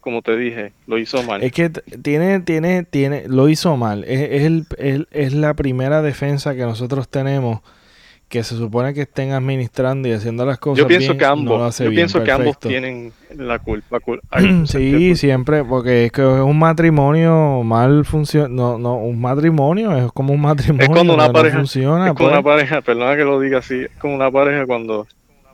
como 0.00 0.20
te 0.20 0.36
dije, 0.36 0.72
lo 0.86 0.98
hizo 0.98 1.22
mal. 1.22 1.42
Es 1.42 1.52
que 1.52 1.70
tiene, 1.70 2.40
tiene, 2.40 2.82
tiene, 2.82 3.28
lo 3.28 3.48
hizo 3.48 3.76
mal. 3.76 4.04
Es, 4.04 4.42
el, 4.42 5.06
es 5.10 5.32
la 5.32 5.54
primera 5.54 6.02
defensa 6.02 6.54
que 6.54 6.62
nosotros 6.62 7.08
tenemos 7.08 7.60
que 8.32 8.42
se 8.42 8.56
supone 8.56 8.94
que 8.94 9.02
estén 9.02 9.32
administrando 9.32 10.08
y 10.08 10.12
haciendo 10.12 10.46
las 10.46 10.56
cosas 10.56 10.78
yo 10.78 10.88
pienso 10.88 11.18
que 11.18 11.24
ambos 11.26 11.78
yo 11.78 11.90
pienso 11.90 12.24
que 12.24 12.32
ambos 12.32 12.58
tienen 12.58 13.12
la 13.36 13.58
culpa 13.58 13.98
sí 14.64 15.14
siempre 15.16 15.62
porque 15.64 16.06
es 16.06 16.12
que 16.12 16.22
es 16.22 16.40
un 16.40 16.58
matrimonio 16.58 17.62
mal 17.62 18.06
funciona 18.06 18.48
no 18.48 18.78
no 18.78 18.96
un 18.96 19.20
matrimonio 19.20 19.94
es 19.94 20.10
como 20.12 20.32
un 20.32 20.40
matrimonio 20.40 20.82
es 20.82 20.88
cuando 20.88 21.12
una 21.12 21.30
pareja 21.30 21.58
funciona 21.58 22.08
es 22.08 22.14
como 22.14 22.30
una 22.30 22.42
pues. 22.42 22.54
pareja 22.54 22.80
perdona 22.80 23.16
que 23.16 23.24
lo 23.24 23.38
diga 23.38 23.58
así 23.58 23.82
es 23.82 23.90
como 23.98 24.14
una 24.14 24.30
pareja 24.30 24.64
cuando 24.64 25.06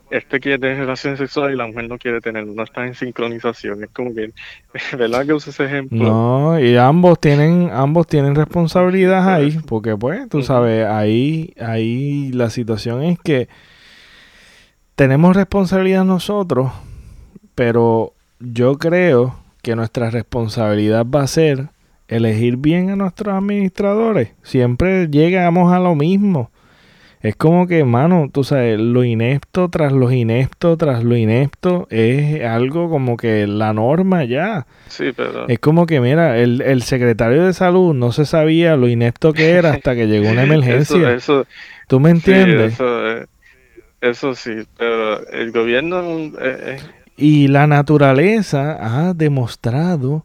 este 0.09 0.39
quiere 0.39 0.59
tener 0.59 0.77
relación 0.77 1.17
sexual 1.17 1.53
y 1.53 1.55
la 1.55 1.67
mujer 1.67 1.87
no 1.87 1.97
quiere 1.97 2.21
tener, 2.21 2.45
no 2.47 2.63
está 2.63 2.85
en 2.85 2.95
sincronización. 2.95 3.83
Es 3.83 3.89
como 3.91 4.13
que, 4.13 4.31
¿verdad 4.97 5.25
que 5.25 5.33
usa 5.33 5.51
ese 5.51 5.65
ejemplo? 5.65 5.97
No, 5.97 6.59
y 6.59 6.75
ambos 6.77 7.19
tienen, 7.19 7.69
ambos 7.71 8.07
tienen 8.07 8.35
responsabilidad 8.35 9.33
ahí, 9.33 9.59
porque 9.67 9.95
pues, 9.95 10.27
tú 10.29 10.41
sabes, 10.41 10.85
ahí, 10.85 11.53
ahí 11.59 12.31
la 12.31 12.49
situación 12.49 13.03
es 13.03 13.19
que 13.19 13.47
tenemos 14.95 15.35
responsabilidad 15.35 16.03
nosotros, 16.03 16.71
pero 17.55 18.13
yo 18.39 18.77
creo 18.77 19.35
que 19.61 19.75
nuestra 19.75 20.09
responsabilidad 20.09 21.05
va 21.05 21.23
a 21.23 21.27
ser 21.27 21.69
elegir 22.07 22.57
bien 22.57 22.89
a 22.89 22.95
nuestros 22.95 23.35
administradores. 23.35 24.33
Siempre 24.43 25.07
llegamos 25.07 25.71
a 25.71 25.79
lo 25.79 25.95
mismo. 25.95 26.51
Es 27.21 27.35
como 27.35 27.67
que, 27.67 27.83
mano, 27.83 28.29
tú 28.31 28.45
sabes, 28.45 28.79
lo 28.79 29.03
inepto 29.03 29.67
tras 29.67 29.91
lo 29.91 30.09
inepto 30.09 30.77
tras 30.77 31.03
lo 31.03 31.17
inepto 31.17 31.85
es 31.89 32.45
algo 32.45 32.89
como 32.89 33.17
que 33.17 33.45
la 33.45 33.73
norma 33.73 34.23
ya. 34.23 34.65
Sí, 34.87 35.11
pero... 35.15 35.47
Es 35.49 35.59
como 35.59 35.85
que, 35.85 35.99
mira, 35.99 36.37
el, 36.37 36.61
el 36.61 36.81
secretario 36.81 37.45
de 37.45 37.53
salud 37.53 37.93
no 37.93 38.13
se 38.13 38.25
sabía 38.25 38.77
lo 38.77 38.87
inepto 38.87 39.33
que 39.33 39.49
era 39.51 39.71
hasta 39.71 39.95
que 39.95 40.07
llegó 40.07 40.29
una 40.29 40.43
emergencia. 40.49 41.13
eso, 41.13 41.45
¿Tú 41.87 41.99
me 41.99 42.11
entiendes? 42.11 42.73
eso, 42.73 43.27
eso, 43.99 44.35
sí, 44.35 44.53
pero 44.77 45.27
el 45.27 45.51
gobierno... 45.51 46.01
Eh, 46.01 46.31
eh. 46.41 46.77
Y 47.17 47.49
la 47.49 47.67
naturaleza 47.67 48.77
ha 48.79 49.13
demostrado 49.13 50.23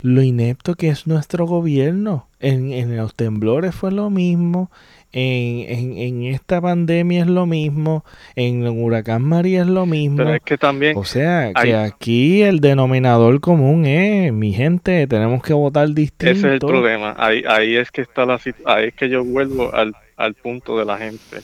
lo 0.00 0.20
inepto 0.20 0.74
que 0.74 0.88
es 0.88 1.06
nuestro 1.06 1.46
gobierno. 1.46 2.26
En, 2.40 2.72
en 2.72 2.96
los 2.96 3.14
temblores 3.14 3.72
fue 3.72 3.92
lo 3.92 4.10
mismo, 4.10 4.68
en, 5.16 5.96
en, 5.96 6.24
esta 6.24 6.60
pandemia 6.60 7.22
es 7.22 7.28
lo 7.28 7.46
mismo, 7.46 8.04
en 8.34 8.64
el 8.64 8.70
huracán 8.70 9.22
María 9.22 9.62
es 9.62 9.68
lo 9.68 9.86
mismo. 9.86 10.16
Pero 10.16 10.34
es 10.34 10.42
que 10.42 10.58
también... 10.58 10.96
O 10.96 11.04
sea, 11.04 11.52
que 11.54 11.76
aquí 11.76 12.42
el 12.42 12.58
denominador 12.60 13.40
común 13.40 13.86
es, 13.86 14.32
mi 14.32 14.52
gente, 14.52 15.06
tenemos 15.06 15.42
que 15.42 15.52
votar 15.52 15.88
distinto. 15.90 16.32
Ese 16.32 16.48
es 16.48 16.52
el 16.54 16.58
problema, 16.58 17.14
ahí, 17.16 17.44
ahí 17.46 17.76
es 17.76 17.92
que 17.92 18.02
está 18.02 18.26
la 18.26 18.40
ahí 18.64 18.88
es 18.88 18.94
que 18.94 19.08
yo 19.08 19.24
vuelvo 19.24 19.72
al, 19.72 19.94
al 20.16 20.34
punto 20.34 20.78
de 20.78 20.84
la 20.84 20.98
gente. 20.98 21.40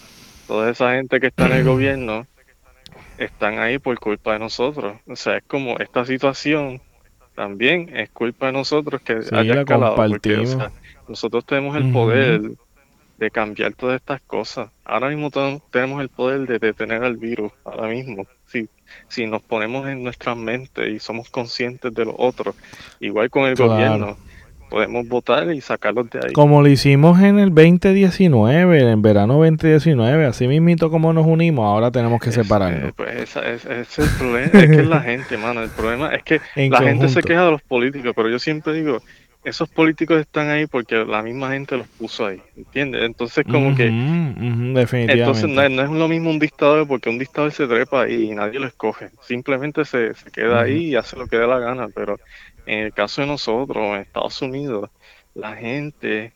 Toda 0.49 0.69
esa 0.69 0.95
gente 0.95 1.21
que 1.21 1.29
está 1.29 1.47
en 1.47 1.53
el 1.53 1.65
gobierno 1.65 2.27
están 3.19 3.61
ahí 3.61 3.79
por 3.79 3.97
culpa 4.01 4.33
de 4.33 4.41
nosotros. 4.41 4.97
O 5.07 5.15
sea, 5.15 5.37
es 5.37 5.45
como 5.47 5.79
esta 5.79 6.05
situación 6.05 6.81
también 7.37 7.97
es 7.97 8.11
culpa 8.11 8.47
de 8.47 8.53
nosotros 8.53 9.01
que 9.03 9.21
haya 9.33 9.61
escalado. 9.61 9.95
Porque, 9.95 10.45
nosotros 11.09 11.45
tenemos 11.45 11.77
el 11.77 11.93
poder 11.93 12.43
de 13.21 13.31
cambiar 13.31 13.75
todas 13.75 13.97
estas 13.97 14.21
cosas. 14.23 14.71
Ahora 14.83 15.11
mismo 15.11 15.31
tenemos 15.71 16.01
el 16.01 16.09
poder 16.09 16.47
de 16.47 16.59
detener 16.59 17.05
al 17.05 17.19
virus, 17.19 17.53
ahora 17.65 17.89
mismo. 17.89 18.27
Si, 18.47 18.69
si 19.09 19.27
nos 19.27 19.43
ponemos 19.43 19.87
en 19.87 20.03
nuestra 20.03 20.35
mente 20.35 20.91
y 20.91 20.99
somos 20.99 21.29
conscientes 21.29 21.95
de 21.95 22.07
lo 22.07 22.15
otro, 22.19 22.55
igual 22.99 23.29
con 23.29 23.45
el 23.45 23.57
gobierno, 23.57 24.17
podemos 24.71 25.07
votar 25.07 25.53
y 25.53 25.61
sacarlos 25.61 26.09
de 26.09 26.21
ahí. 26.25 26.33
Como 26.33 26.63
lo 26.63 26.69
hicimos 26.69 27.21
en 27.21 27.39
el 27.39 27.55
2019, 27.55 28.91
en 28.91 29.03
verano 29.03 29.35
2019, 29.35 30.25
así 30.25 30.49
mismito 30.49 30.91
como 30.91 31.13
nos 31.13 31.27
unimos, 31.27 31.67
ahora 31.67 31.91
tenemos 31.91 32.23
que 32.23 32.33
separarnos. 32.33 32.93
pues 32.95 33.37
ese 33.37 33.81
es 33.81 33.99
el 33.99 34.09
problema, 34.19 34.47
es 34.47 34.71
que 34.71 34.81
es 34.81 34.87
la 34.87 35.01
gente, 35.03 35.37
mano. 35.37 35.63
El 35.63 35.71
problema 35.71 36.15
es 36.15 36.23
que 36.23 36.41
la 36.57 36.81
gente 36.81 37.11
se 37.11 37.23
queja 37.23 37.45
de 37.45 37.51
los 37.51 37.63
políticos, 37.63 38.15
pero 38.17 38.31
yo 38.31 38.39
siempre 38.39 38.73
digo, 38.73 39.03
esos 39.45 39.69
políticos 39.69 40.21
están 40.21 40.49
ahí 40.51 40.67
porque 40.67 40.97
la 41.05 41.23
misma 41.23 41.53
gente 41.53 41.77
los 41.77 41.87
puso 41.87 42.27
ahí, 42.27 42.43
¿entiendes? 42.57 43.05
Entonces 43.05 43.45
como 43.45 43.75
que... 43.75 43.85
definitivamente. 43.85 45.13
Entonces 45.13 45.49
no 45.49 45.63
es, 45.83 45.91
lo 45.91 46.09
mismo 46.09 46.31
un 46.31 46.39
dictador 46.39 46.87
porque 46.87 47.09
un 47.09 47.19
dictador 47.19 47.53
se 47.53 47.67
trepa 47.67 48.09
y 48.09 48.31
nadie 48.31 48.61
lo 48.61 48.67
escoge, 48.67 49.11
simplemente 49.27 49.85
se, 49.85 50.13
queda 50.33 50.63
ahí 50.63 50.89
y 50.89 50.97
hace 50.97 51.17
lo 51.17 51.27
que 51.27 51.39
dé 51.39 51.47
la 51.47 51.59
gana, 51.59 51.89
pero 51.95 52.19
en 52.67 52.81
el 52.81 52.93
caso 52.93 53.23
de 53.23 53.29
nosotros, 53.29 53.79
en 53.79 54.03
Estados 54.03 54.41
Unidos, 54.43 54.91
la 55.35 55.57
gente 55.57 56.33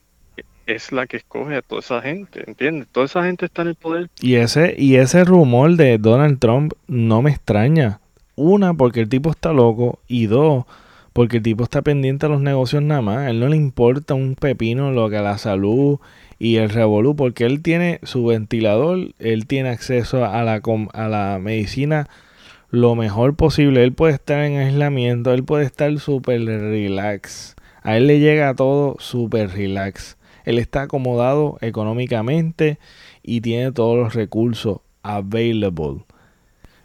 es 0.66 0.92
la 0.92 1.06
que 1.06 1.18
escoge 1.18 1.56
a 1.56 1.62
toda 1.62 1.80
esa 1.80 2.00
gente, 2.00 2.42
¿entiendes? 2.46 2.88
Toda 2.90 3.06
esa 3.06 3.24
gente 3.24 3.44
está 3.46 3.62
en 3.62 3.68
el 3.68 3.74
poder. 3.74 4.08
Y 4.20 4.36
ese, 4.36 4.74
y 4.78 4.96
ese 4.96 5.24
rumor 5.24 5.72
de 5.76 5.98
Donald 5.98 6.38
Trump 6.38 6.72
no 6.86 7.20
me 7.20 7.30
extraña. 7.30 8.00
Una, 8.34 8.72
porque 8.74 9.00
el 9.00 9.08
tipo 9.08 9.30
está 9.30 9.52
loco, 9.52 10.00
y 10.08 10.26
dos, 10.26 10.64
porque 11.14 11.38
el 11.38 11.42
tipo 11.44 11.64
está 11.64 11.80
pendiente 11.80 12.26
a 12.26 12.28
los 12.28 12.42
negocios 12.42 12.82
nada 12.82 13.00
más. 13.00 13.18
A 13.18 13.30
él 13.30 13.40
no 13.40 13.48
le 13.48 13.56
importa 13.56 14.14
un 14.14 14.34
pepino 14.34 14.90
lo 14.90 15.08
que 15.08 15.16
a 15.16 15.22
la 15.22 15.38
salud 15.38 16.00
y 16.40 16.56
el 16.56 16.68
revolú, 16.68 17.16
porque 17.16 17.46
él 17.46 17.62
tiene 17.62 18.00
su 18.02 18.26
ventilador, 18.26 19.14
él 19.20 19.46
tiene 19.46 19.70
acceso 19.70 20.24
a 20.24 20.42
la, 20.42 20.60
a 20.92 21.08
la 21.08 21.38
medicina 21.40 22.08
lo 22.70 22.96
mejor 22.96 23.36
posible. 23.36 23.84
Él 23.84 23.92
puede 23.92 24.14
estar 24.14 24.40
en 24.44 24.58
aislamiento, 24.58 25.32
él 25.32 25.44
puede 25.44 25.64
estar 25.64 25.96
súper 26.00 26.44
relax. 26.44 27.54
A 27.82 27.96
él 27.96 28.08
le 28.08 28.18
llega 28.18 28.54
todo 28.54 28.96
súper 28.98 29.50
relax. 29.50 30.18
Él 30.44 30.58
está 30.58 30.82
acomodado 30.82 31.58
económicamente 31.60 32.78
y 33.22 33.40
tiene 33.40 33.70
todos 33.70 33.96
los 33.96 34.14
recursos 34.14 34.80
available. 35.04 36.04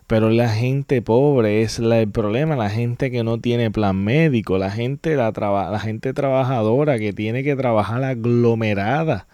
Pero 0.09 0.31
la 0.31 0.49
gente 0.49 1.03
pobre 1.03 1.61
es 1.61 1.77
el 1.77 2.09
problema, 2.09 2.55
la 2.55 2.71
gente 2.71 3.11
que 3.11 3.23
no 3.23 3.39
tiene 3.39 3.69
plan 3.69 4.03
médico, 4.03 4.57
la 4.57 4.71
gente, 4.71 5.15
la, 5.15 5.29
la 5.29 5.79
gente 5.79 6.13
trabajadora 6.13 6.97
que 6.97 7.13
tiene 7.13 7.43
que 7.43 7.55
trabajar 7.55 8.03
aglomerada. 8.03 9.27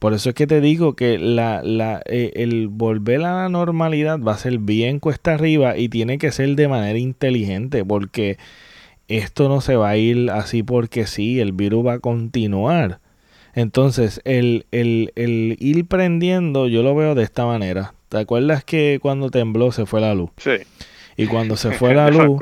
Por 0.00 0.12
eso 0.12 0.30
es 0.30 0.34
que 0.34 0.48
te 0.48 0.60
digo 0.60 0.96
que 0.96 1.18
la, 1.20 1.62
la, 1.62 2.02
eh, 2.06 2.32
el 2.34 2.66
volver 2.66 3.24
a 3.24 3.42
la 3.42 3.48
normalidad 3.48 4.18
va 4.18 4.32
a 4.32 4.38
ser 4.38 4.58
bien 4.58 4.98
cuesta 4.98 5.34
arriba 5.34 5.76
y 5.76 5.88
tiene 5.88 6.18
que 6.18 6.32
ser 6.32 6.56
de 6.56 6.66
manera 6.66 6.98
inteligente 6.98 7.84
porque 7.84 8.38
esto 9.06 9.48
no 9.48 9.60
se 9.60 9.76
va 9.76 9.90
a 9.90 9.96
ir 9.96 10.30
así 10.32 10.64
porque 10.64 11.06
sí, 11.06 11.38
el 11.38 11.52
virus 11.52 11.86
va 11.86 11.92
a 11.92 11.98
continuar. 12.00 12.98
Entonces, 13.54 14.20
el, 14.24 14.66
el, 14.72 15.12
el 15.14 15.56
ir 15.60 15.86
prendiendo, 15.86 16.66
yo 16.66 16.82
lo 16.82 16.96
veo 16.96 17.14
de 17.14 17.22
esta 17.22 17.46
manera. 17.46 17.94
¿Te 18.14 18.20
acuerdas 18.20 18.62
que 18.62 19.00
cuando 19.02 19.28
tembló 19.28 19.72
se 19.72 19.86
fue 19.86 20.00
la 20.00 20.14
luz? 20.14 20.30
Sí. 20.36 20.52
Y 21.16 21.26
cuando 21.26 21.56
se 21.56 21.72
fue 21.76 21.96
la 21.96 22.10
luz, 22.10 22.40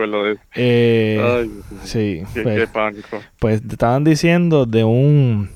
eh, 0.55 1.49
sí, 1.83 2.25
pues, 2.43 2.69
pues, 3.39 3.63
estaban 3.71 4.05
diciendo 4.05 4.67
de 4.67 4.85
un 4.85 5.49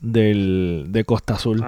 del 0.00 0.86
de 0.88 1.04
Costa 1.04 1.34
Azul. 1.34 1.62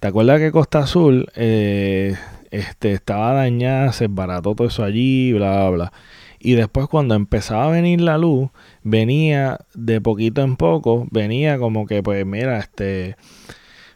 ¿Te 0.00 0.08
acuerdas 0.08 0.38
que 0.38 0.52
Costa 0.52 0.80
Azul 0.80 1.28
eh, 1.34 2.18
este 2.50 2.92
estaba 2.92 3.32
dañada, 3.32 3.94
se 3.94 4.08
barató 4.08 4.54
todo 4.54 4.68
eso 4.68 4.84
allí, 4.84 5.32
bla 5.32 5.60
bla 5.60 5.70
bla? 5.70 5.92
Y 6.38 6.56
después 6.56 6.88
cuando 6.88 7.14
empezaba 7.14 7.68
a 7.68 7.70
venir 7.70 8.02
la 8.02 8.18
luz, 8.18 8.50
venía 8.82 9.60
de 9.72 10.02
poquito 10.02 10.42
en 10.42 10.56
poco, 10.56 11.08
venía 11.10 11.58
como 11.58 11.86
que 11.86 12.02
pues 12.02 12.26
mira, 12.26 12.58
este 12.58 13.16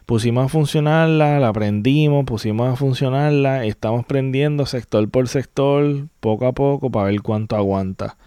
pusimos 0.05 0.45
a 0.45 0.49
funcionarla, 0.49 1.39
la 1.39 1.51
prendimos, 1.53 2.25
pusimos 2.25 2.71
a 2.71 2.75
funcionarla, 2.75 3.65
estamos 3.65 4.05
prendiendo 4.05 4.65
sector 4.65 5.09
por 5.09 5.27
sector, 5.27 6.07
poco 6.19 6.47
a 6.47 6.53
poco, 6.53 6.91
para 6.91 7.07
ver 7.07 7.21
cuánto 7.21 7.55
aguanta. 7.55 8.17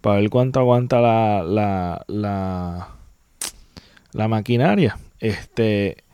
Para 0.00 0.20
ver 0.20 0.30
cuánto 0.30 0.60
aguanta 0.60 1.00
la, 1.00 1.42
la, 1.42 2.04
la, 2.06 2.88
la 4.12 4.28
maquinaria. 4.28 4.98
Este, 5.20 6.04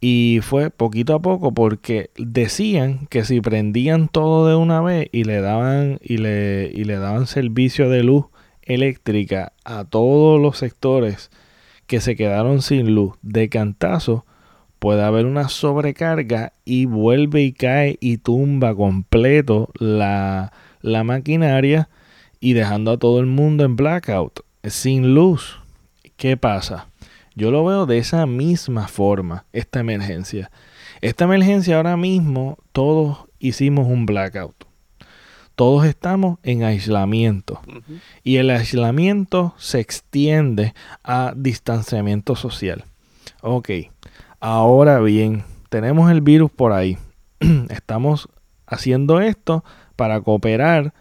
y 0.00 0.40
fue 0.42 0.70
poquito 0.70 1.14
a 1.14 1.20
poco 1.20 1.52
porque 1.52 2.10
decían 2.16 3.06
que 3.08 3.24
si 3.24 3.40
prendían 3.40 4.08
todo 4.08 4.48
de 4.48 4.54
una 4.54 4.80
vez 4.80 5.08
y 5.12 5.24
le 5.24 5.40
daban, 5.40 5.98
y 6.02 6.18
le, 6.18 6.70
y 6.72 6.84
le 6.84 6.98
daban 6.98 7.26
servicio 7.26 7.88
de 7.88 8.02
luz 8.02 8.26
eléctrica 8.62 9.52
a 9.64 9.84
todos 9.84 10.40
los 10.40 10.58
sectores 10.58 11.30
que 11.86 12.00
se 12.00 12.16
quedaron 12.16 12.62
sin 12.62 12.94
luz 12.94 13.14
de 13.22 13.48
cantazo, 13.48 14.24
puede 14.78 15.02
haber 15.02 15.26
una 15.26 15.48
sobrecarga 15.48 16.52
y 16.64 16.86
vuelve 16.86 17.42
y 17.42 17.52
cae 17.52 17.96
y 18.00 18.18
tumba 18.18 18.74
completo 18.74 19.70
la, 19.78 20.52
la 20.80 21.04
maquinaria 21.04 21.88
y 22.40 22.52
dejando 22.52 22.92
a 22.92 22.98
todo 22.98 23.20
el 23.20 23.26
mundo 23.26 23.64
en 23.64 23.76
blackout, 23.76 24.40
sin 24.64 25.14
luz. 25.14 25.60
¿Qué 26.16 26.36
pasa? 26.36 26.88
Yo 27.34 27.50
lo 27.50 27.64
veo 27.64 27.86
de 27.86 27.98
esa 27.98 28.26
misma 28.26 28.88
forma, 28.88 29.44
esta 29.52 29.80
emergencia. 29.80 30.50
Esta 31.02 31.24
emergencia 31.24 31.76
ahora 31.76 31.96
mismo 31.96 32.58
todos 32.72 33.26
hicimos 33.38 33.86
un 33.86 34.06
blackout. 34.06 34.64
Todos 35.56 35.86
estamos 35.86 36.38
en 36.42 36.64
aislamiento. 36.64 37.60
Y 38.22 38.36
el 38.36 38.50
aislamiento 38.50 39.54
se 39.56 39.80
extiende 39.80 40.74
a 41.02 41.32
distanciamiento 41.34 42.36
social. 42.36 42.84
Ok, 43.40 43.70
ahora 44.38 45.00
bien, 45.00 45.44
tenemos 45.70 46.10
el 46.10 46.20
virus 46.20 46.50
por 46.50 46.72
ahí. 46.72 46.98
estamos 47.70 48.28
haciendo 48.66 49.20
esto 49.20 49.64
para 49.96 50.20
cooperar 50.20 50.92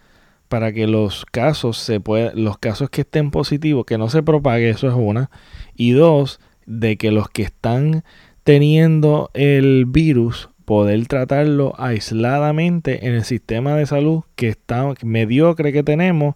para 0.48 0.72
que 0.72 0.88
los 0.88 1.26
casos 1.26 1.78
se 1.78 2.02
los 2.36 2.58
casos 2.58 2.90
que 2.90 3.02
estén 3.02 3.32
positivos, 3.32 3.86
que 3.86 3.98
no 3.98 4.10
se 4.10 4.24
propague, 4.24 4.70
eso 4.70 4.88
es 4.88 4.94
una, 4.94 5.30
y 5.76 5.92
dos, 5.92 6.40
de 6.66 6.98
que 6.98 7.12
los 7.12 7.30
que 7.30 7.44
están 7.44 8.04
teniendo 8.44 9.32
el 9.34 9.86
virus 9.86 10.50
poder 10.66 11.08
tratarlo 11.08 11.74
aisladamente 11.78 13.08
en 13.08 13.14
el 13.14 13.24
sistema 13.24 13.76
de 13.76 13.86
salud 13.86 14.24
que 14.36 14.50
está 14.50 14.94
mediocre 15.04 15.72
que 15.72 15.84
tenemos, 15.84 16.36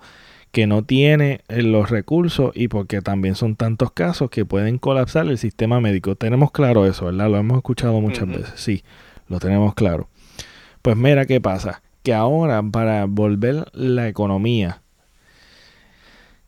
que 0.52 0.68
no 0.68 0.84
tiene 0.84 1.42
eh, 1.48 1.62
los 1.62 1.90
recursos 1.90 2.52
y 2.56 2.68
porque 2.68 3.02
también 3.02 3.36
son 3.36 3.56
tantos 3.56 3.92
casos 3.92 4.30
que 4.30 4.46
pueden 4.46 4.78
colapsar 4.78 5.28
el 5.28 5.38
sistema 5.38 5.82
médico. 5.82 6.16
Tenemos 6.16 6.52
claro 6.52 6.86
eso, 6.86 7.06
¿verdad? 7.06 7.30
Lo 7.30 7.38
hemos 7.38 7.58
escuchado 7.58 8.00
muchas 8.00 8.28
veces, 8.28 8.54
sí, 8.56 8.84
lo 9.28 9.40
tenemos 9.40 9.74
claro. 9.74 10.08
Pues 10.82 10.96
mira 10.96 11.26
qué 11.26 11.42
pasa, 11.42 11.82
que 12.04 12.14
ahora 12.14 12.64
para 12.64 13.06
volver 13.06 13.66
la 13.74 14.08
economía, 14.08 14.82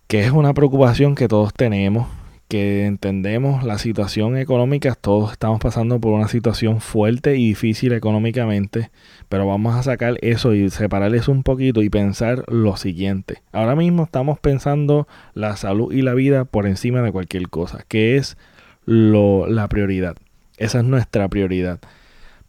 que 0.08 0.22
es 0.22 0.32
una 0.32 0.54
preocupación 0.54 1.16
que 1.16 1.28
todos 1.28 1.54
tenemos, 1.54 2.08
que 2.52 2.86
entendemos 2.86 3.64
la 3.64 3.78
situación 3.78 4.36
económica, 4.36 4.94
todos 4.96 5.32
estamos 5.32 5.62
pasando 5.62 6.02
por 6.02 6.12
una 6.12 6.28
situación 6.28 6.82
fuerte 6.82 7.38
y 7.38 7.48
difícil 7.48 7.94
económicamente, 7.94 8.92
pero 9.30 9.48
vamos 9.48 9.74
a 9.74 9.84
sacar 9.84 10.18
eso 10.22 10.54
y 10.54 10.70
separar 10.70 11.16
eso 11.16 11.32
un 11.32 11.44
poquito 11.44 11.82
y 11.82 11.90
pensar 11.90 12.44
lo 12.52 12.76
siguiente. 12.76 13.42
Ahora 13.54 13.78
mismo 13.78 14.04
estamos 14.04 14.38
pensando 14.38 15.08
la 15.34 15.56
salud 15.56 15.94
y 15.94 16.02
la 16.02 16.14
vida 16.14 16.44
por 16.44 16.68
encima 16.68 17.02
de 17.02 17.14
cualquier 17.14 17.48
cosa, 17.48 17.86
que 17.88 18.18
es 18.18 18.36
lo, 18.84 19.48
la 19.48 19.70
prioridad. 19.70 20.18
Esa 20.58 20.80
es 20.80 20.84
nuestra 20.84 21.30
prioridad. 21.30 21.80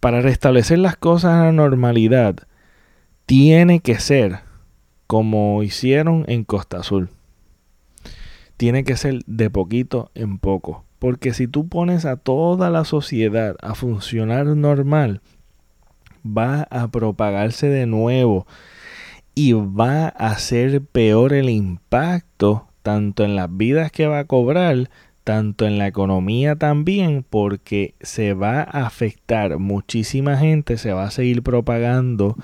Para 0.01 0.21
restablecer 0.21 0.81
las 0.81 0.97
cosas 0.97 1.35
a 1.35 1.45
la 1.45 1.53
normalidad, 1.53 2.39
tiene 3.25 3.79
que 3.79 4.01
ser 4.01 4.41
como 5.07 5.63
hicieron 5.63 6.25
en 6.27 6.43
Costa 6.43 6.79
Azul 6.79 7.09
tiene 8.63 8.85
que 8.85 8.97
ser 8.97 9.25
de 9.27 9.51
poquito 9.51 10.13
en 10.15 10.39
poco. 10.39 10.85
Porque 11.01 11.35
si 11.35 11.49
tú 11.49 11.67
pones 11.67 12.05
a 12.05 12.17
toda 12.17 12.71
la 12.71 12.85
sociedad 12.85 13.57
a 13.61 13.75
funcionar 13.75 14.47
normal, 14.47 15.21
va 16.25 16.69
a 16.71 16.87
propagarse 16.93 17.67
de 17.67 17.87
nuevo 17.87 18.47
y 19.35 19.55
va 19.55 20.07
a 20.07 20.39
ser 20.39 20.81
peor 20.81 21.33
el 21.33 21.51
impacto 21.51 22.69
tanto 22.83 23.25
en 23.25 23.35
las 23.35 23.49
vidas 23.51 23.91
que 23.91 24.07
va 24.07 24.21
a 24.21 24.27
cobrar, 24.27 24.91
tanto 25.25 25.67
en 25.67 25.77
la 25.77 25.89
economía 25.89 26.55
también, 26.55 27.27
porque 27.29 27.97
se 28.01 28.33
va 28.33 28.61
a 28.61 28.87
afectar 28.87 29.59
muchísima 29.59 30.37
gente, 30.37 30.79
se 30.79 30.93
va 30.93 31.07
a 31.07 31.11
seguir 31.11 31.43
propagando 31.43 32.37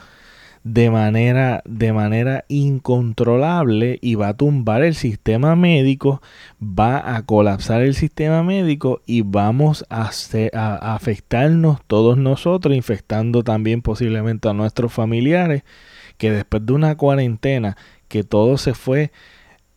de 0.72 0.90
manera, 0.90 1.62
de 1.64 1.94
manera 1.94 2.44
incontrolable 2.48 3.98
y 4.02 4.16
va 4.16 4.28
a 4.28 4.36
tumbar 4.36 4.82
el 4.82 4.94
sistema 4.94 5.56
médico, 5.56 6.20
va 6.60 7.16
a 7.16 7.24
colapsar 7.24 7.80
el 7.80 7.94
sistema 7.94 8.42
médico 8.42 9.00
y 9.06 9.22
vamos 9.22 9.86
a, 9.88 10.10
afectarnos 10.94 11.80
todos 11.86 12.18
nosotros, 12.18 12.76
infectando 12.76 13.42
también 13.42 13.80
posiblemente 13.80 14.50
a 14.50 14.52
nuestros 14.52 14.92
familiares, 14.92 15.62
que 16.18 16.30
después 16.30 16.66
de 16.66 16.74
una 16.74 16.96
cuarentena 16.96 17.78
que 18.08 18.22
todo 18.22 18.58
se 18.58 18.74
fue 18.74 19.10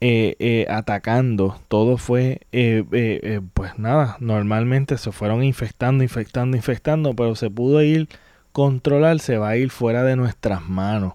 eh, 0.02 0.36
eh, 0.40 0.66
atacando, 0.70 1.58
todo 1.70 1.98
fue, 1.98 2.42
eh, 2.52 3.40
pues 3.54 3.80
nada, 3.80 4.18
normalmente 4.20 4.98
se 4.98 5.14
fueron 5.14 5.42
infectando, 5.42 6.04
infectando, 6.04 6.58
infectando, 6.58 7.16
pero 7.16 7.36
se 7.36 7.50
pudo 7.50 7.82
ir 7.82 8.10
controlar 8.52 9.20
se 9.20 9.38
va 9.38 9.50
a 9.50 9.58
ir 9.58 9.70
fuera 9.70 10.04
de 10.04 10.16
nuestras 10.16 10.68
manos. 10.68 11.14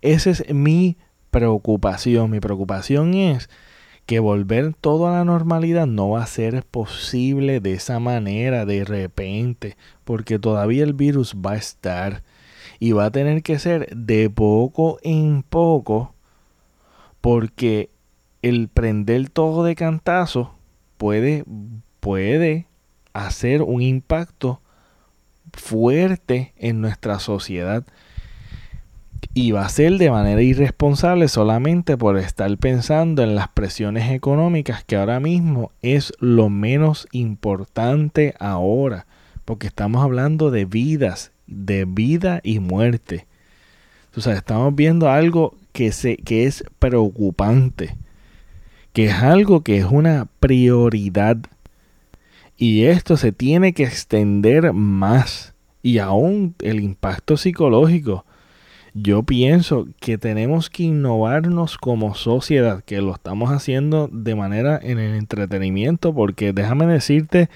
Esa 0.00 0.30
es 0.30 0.52
mi 0.52 0.96
preocupación. 1.30 2.30
Mi 2.30 2.40
preocupación 2.40 3.14
es 3.14 3.48
que 4.06 4.20
volver 4.20 4.74
todo 4.74 5.08
a 5.08 5.12
la 5.12 5.24
normalidad 5.24 5.86
no 5.86 6.10
va 6.10 6.22
a 6.22 6.26
ser 6.26 6.62
posible 6.64 7.60
de 7.60 7.72
esa 7.72 7.98
manera, 8.00 8.66
de 8.66 8.84
repente, 8.84 9.76
porque 10.04 10.38
todavía 10.38 10.84
el 10.84 10.92
virus 10.92 11.34
va 11.34 11.52
a 11.52 11.56
estar 11.56 12.22
y 12.78 12.92
va 12.92 13.06
a 13.06 13.10
tener 13.10 13.42
que 13.42 13.58
ser 13.58 13.88
de 13.96 14.28
poco 14.28 14.98
en 15.02 15.42
poco, 15.42 16.14
porque 17.20 17.90
el 18.42 18.68
prender 18.68 19.30
todo 19.30 19.64
de 19.64 19.74
cantazo 19.74 20.54
puede, 20.98 21.44
puede 22.00 22.66
hacer 23.14 23.62
un 23.62 23.80
impacto 23.80 24.60
fuerte 25.56 26.52
en 26.56 26.80
nuestra 26.80 27.18
sociedad 27.18 27.84
y 29.32 29.52
va 29.52 29.64
a 29.64 29.68
ser 29.68 29.98
de 29.98 30.10
manera 30.10 30.42
irresponsable 30.42 31.28
solamente 31.28 31.96
por 31.96 32.18
estar 32.18 32.56
pensando 32.58 33.22
en 33.22 33.34
las 33.34 33.48
presiones 33.48 34.10
económicas 34.12 34.84
que 34.84 34.96
ahora 34.96 35.18
mismo 35.20 35.72
es 35.82 36.12
lo 36.20 36.50
menos 36.50 37.08
importante 37.12 38.34
ahora, 38.38 39.06
porque 39.44 39.66
estamos 39.66 40.04
hablando 40.04 40.50
de 40.50 40.64
vidas, 40.64 41.32
de 41.46 41.84
vida 41.84 42.40
y 42.42 42.60
muerte. 42.60 43.26
O 44.16 44.30
estamos 44.30 44.74
viendo 44.76 45.10
algo 45.10 45.56
que, 45.72 45.90
se, 45.90 46.16
que 46.16 46.44
es 46.44 46.64
preocupante, 46.78 47.96
que 48.92 49.06
es 49.06 49.14
algo 49.14 49.62
que 49.62 49.78
es 49.78 49.84
una 49.84 50.28
prioridad. 50.38 51.38
Y 52.56 52.84
esto 52.84 53.16
se 53.16 53.32
tiene 53.32 53.72
que 53.72 53.84
extender 53.84 54.72
más. 54.72 55.54
Y 55.82 55.98
aún 55.98 56.54
el 56.60 56.80
impacto 56.80 57.36
psicológico 57.36 58.24
yo 58.94 59.24
pienso 59.24 59.88
que 60.00 60.18
tenemos 60.18 60.70
que 60.70 60.84
innovarnos 60.84 61.78
como 61.78 62.14
sociedad, 62.14 62.84
que 62.84 63.00
lo 63.00 63.12
estamos 63.12 63.50
haciendo 63.50 64.08
de 64.12 64.36
manera 64.36 64.78
en 64.80 65.00
el 65.00 65.16
entretenimiento, 65.16 66.14
porque 66.14 66.52
déjame 66.52 66.86
decirte 66.86 67.50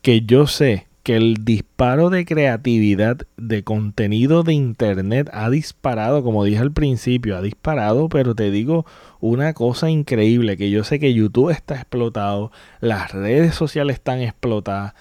que 0.00 0.20
yo 0.22 0.46
sé 0.46 0.86
que 1.06 1.14
el 1.14 1.44
disparo 1.44 2.10
de 2.10 2.24
creatividad 2.24 3.18
de 3.36 3.62
contenido 3.62 4.42
de 4.42 4.54
internet 4.54 5.30
ha 5.32 5.48
disparado, 5.50 6.24
como 6.24 6.42
dije 6.42 6.58
al 6.58 6.72
principio, 6.72 7.36
ha 7.36 7.42
disparado, 7.42 8.08
pero 8.08 8.34
te 8.34 8.50
digo 8.50 8.86
una 9.20 9.54
cosa 9.54 9.88
increíble, 9.88 10.56
que 10.56 10.68
yo 10.68 10.82
sé 10.82 10.98
que 10.98 11.14
YouTube 11.14 11.50
está 11.50 11.76
explotado, 11.76 12.50
las 12.80 13.12
redes 13.12 13.54
sociales 13.54 13.98
están 13.98 14.20
explotadas, 14.20 14.94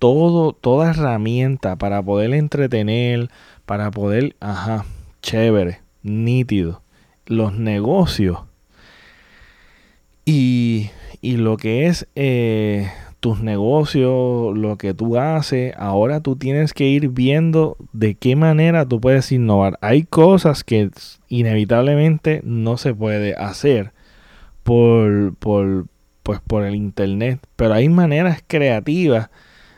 todo, 0.00 0.54
toda 0.54 0.90
herramienta 0.90 1.76
para 1.76 2.02
poder 2.02 2.34
entretener, 2.34 3.30
para 3.64 3.92
poder, 3.92 4.34
ajá, 4.40 4.86
chévere, 5.22 5.82
nítido. 6.02 6.82
Los 7.26 7.54
negocios 7.54 8.40
y, 10.24 10.90
y 11.20 11.36
lo 11.36 11.56
que 11.58 11.86
es 11.86 12.08
eh, 12.16 12.90
tus 13.24 13.40
negocios, 13.40 14.54
lo 14.54 14.76
que 14.76 14.92
tú 14.92 15.16
haces, 15.16 15.72
ahora 15.78 16.20
tú 16.20 16.36
tienes 16.36 16.74
que 16.74 16.84
ir 16.84 17.08
viendo 17.08 17.78
de 17.94 18.16
qué 18.16 18.36
manera 18.36 18.86
tú 18.86 19.00
puedes 19.00 19.32
innovar. 19.32 19.78
Hay 19.80 20.02
cosas 20.02 20.62
que 20.62 20.90
inevitablemente 21.30 22.42
no 22.44 22.76
se 22.76 22.92
puede 22.92 23.34
hacer 23.34 23.94
por, 24.62 25.34
por, 25.36 25.86
pues 26.22 26.40
por 26.46 26.64
el 26.64 26.74
internet, 26.74 27.40
pero 27.56 27.72
hay 27.72 27.88
maneras 27.88 28.44
creativas 28.46 29.30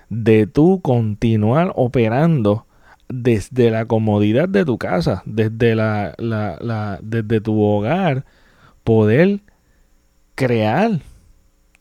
de 0.09 0.48
tú 0.48 0.80
continuar 0.82 1.70
operando 1.76 2.66
desde 3.09 3.70
la 3.70 3.85
comodidad 3.85 4.48
de 4.48 4.64
tu 4.64 4.76
casa, 4.76 5.22
desde, 5.24 5.76
la, 5.76 6.16
la, 6.18 6.98
desde 7.00 7.40
tu 7.40 7.62
hogar, 7.62 8.24
poder 8.82 9.38
crear. 10.35 10.98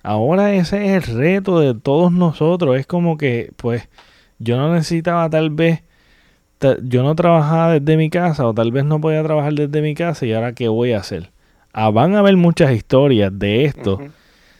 Ahora 0.05 0.53
ese 0.53 0.95
es 0.95 1.09
el 1.09 1.15
reto 1.17 1.59
de 1.59 1.73
todos 1.73 2.11
nosotros. 2.11 2.77
Es 2.77 2.85
como 2.85 3.17
que, 3.17 3.51
pues, 3.57 3.89
yo 4.37 4.55
no 4.55 4.71
necesitaba 4.71 5.27
tal 5.31 5.49
vez, 5.49 5.81
yo 6.83 7.01
no 7.01 7.15
trabajaba 7.15 7.79
desde 7.79 7.97
mi 7.97 8.11
casa 8.11 8.45
o 8.45 8.53
tal 8.53 8.71
vez 8.71 8.85
no 8.85 9.01
podía 9.01 9.23
trabajar 9.23 9.53
desde 9.53 9.81
mi 9.81 9.95
casa 9.95 10.27
y 10.27 10.33
ahora 10.33 10.53
qué 10.53 10.67
voy 10.67 10.93
a 10.93 10.99
hacer. 10.99 11.31
Ah, 11.73 11.89
van 11.89 12.15
a 12.15 12.19
haber 12.19 12.37
muchas 12.37 12.71
historias 12.73 13.31
de 13.33 13.65
esto, 13.65 13.99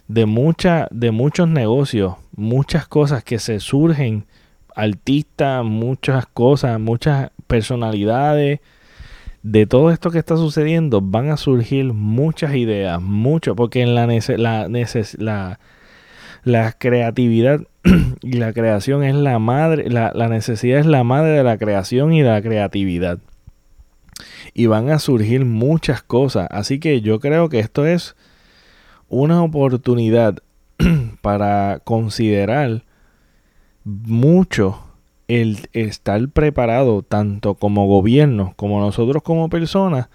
de, 0.07 0.25
mucha, 0.25 0.87
de 0.89 1.11
muchos 1.11 1.47
negocios, 1.47 2.15
muchas 2.35 2.87
cosas 2.87 3.23
que 3.23 3.37
se 3.37 3.59
surgen 3.59 4.25
artistas, 4.75 5.63
muchas 5.63 6.25
cosas, 6.25 6.79
muchas 6.79 7.29
personalidades. 7.45 8.61
De 9.47 9.67
todo 9.67 9.91
esto 9.91 10.09
que 10.09 10.17
está 10.17 10.37
sucediendo 10.37 11.01
van 11.01 11.29
a 11.29 11.37
surgir 11.37 11.93
muchas 11.93 12.55
ideas, 12.55 12.99
mucho, 12.99 13.55
porque 13.55 13.83
en 13.83 13.93
la, 13.93 14.07
la, 14.07 14.67
la, 15.19 15.59
la 16.43 16.71
creatividad 16.71 17.61
y 18.23 18.33
la 18.33 18.53
creación 18.53 19.03
es 19.03 19.13
la 19.13 19.37
madre, 19.37 19.87
la, 19.91 20.11
la 20.15 20.29
necesidad 20.29 20.79
es 20.79 20.87
la 20.87 21.03
madre 21.03 21.33
de 21.33 21.43
la 21.43 21.59
creación 21.59 22.11
y 22.11 22.23
la 22.23 22.41
creatividad. 22.41 23.19
Y 24.55 24.65
van 24.65 24.89
a 24.89 24.97
surgir 24.97 25.45
muchas 25.45 26.01
cosas. 26.01 26.47
Así 26.49 26.79
que 26.79 27.01
yo 27.01 27.19
creo 27.19 27.47
que 27.47 27.59
esto 27.59 27.85
es 27.85 28.15
una 29.09 29.43
oportunidad 29.43 30.39
para 31.21 31.81
considerar 31.83 32.81
mucho 33.83 34.84
el 35.27 35.67
estar 35.73 36.27
preparado 36.29 37.01
tanto 37.01 37.55
como 37.55 37.87
gobierno 37.87 38.53
como 38.55 38.79
nosotros 38.79 39.23
como 39.23 39.49
personas 39.49 40.07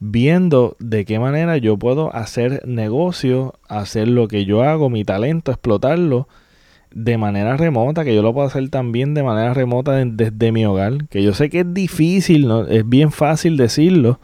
viendo 0.00 0.76
de 0.80 1.04
qué 1.04 1.18
manera 1.18 1.58
yo 1.58 1.78
puedo 1.78 2.14
hacer 2.14 2.66
negocio, 2.66 3.54
hacer 3.68 4.08
lo 4.08 4.26
que 4.28 4.46
yo 4.46 4.62
hago, 4.62 4.90
mi 4.90 5.04
talento, 5.04 5.52
explotarlo 5.52 6.26
de 6.92 7.18
manera 7.18 7.56
remota, 7.56 8.02
que 8.02 8.14
yo 8.14 8.22
lo 8.22 8.32
puedo 8.32 8.48
hacer 8.48 8.68
también 8.70 9.14
de 9.14 9.22
manera 9.22 9.54
remota 9.54 9.92
desde 9.92 10.52
mi 10.52 10.64
hogar, 10.64 11.06
que 11.08 11.22
yo 11.22 11.34
sé 11.34 11.50
que 11.50 11.60
es 11.60 11.74
difícil, 11.74 12.48
¿no? 12.48 12.66
es 12.66 12.88
bien 12.88 13.12
fácil 13.12 13.56
decirlo, 13.56 14.18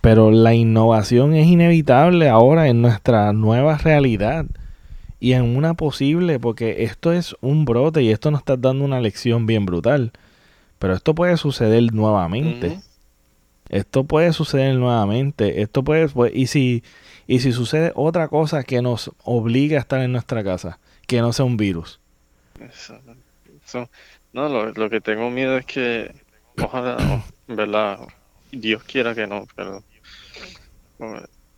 pero 0.00 0.30
la 0.30 0.54
innovación 0.54 1.34
es 1.34 1.46
inevitable 1.46 2.28
ahora 2.28 2.68
en 2.68 2.82
nuestra 2.82 3.32
nueva 3.32 3.78
realidad 3.78 4.46
y 5.20 5.32
en 5.32 5.56
una 5.56 5.74
posible, 5.74 6.38
porque 6.38 6.84
esto 6.84 7.12
es 7.12 7.36
un 7.40 7.64
brote 7.64 8.02
y 8.02 8.10
esto 8.10 8.30
nos 8.30 8.40
está 8.40 8.56
dando 8.56 8.84
una 8.84 9.00
lección 9.00 9.46
bien 9.46 9.66
brutal, 9.66 10.12
pero 10.78 10.94
esto 10.94 11.14
puede 11.14 11.36
suceder 11.36 11.92
nuevamente. 11.92 12.80
Esto 13.68 14.04
puede 14.04 14.32
suceder 14.32 14.76
nuevamente. 14.76 15.60
Esto 15.60 15.82
puede, 15.82 16.08
pues, 16.08 16.32
y 16.34 16.46
si 16.46 16.82
y 17.28 17.40
si 17.40 17.52
sucede 17.52 17.92
otra 17.94 18.28
cosa 18.28 18.64
que 18.64 18.80
nos 18.80 19.12
obligue 19.22 19.76
a 19.76 19.80
estar 19.80 20.00
en 20.00 20.12
nuestra 20.12 20.42
casa, 20.42 20.78
que 21.06 21.20
no 21.20 21.34
sea 21.34 21.44
un 21.44 21.58
virus. 21.58 22.00
no, 24.32 24.48
lo, 24.48 24.88
que 24.88 25.02
tengo 25.02 25.28
miedo 25.28 25.58
es 25.58 25.66
que, 25.66 26.14
ojalá, 26.58 27.22
¿verdad? 27.46 28.00
Dios 28.50 28.82
quiera 28.82 29.14
que 29.14 29.26
no, 29.26 29.46
pero 29.54 29.84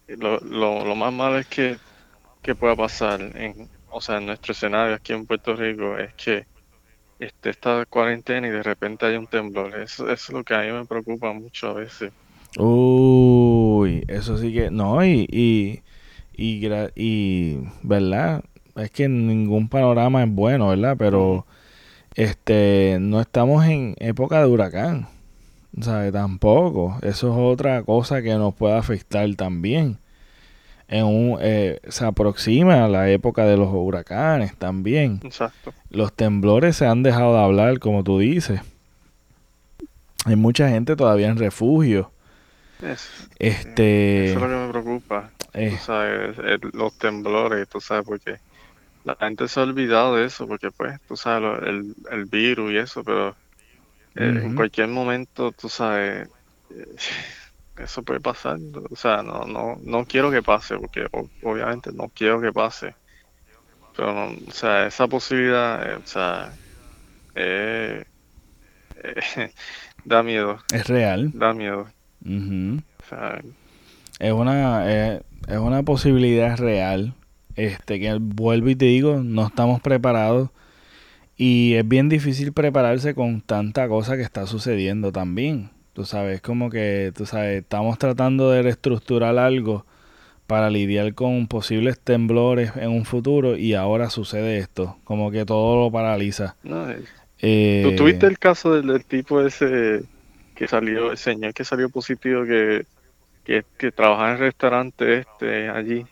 lo, 0.08 0.40
lo, 0.40 0.84
lo 0.84 0.94
más 0.96 1.12
malo 1.12 1.38
es 1.38 1.46
que 1.46 1.78
que 2.42 2.54
pueda 2.54 2.76
pasar 2.76 3.20
en, 3.20 3.68
o 3.90 4.00
sea, 4.00 4.18
en 4.18 4.26
nuestro 4.26 4.52
escenario 4.52 4.94
aquí 4.94 5.12
en 5.12 5.26
Puerto 5.26 5.54
Rico 5.54 5.98
es 5.98 6.14
que 6.14 6.46
este, 7.18 7.50
esta 7.50 7.84
cuarentena 7.86 8.48
y 8.48 8.50
de 8.50 8.62
repente 8.62 9.06
hay 9.06 9.16
un 9.16 9.26
temblor. 9.26 9.78
Eso, 9.78 10.10
es 10.10 10.30
lo 10.30 10.42
que 10.42 10.54
a 10.54 10.62
mí 10.62 10.72
me 10.72 10.86
preocupa 10.86 11.32
mucho 11.32 11.68
a 11.68 11.74
veces. 11.74 12.12
Uy, 12.56 14.04
eso 14.08 14.38
sí 14.38 14.52
que, 14.52 14.70
no, 14.70 15.04
y, 15.04 15.26
y, 15.30 15.82
y, 16.34 16.66
y, 16.96 17.58
¿verdad? 17.82 18.42
Es 18.76 18.90
que 18.90 19.08
ningún 19.08 19.68
panorama 19.68 20.24
es 20.24 20.30
bueno, 20.30 20.68
¿verdad? 20.68 20.96
Pero, 20.98 21.46
este, 22.14 22.96
no 23.00 23.20
estamos 23.20 23.64
en 23.66 23.94
época 23.98 24.40
de 24.40 24.46
huracán, 24.46 25.06
¿sabes? 25.80 26.12
Tampoco. 26.12 26.98
Eso 27.02 27.28
es 27.28 27.34
otra 27.38 27.82
cosa 27.82 28.22
que 28.22 28.34
nos 28.34 28.54
puede 28.54 28.76
afectar 28.76 29.32
también 29.36 29.99
en 30.90 31.04
un, 31.04 31.38
eh, 31.40 31.80
se 31.88 32.04
aproxima 32.04 32.88
la 32.88 33.08
época 33.08 33.44
de 33.44 33.56
los 33.56 33.68
huracanes 33.72 34.56
también. 34.56 35.20
Exacto. 35.22 35.72
Los 35.88 36.12
temblores 36.12 36.76
se 36.76 36.86
han 36.86 37.04
dejado 37.04 37.34
de 37.34 37.42
hablar, 37.42 37.78
como 37.78 38.02
tú 38.02 38.18
dices. 38.18 38.60
Hay 40.24 40.34
mucha 40.34 40.68
gente 40.68 40.96
todavía 40.96 41.28
en 41.28 41.38
refugio. 41.38 42.10
este, 43.38 44.32
eso 44.32 44.34
es 44.34 44.42
lo 44.42 44.48
que 44.48 44.54
me 44.54 44.68
preocupa. 44.70 45.30
Eh. 45.54 45.78
sabes, 45.80 46.36
los 46.72 46.92
temblores, 46.98 47.68
tú 47.68 47.80
sabes, 47.80 48.04
porque 48.04 48.38
la 49.04 49.14
gente 49.14 49.46
se 49.46 49.60
ha 49.60 49.62
olvidado 49.62 50.16
de 50.16 50.26
eso, 50.26 50.48
porque 50.48 50.72
pues, 50.72 51.00
tú 51.06 51.16
sabes, 51.16 51.62
el, 51.68 51.94
el 52.10 52.24
virus 52.24 52.72
y 52.72 52.78
eso, 52.78 53.04
pero 53.04 53.30
eh, 54.16 54.40
en 54.42 54.56
cualquier 54.56 54.88
momento, 54.88 55.52
tú 55.52 55.68
sabes, 55.68 56.28
eso 57.82 58.02
puede 58.02 58.20
pasar. 58.20 58.58
O 58.90 58.96
sea, 58.96 59.22
no, 59.22 59.44
no, 59.44 59.78
no 59.82 60.04
quiero 60.04 60.30
que 60.30 60.42
pase, 60.42 60.76
porque 60.76 61.06
obviamente 61.42 61.92
no 61.92 62.10
quiero 62.14 62.40
que 62.40 62.52
pase. 62.52 62.94
Pero, 63.96 64.30
o 64.30 64.52
sea, 64.52 64.86
esa 64.86 65.06
posibilidad, 65.08 65.90
eh, 65.90 65.96
o 65.96 66.06
sea, 66.06 66.52
eh, 67.34 68.04
da 70.04 70.22
miedo. 70.22 70.58
Es 70.72 70.86
real. 70.88 71.30
Da 71.34 71.52
miedo. 71.52 71.88
Es 74.18 74.32
una, 74.32 74.92
es, 74.92 75.22
es 75.48 75.58
una 75.58 75.82
posibilidad 75.82 76.56
real. 76.58 77.14
Este, 77.56 77.98
que 78.00 78.16
vuelvo 78.20 78.70
y 78.70 78.76
te 78.76 78.86
digo, 78.86 79.22
no 79.22 79.46
estamos 79.46 79.80
preparados. 79.80 80.50
Y 81.36 81.74
es 81.74 81.88
bien 81.88 82.08
difícil 82.08 82.52
prepararse 82.52 83.14
con 83.14 83.40
tanta 83.40 83.88
cosa 83.88 84.16
que 84.16 84.22
está 84.22 84.46
sucediendo 84.46 85.10
también. 85.10 85.70
Tú 86.00 86.06
sabes, 86.06 86.40
como 86.40 86.70
que, 86.70 87.12
tú 87.14 87.26
sabes, 87.26 87.60
estamos 87.62 87.98
tratando 87.98 88.50
de 88.50 88.62
reestructurar 88.62 89.36
algo 89.38 89.84
para 90.46 90.70
lidiar 90.70 91.14
con 91.14 91.48
posibles 91.48 92.00
temblores 92.00 92.72
en 92.76 92.90
un 92.90 93.04
futuro 93.06 93.56
y 93.56 93.74
ahora 93.74 94.10
sucede 94.10 94.58
esto, 94.58 94.98
como 95.04 95.30
que 95.30 95.46
todo 95.46 95.76
lo 95.84 95.92
paraliza. 95.92 96.56
No, 96.62 96.90
es- 96.90 97.10
¿Tú 97.80 97.92
tuviste 97.92 98.26
el 98.26 98.38
caso 98.38 98.74
del, 98.74 98.86
del 98.88 99.06
tipo 99.06 99.40
ese 99.42 100.02
que 100.54 100.68
salió, 100.68 101.10
el 101.12 101.18
señor 101.18 101.54
que 101.54 101.64
salió 101.64 101.90
positivo 101.90 102.44
que, 102.44 102.84
que, 103.44 103.64
que 103.78 103.92
trabajaba 103.92 104.30
en 104.30 104.34
el 104.36 104.40
restaurante 104.40 105.18
este 105.20 105.70
allí? 105.70 106.08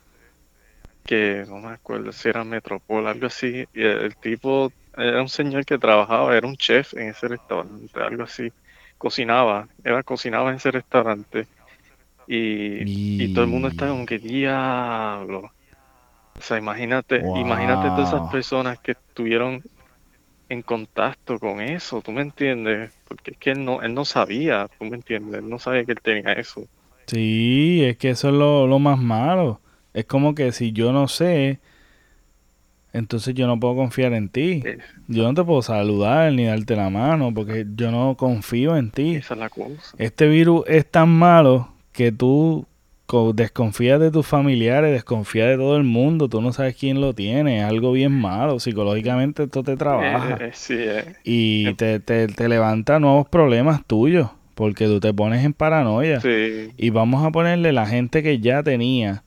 Que 1.04 1.44
no 1.48 1.58
me 1.58 1.70
acuerdo 1.70 2.12
si 2.12 2.28
era 2.28 2.44
Metropol, 2.44 3.06
algo 3.06 3.26
así. 3.26 3.64
Y 3.72 3.82
el, 3.82 3.98
el 4.04 4.16
tipo 4.18 4.72
era 4.94 5.22
un 5.22 5.28
señor 5.28 5.64
que 5.64 5.78
trabajaba, 5.78 6.36
era 6.36 6.46
un 6.46 6.56
chef 6.56 6.92
en 6.94 7.08
ese 7.10 7.28
restaurante, 7.28 8.00
algo 8.00 8.24
así. 8.24 8.50
Cocinaba, 8.98 9.68
era 9.84 10.02
cocinaba 10.02 10.50
en 10.50 10.56
ese 10.56 10.70
restaurante. 10.72 11.48
Y, 12.26 12.84
y 13.16 13.28
todo 13.30 13.44
el 13.44 13.50
mundo 13.50 13.68
está 13.68 13.88
como 13.88 14.06
que 14.06 14.18
diablo. 14.18 15.40
O 15.40 16.42
sea, 16.42 16.58
imagínate, 16.58 17.30
imagínate 17.34 17.90
todas 17.90 18.10
esas 18.10 18.22
personas 18.30 18.78
que 18.80 18.92
estuvieron 18.92 19.62
en 20.48 20.62
contacto 20.62 21.38
con 21.38 21.60
eso, 21.60 22.00
¿tú 22.02 22.12
me 22.12 22.22
entiendes? 22.22 22.92
Porque 23.06 23.32
es 23.32 23.38
que 23.38 23.50
él 23.50 23.64
no, 23.64 23.82
él 23.82 23.94
no 23.94 24.04
sabía, 24.04 24.68
¿tú 24.78 24.86
me 24.86 24.96
entiendes? 24.96 25.40
Él 25.42 25.48
no 25.48 25.58
sabía 25.58 25.84
que 25.84 25.92
él 25.92 26.00
tenía 26.02 26.32
eso. 26.32 26.64
Sí, 27.06 27.84
es 27.84 27.96
que 27.96 28.10
eso 28.10 28.28
es 28.28 28.34
lo, 28.34 28.66
lo 28.66 28.78
más 28.78 28.98
malo. 28.98 29.62
Es 29.94 30.04
como 30.04 30.34
que 30.34 30.52
si 30.52 30.72
yo 30.72 30.92
no 30.92 31.08
sé, 31.08 31.60
entonces 32.92 33.34
yo 33.34 33.46
no 33.46 33.58
puedo 33.60 33.76
confiar 33.76 34.12
en 34.14 34.28
ti. 34.28 34.62
Yo 35.08 35.22
no 35.24 35.34
te 35.34 35.44
puedo 35.44 35.62
saludar 35.62 36.32
ni 36.32 36.44
darte 36.46 36.76
la 36.76 36.90
mano 36.90 37.32
porque 37.34 37.66
yo 37.76 37.90
no 37.90 38.16
confío 38.16 38.76
en 38.76 38.90
ti. 38.90 39.16
Esa 39.16 39.34
es 39.34 39.40
la 39.40 39.48
cosa. 39.50 39.94
Este 39.98 40.26
virus 40.28 40.64
es 40.66 40.90
tan 40.90 41.08
malo 41.10 41.68
que 41.92 42.12
tú 42.12 42.66
co- 43.06 43.32
desconfías 43.32 43.98
de 44.00 44.10
tus 44.10 44.26
familiares, 44.26 44.92
desconfías 44.92 45.48
de 45.48 45.56
todo 45.56 45.76
el 45.76 45.84
mundo, 45.84 46.28
tú 46.28 46.40
no 46.40 46.52
sabes 46.52 46.76
quién 46.76 47.00
lo 47.00 47.14
tiene, 47.14 47.58
es 47.60 47.64
algo 47.64 47.92
bien 47.92 48.12
malo, 48.12 48.60
psicológicamente 48.60 49.44
esto 49.44 49.62
te 49.62 49.76
trabaja 49.76 50.34
Eh, 50.34 50.48
eh, 50.48 50.50
sí, 50.52 50.74
eh. 50.76 51.14
y 51.24 51.74
te, 51.74 52.00
te, 52.00 52.26
te 52.28 52.48
levanta 52.48 52.98
nuevos 53.00 53.26
problemas 53.28 53.84
tuyos 53.86 54.28
porque 54.54 54.86
tú 54.86 55.00
te 55.00 55.14
pones 55.14 55.44
en 55.44 55.52
paranoia 55.54 56.20
Sí, 56.20 56.72
y 56.76 56.90
vamos 56.90 57.24
a 57.24 57.30
ponerle 57.30 57.72
la 57.72 57.86
gente 57.86 58.22
que 58.22 58.40
ya 58.40 58.62
tenía 58.62 59.22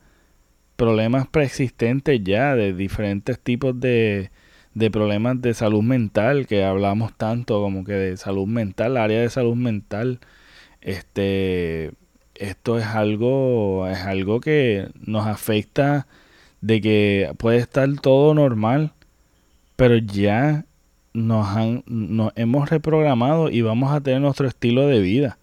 problemas 0.75 1.27
preexistentes 1.27 2.21
ya 2.23 2.55
de 2.55 2.73
diferentes 2.73 3.39
tipos 3.39 3.79
de, 3.79 4.31
de 4.73 4.91
problemas 4.91 5.41
de 5.41 5.53
salud 5.53 5.83
mental 5.83 6.47
que 6.47 6.63
hablamos 6.63 7.13
tanto 7.15 7.61
como 7.61 7.83
que 7.83 7.93
de 7.93 8.17
salud 8.17 8.47
mental, 8.47 8.97
área 8.97 9.21
de 9.21 9.29
salud 9.29 9.55
mental, 9.55 10.19
este, 10.81 11.91
esto 12.35 12.77
es 12.79 12.85
algo, 12.85 13.87
es 13.87 13.99
algo 13.99 14.39
que 14.41 14.89
nos 14.99 15.27
afecta 15.27 16.07
de 16.61 16.81
que 16.81 17.33
puede 17.37 17.57
estar 17.57 17.89
todo 18.01 18.33
normal, 18.33 18.93
pero 19.75 19.97
ya 19.97 20.65
nos 21.13 21.47
han, 21.47 21.83
nos 21.87 22.33
hemos 22.35 22.69
reprogramado 22.69 23.49
y 23.49 23.61
vamos 23.61 23.91
a 23.91 24.01
tener 24.01 24.21
nuestro 24.21 24.47
estilo 24.47 24.87
de 24.87 25.01
vida. 25.01 25.37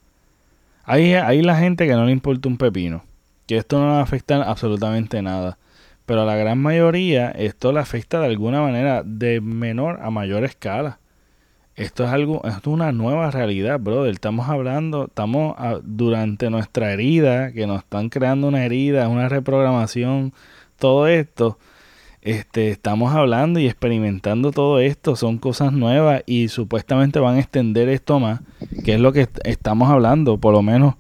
Hay, 0.85 1.13
hay 1.15 1.43
la 1.43 1.57
gente 1.57 1.87
que 1.87 1.93
no 1.93 2.07
le 2.07 2.13
importa 2.13 2.49
un 2.49 2.57
pepino, 2.57 3.05
que 3.49 3.57
esto 3.57 3.81
no 3.81 3.97
le 3.97 4.01
afecta 4.03 4.41
absolutamente 4.43 5.21
nada. 5.23 5.59
Pero 6.07 6.23
a 6.23 6.25
la 6.25 6.37
gran 6.37 6.59
mayoría 6.59 7.31
esto 7.31 7.73
le 7.73 7.81
afecta 7.81 8.21
de 8.21 8.27
alguna 8.27 8.61
manera 8.63 9.03
de 9.05 9.41
menor 9.41 9.99
a 10.03 10.11
mayor 10.11 10.45
escala. 10.45 11.01
Esto 11.77 12.05
es 12.05 12.11
algo, 12.11 12.37
esto 12.45 12.71
es 12.71 12.75
una 12.75 12.93
nueva 12.93 13.31
realidad, 13.31 13.79
brother. 13.79 14.13
Estamos 14.13 14.49
hablando, 14.49 15.07
estamos 15.07 15.55
a- 15.59 15.79
durante 15.83 16.51
nuestra 16.51 16.93
herida, 16.93 17.53
que 17.53 17.67
nos 17.67 17.79
están 17.81 18.09
creando 18.09 18.49
una 18.49 18.65
herida, 18.65 19.09
una 19.09 19.29
reprogramación, 19.29 20.33
todo 20.79 21.07
esto. 21.07 21.59
Este, 22.21 22.71
estamos 22.71 23.15
hablando 23.15 23.61
y 23.61 23.67
experimentando 23.67 24.51
todo 24.51 24.81
esto, 24.81 25.15
son 25.15 25.39
cosas 25.39 25.73
nuevas 25.73 26.23
y 26.27 26.49
supuestamente 26.49 27.21
van 27.21 27.37
a 27.37 27.41
extender 27.41 27.89
esto 27.89 28.19
más, 28.19 28.41
que 28.85 28.95
es 28.95 29.01
lo 29.01 29.13
que 29.13 29.21
est- 29.23 29.39
estamos 29.45 29.89
hablando, 29.89 30.37
por 30.37 30.53
lo 30.53 30.63
menos 30.63 30.95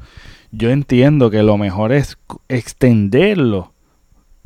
yo 0.50 0.70
entiendo 0.70 1.30
que 1.30 1.42
lo 1.42 1.56
mejor 1.58 1.92
es 1.92 2.18
extenderlo, 2.48 3.72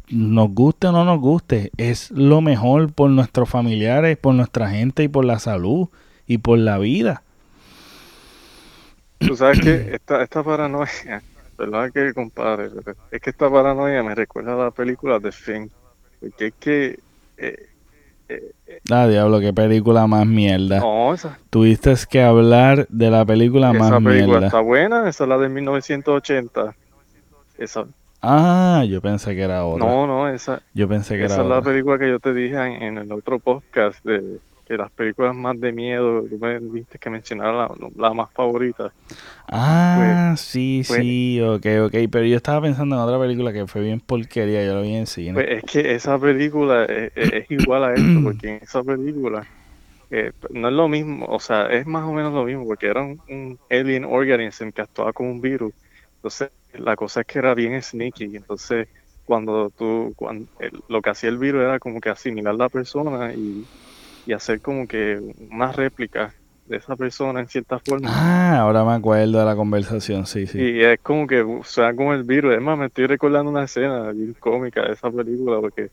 nos 0.08 0.50
guste 0.50 0.88
o 0.88 0.92
no 0.92 1.04
nos 1.04 1.20
guste, 1.20 1.70
es 1.76 2.10
lo 2.10 2.40
mejor 2.40 2.92
por 2.92 3.10
nuestros 3.10 3.48
familiares, 3.48 4.18
por 4.18 4.34
nuestra 4.34 4.68
gente 4.70 5.04
y 5.04 5.08
por 5.08 5.24
la 5.24 5.38
salud 5.38 5.88
y 6.26 6.38
por 6.38 6.58
la 6.58 6.78
vida. 6.78 7.22
tú 9.18 9.36
sabes 9.36 9.60
que 9.60 9.94
esta, 9.94 10.22
esta 10.22 10.42
paranoia, 10.42 11.22
¿verdad 11.58 11.90
que 11.92 12.12
compadre? 12.12 12.70
Es 13.10 13.20
que 13.20 13.30
esta 13.30 13.50
paranoia 13.50 14.02
me 14.02 14.14
recuerda 14.14 14.54
a 14.54 14.64
la 14.64 14.70
película 14.70 15.18
de 15.18 15.30
Thing, 15.30 15.68
porque 16.20 16.46
es 16.46 16.54
que, 16.58 16.98
eh, 17.38 17.68
eh, 18.28 18.52
Ah, 18.90 19.06
diablo, 19.06 19.40
qué 19.40 19.52
película 19.52 20.06
más 20.06 20.26
mierda. 20.26 20.80
no, 20.80 21.14
esa, 21.14 21.38
Tuviste 21.50 21.94
que 22.10 22.22
hablar 22.22 22.86
de 22.88 23.10
la 23.10 23.24
película 23.24 23.70
esa 23.70 23.78
más 23.78 23.90
película 24.02 24.26
mierda. 24.26 24.46
está 24.46 24.60
buena, 24.60 25.08
esa 25.08 25.24
es 25.24 25.28
la 25.28 25.38
de 25.38 25.48
1980. 25.48 26.74
Esa, 27.58 27.84
Ah, 28.24 28.84
yo 28.88 29.00
pensé 29.00 29.34
que 29.34 29.42
era 29.42 29.64
otra. 29.64 29.84
no, 29.86 30.06
no, 30.06 30.28
esa, 30.28 30.62
Yo 30.74 30.88
pensé 30.88 31.16
que 31.16 31.24
Esa 31.24 31.34
era 31.34 31.42
es 31.44 31.48
la 31.48 31.58
otra. 31.58 31.70
película 31.72 31.98
que 31.98 32.08
yo 32.08 32.20
te 32.20 32.32
dije 32.32 32.56
en, 32.56 32.82
en 32.82 32.98
el 32.98 33.12
otro 33.12 33.38
podcast 33.40 34.04
de 34.04 34.38
que 34.76 34.78
las 34.78 34.92
películas 34.92 35.34
más 35.34 35.58
de 35.60 35.72
miedo, 35.72 36.24
me 36.40 36.60
dijiste 36.60 36.98
que 36.98 37.10
mencionara 37.10 37.52
la, 37.52 37.70
la 37.96 38.14
más 38.14 38.32
favorita. 38.34 38.92
Ah, 39.48 40.34
sí, 40.38 40.82
pues- 40.86 41.06
sí, 41.06 41.40
ok, 41.42 41.66
ok. 41.86 41.94
Pero 42.10 42.24
yo 42.24 42.36
estaba 42.36 42.62
pensando 42.62 42.96
en 42.96 43.02
otra 43.02 43.18
película 43.20 43.52
que 43.52 43.66
fue 43.66 43.82
bien 43.82 44.00
porquería. 44.00 44.64
Yo 44.64 44.74
lo 44.74 44.82
vi 44.82 44.94
en 44.94 45.06
cine. 45.06 45.32
Pues 45.32 45.46
es 45.48 45.64
que 45.64 45.94
esa 45.94 46.18
película 46.18 46.84
es, 46.84 47.10
es- 47.14 47.28
es 47.32 47.50
igual 47.50 47.84
a 47.84 47.96
esto, 47.98 48.22
porque 48.22 48.48
en 48.56 48.62
esa 48.62 48.82
película 48.84 49.46
eh, 50.10 50.32
no 50.50 50.68
es 50.68 50.74
lo 50.74 50.88
mismo, 50.88 51.26
o 51.26 51.40
sea, 51.40 51.66
es 51.68 51.86
más 51.86 52.04
o 52.04 52.12
menos 52.12 52.32
lo 52.34 52.44
mismo, 52.44 52.66
porque 52.66 52.86
era 52.88 53.02
un, 53.02 53.22
un 53.28 53.58
alien 53.70 54.04
organism 54.04 54.70
que 54.70 54.82
actuaba 54.82 55.12
como 55.14 55.30
un 55.32 55.40
virus. 55.40 55.72
Entonces, 56.16 56.52
la 56.72 56.96
cosa 56.96 57.20
es 57.22 57.26
que 57.26 57.38
era 57.40 57.54
bien 57.54 57.82
sneaky. 57.82 58.24
Entonces, 58.36 58.88
cuando 59.24 59.70
tú, 59.72 60.12
cuando, 60.16 60.48
lo 60.88 61.02
que 61.02 61.10
hacía 61.10 61.30
el 61.30 61.38
virus 61.38 61.62
era 61.62 61.78
como 61.80 62.00
que 62.00 62.10
asimilar 62.10 62.54
la 62.56 62.70
persona 62.70 63.34
y, 63.34 63.68
y 64.24 64.32
hacer 64.32 64.60
como 64.60 64.86
que 64.86 65.18
una 65.50 65.72
réplica 65.72 66.34
de 66.64 66.76
esa 66.78 66.96
persona 66.96 67.40
en 67.40 67.48
cierta 67.48 67.78
forma. 67.80 68.08
Ah, 68.08 68.58
ahora 68.60 68.84
me 68.84 68.92
acuerdo 68.92 69.38
de 69.38 69.44
la 69.44 69.56
conversación, 69.56 70.26
sí, 70.26 70.46
sí. 70.46 70.58
Y 70.58 70.82
es 70.82 70.98
como 71.02 71.26
que, 71.26 71.40
o 71.42 71.64
sea, 71.64 71.94
como 71.94 72.12
el 72.14 72.24
virus. 72.24 72.54
Es 72.54 72.60
más, 72.60 72.78
me 72.78 72.86
estoy 72.86 73.06
recordando 73.06 73.50
una 73.50 73.64
escena 73.64 74.12
bien 74.12 74.34
cómica 74.34 74.82
de 74.82 74.92
esa 74.92 75.10
película 75.10 75.60
porque 75.60 75.90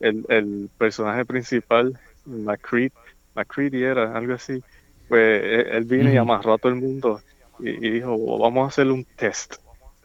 el, 0.00 0.24
el 0.28 0.70
personaje 0.78 1.24
principal, 1.26 1.98
McCreed, 2.24 2.92
McCready 3.34 3.84
era 3.84 4.16
algo 4.16 4.34
así, 4.34 4.64
pues 5.08 5.42
él, 5.44 5.84
vino 5.86 6.10
y 6.12 6.16
amarró 6.16 6.54
a 6.54 6.58
todo 6.58 6.72
el 6.72 6.80
mundo 6.80 7.24
y, 7.58 7.70
y 7.88 7.90
dijo, 7.92 8.14
"Oh, 8.14 8.38
vamos 8.40 8.66
a 8.66 8.68
hacer 8.68 8.88
un 8.90 9.06
test, 9.16 9.56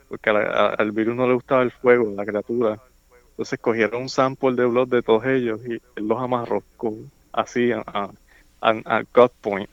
porque 0.07 0.30
a 0.32 0.34
la- 0.34 0.41
a- 0.41 0.76
al 0.76 0.91
virus 0.93 1.15
no 1.15 1.28
le 1.28 1.34
gustaba 1.36 1.63
el 1.63 1.72
fuego, 1.72 2.13
la 2.15 2.26
criatura. 2.26 2.80
Entonces 3.32 3.59
cogieron 3.61 4.03
un 4.03 4.09
sample 4.09 4.53
de 4.55 4.65
blood 4.65 4.88
de 4.89 5.03
todos 5.03 5.26
ellos 5.26 5.61
y 5.68 5.74
él 5.74 5.82
los 6.07 6.20
amarró 6.22 6.63
con, 6.76 7.11
así 7.38 7.71
a, 7.71 7.83
a, 7.85 8.09
a- 8.61 9.03
gut 9.13 9.31
point, 9.41 9.69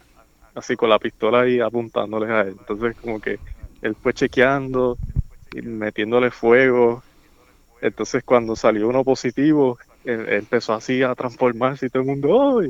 así 0.55 0.77
con 0.77 0.91
la 0.91 0.99
pistola 0.99 1.41
ahí 1.41 1.61
apuntándoles 1.61 2.31
a 2.31 2.41
él. 2.43 2.57
Entonces 2.59 2.97
como 3.01 3.21
que 3.21 3.39
él 3.83 3.97
fue 4.01 4.12
chequeando 4.12 4.97
y 5.53 5.62
metiéndole 5.62 6.31
fuego. 6.31 7.03
Entonces 7.81 8.23
cuando 8.25 8.55
salió 8.57 8.89
uno 8.89 9.03
positivo, 9.05 9.79
él- 10.05 10.21
él 10.29 10.35
empezó 10.39 10.75
así 10.75 11.03
a 11.03 11.15
transformarse 11.15 11.87
y 11.87 11.89
todo 11.91 12.03
el 12.03 12.09
mundo. 12.09 12.62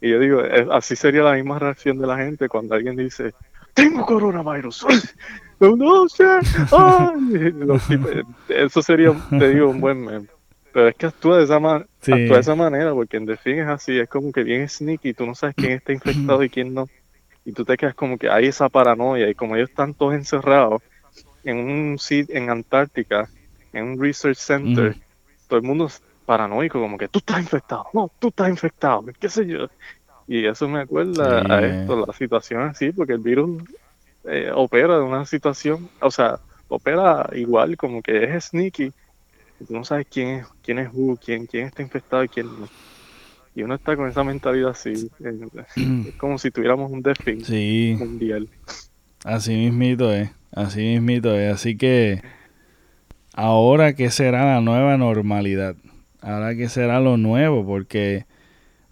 Y 0.00 0.10
yo 0.10 0.20
digo, 0.20 0.42
así 0.72 0.94
sería 0.96 1.22
la 1.22 1.32
misma 1.34 1.58
reacción 1.58 1.98
de 1.98 2.06
la 2.06 2.16
gente 2.16 2.48
cuando 2.48 2.74
alguien 2.74 2.96
dice, 2.96 3.34
tengo 3.74 4.04
coronavirus. 4.06 4.86
No, 5.60 5.74
no, 5.74 6.08
sir. 6.08 6.38
Ay. 6.70 7.50
Los 7.50 7.82
tipos- 7.88 8.12
Eso 8.48 8.80
sería, 8.80 9.12
te 9.28 9.48
digo, 9.48 9.68
un 9.70 9.80
buen 9.80 10.04
meme. 10.04 10.28
Pero 10.72 10.88
es 10.88 10.94
que 10.96 11.06
actúa 11.06 11.38
de 11.38 11.44
esa, 11.44 11.58
ma- 11.60 11.84
Sí. 12.00 12.12
actúa 12.12 12.36
de 12.36 12.40
esa 12.40 12.54
manera, 12.54 12.92
porque 12.94 13.16
en 13.16 13.26
The 13.26 13.36
Thing 13.38 13.56
es 13.60 13.68
así, 13.68 13.98
es 13.98 14.08
como 14.08 14.32
que 14.32 14.42
bien 14.42 14.68
sneaky, 14.68 15.14
tú 15.14 15.26
no 15.26 15.34
sabes 15.34 15.54
quién 15.56 15.72
está 15.72 15.92
infectado 15.92 16.42
y 16.44 16.50
quién 16.50 16.74
no. 16.74 16.88
Y 17.44 17.52
tú 17.52 17.64
te 17.64 17.76
quedas 17.76 17.94
como 17.94 18.18
que 18.18 18.30
hay 18.30 18.46
esa 18.46 18.68
paranoia, 18.68 19.28
y 19.30 19.34
como 19.34 19.56
ellos 19.56 19.70
están 19.70 19.94
todos 19.94 20.14
encerrados 20.14 20.82
en 21.42 21.58
un 21.58 21.98
sitio 21.98 22.36
en 22.36 22.50
Antártica, 22.50 23.30
en 23.72 23.84
un 23.84 24.00
research 24.02 24.36
center, 24.38 24.96
todo 25.46 25.58
el 25.58 25.64
mundo 25.66 25.86
es 25.86 26.02
paranoico, 26.24 26.80
como 26.80 26.98
que 26.98 27.08
tú 27.08 27.20
estás 27.20 27.40
infectado, 27.40 27.86
no, 27.94 28.12
tú 28.18 28.28
estás 28.28 28.50
infectado, 28.50 29.04
qué 29.18 29.28
sé 29.28 29.46
yo. 29.46 29.66
Y 30.26 30.46
eso 30.46 30.68
me 30.68 30.80
acuerda 30.80 31.40
a 31.48 31.60
Sí. 31.60 31.66
esto, 31.66 32.06
la 32.06 32.12
situación 32.12 32.62
así, 32.62 32.92
porque 32.92 33.14
el 33.14 33.20
virus 33.20 33.62
eh, 34.24 34.50
opera 34.54 34.98
de 34.98 35.04
una 35.04 35.24
situación, 35.24 35.88
o 36.00 36.10
sea, 36.10 36.38
opera 36.68 37.28
igual, 37.32 37.76
como 37.76 38.02
que 38.02 38.24
es 38.24 38.46
sneaky. 38.46 38.92
No 39.68 39.84
sabes 39.84 40.06
quién 40.10 40.28
es, 40.28 40.46
quién 40.62 40.78
es 40.78 40.88
who, 40.92 41.16
quién, 41.16 41.46
quién 41.46 41.66
está 41.66 41.82
infectado 41.82 42.24
y 42.24 42.28
quién 42.28 42.46
no. 42.46 42.68
Y 43.54 43.62
uno 43.62 43.74
está 43.74 43.96
con 43.96 44.08
esa 44.08 44.22
mentalidad 44.22 44.70
así. 44.70 45.10
Es 45.18 46.14
como 46.16 46.38
si 46.38 46.50
tuviéramos 46.50 46.92
un 46.92 47.02
sí. 47.44 47.96
mundial. 47.98 48.48
Así 49.24 49.52
mismito 49.54 50.12
es. 50.12 50.30
Así 50.52 50.80
mismito 50.80 51.34
es. 51.34 51.54
Así 51.54 51.76
que 51.76 52.22
ahora 53.32 53.94
que 53.94 54.10
será 54.10 54.54
la 54.54 54.60
nueva 54.60 54.96
normalidad. 54.96 55.74
Ahora 56.20 56.54
que 56.54 56.68
será 56.68 57.00
lo 57.00 57.16
nuevo 57.16 57.66
porque 57.66 58.26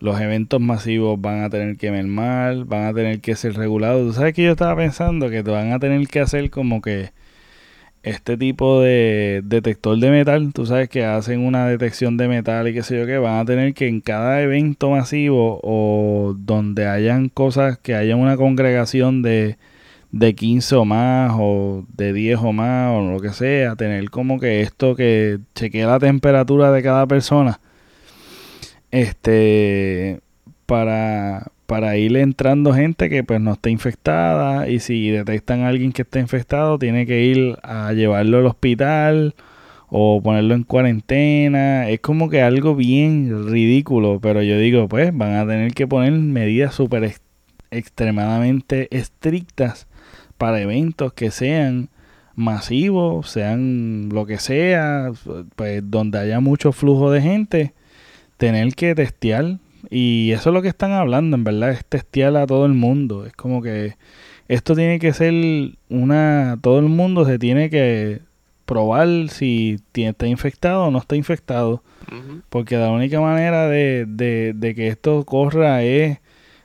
los 0.01 0.21
eventos 0.21 0.61
masivos 0.61 1.21
van 1.21 1.43
a 1.43 1.51
tener 1.51 1.77
que 1.77 1.91
mermar, 1.91 2.65
van 2.65 2.87
a 2.87 2.93
tener 2.93 3.21
que 3.21 3.37
ser 3.37 3.55
regulados. 3.55 4.07
¿Tú 4.09 4.13
sabes 4.15 4.35
que 4.35 4.43
yo 4.43 4.51
estaba 4.51 4.77
pensando 4.77 5.31
que 5.31 5.43
te 5.43 5.51
van 5.51 5.73
a 5.73 5.79
tener 5.79 6.07
que 6.09 6.21
hacer 6.21 6.51
como 6.51 6.83
que 6.83 7.13
este 8.07 8.37
tipo 8.37 8.81
de 8.81 9.43
detector 9.45 9.99
de 9.99 10.11
metal, 10.11 10.53
tú 10.53 10.65
sabes 10.65 10.89
que 10.89 11.05
hacen 11.05 11.41
una 11.41 11.67
detección 11.67 12.17
de 12.17 12.29
metal 12.29 12.69
y 12.69 12.73
qué 12.73 12.85
sé 12.85 12.97
yo 12.97 13.05
qué, 13.05 13.19
van 13.19 13.41
a 13.41 13.45
tener 13.45 13.75
que 13.75 13.89
en 13.89 14.01
cada 14.01 14.41
evento 14.43 14.91
masivo 14.91 15.61
o 15.65 16.35
donde 16.39 16.87
hayan 16.87 17.29
cosas, 17.29 17.79
que 17.79 17.97
haya 17.97 18.15
una 18.15 18.37
congregación 18.37 19.23
de, 19.23 19.59
de 20.13 20.35
15 20.37 20.77
o 20.77 20.85
más 20.85 21.33
o 21.37 21.85
de 21.97 22.13
10 22.13 22.39
o 22.43 22.53
más 22.53 22.93
o 22.93 23.11
lo 23.13 23.21
que 23.21 23.31
sea, 23.31 23.75
tener 23.75 24.09
como 24.11 24.39
que 24.39 24.61
esto 24.61 24.95
que 24.95 25.41
chequee 25.57 25.85
la 25.85 25.99
temperatura 25.99 26.71
de 26.71 26.83
cada 26.85 27.07
persona 27.09 27.61
este 28.93 30.21
para, 30.67 31.51
para 31.67 31.97
ir 31.97 32.17
entrando 32.17 32.73
gente 32.73 33.09
que 33.11 33.25
pues 33.25 33.41
no 33.41 33.53
esté 33.53 33.71
infectada 33.71 34.69
y 34.69 34.81
si 34.81 35.11
detectan 35.11 35.63
a 35.63 35.69
alguien 35.69 35.93
que 35.93 36.03
está 36.03 36.21
infectado 36.21 36.79
tiene 36.79 37.07
que 37.07 37.23
ir 37.25 37.59
a 37.63 37.93
llevarlo 37.93 38.39
al 38.39 38.47
hospital 38.47 39.35
o 39.89 40.21
ponerlo 40.23 40.55
en 40.55 40.65
cuarentena. 40.65 41.89
Es 41.89 42.01
como 42.01 42.31
que 42.31 42.43
algo 42.43 42.75
bien 42.75 43.49
ridículo, 43.49 44.21
pero 44.21 44.43
yo 44.43 44.59
digo 44.59 44.89
pues 44.89 45.17
van 45.17 45.35
a 45.35 45.47
tener 45.47 45.73
que 45.75 45.87
poner 45.87 46.13
medidas 46.13 46.75
súper 46.75 47.15
extremadamente 47.71 48.89
estrictas 48.97 49.87
para 50.39 50.61
eventos 50.61 51.13
que 51.13 51.31
sean 51.31 51.89
masivos, 52.37 53.31
sean 53.31 54.11
lo 54.13 54.27
que 54.27 54.39
sea, 54.39 55.11
pues 55.57 55.83
donde 55.91 56.19
haya 56.19 56.41
mucho 56.41 56.73
flujo 56.73 57.11
de 57.11 57.23
gente 57.23 57.75
tener 58.37 58.75
que 58.75 58.95
testear. 58.95 59.59
Y 59.91 60.33
eso 60.33 60.51
es 60.51 60.55
lo 60.55 60.63
que 60.63 60.69
están 60.69 60.93
hablando, 60.93 61.37
en 61.37 61.45
verdad, 61.45 61.71
es 61.71 61.85
testear 61.85 62.37
a 62.37 62.47
todo 62.47 62.67
el 62.67 62.75
mundo. 62.75 63.27
Es 63.27 63.33
como 63.35 63.63
que 63.63 63.97
esto 64.49 64.75
tiene 64.75 64.99
que 64.99 65.13
ser 65.13 65.33
una... 65.89 66.59
Todo 66.61 66.79
el 66.79 66.87
mundo 66.87 67.25
se 67.25 67.39
tiene 67.39 67.71
que 67.71 68.21
probar 68.65 69.09
si 69.29 69.79
está 69.95 70.27
infectado 70.27 70.87
o 70.87 70.91
no 70.91 70.99
está 70.99 71.17
infectado. 71.17 71.83
Porque 72.51 72.77
la 72.77 72.91
única 72.91 73.21
manera 73.21 73.69
de, 73.69 74.07
de, 74.07 74.53
de, 74.55 74.75
que 74.75 74.89
esto 74.89 75.25
corra 75.25 75.83
es 75.83 76.19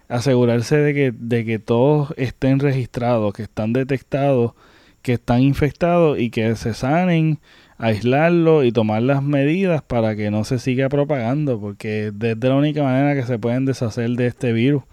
asegurarse 0.07 0.77
de 0.77 0.93
que, 0.93 1.11
de 1.11 1.45
que 1.45 1.57
todos 1.57 2.13
estén 2.17 2.59
registrados, 2.59 3.33
que 3.33 3.43
están 3.43 3.73
detectados, 3.73 4.53
que 5.01 5.13
están 5.13 5.41
infectados 5.41 6.19
y 6.19 6.29
que 6.29 6.55
se 6.55 6.73
sanen 6.73 7.39
aislarlo 7.81 8.63
y 8.63 8.71
tomar 8.71 9.01
las 9.01 9.23
medidas 9.23 9.81
para 9.81 10.15
que 10.15 10.29
no 10.29 10.43
se 10.43 10.59
siga 10.59 10.87
propagando, 10.87 11.59
porque 11.59 12.13
es 12.21 12.37
la 12.39 12.55
única 12.55 12.83
manera 12.83 13.15
que 13.15 13.25
se 13.25 13.39
pueden 13.39 13.65
deshacer 13.65 14.09
de 14.11 14.27
este 14.27 14.53
virus. 14.53 14.83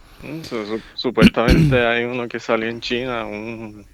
Supuestamente 0.95 1.79
hay 1.87 2.05
uno 2.05 2.27
que 2.27 2.41
salió 2.41 2.69
en 2.69 2.81
China, 2.81 3.27
un 3.27 3.85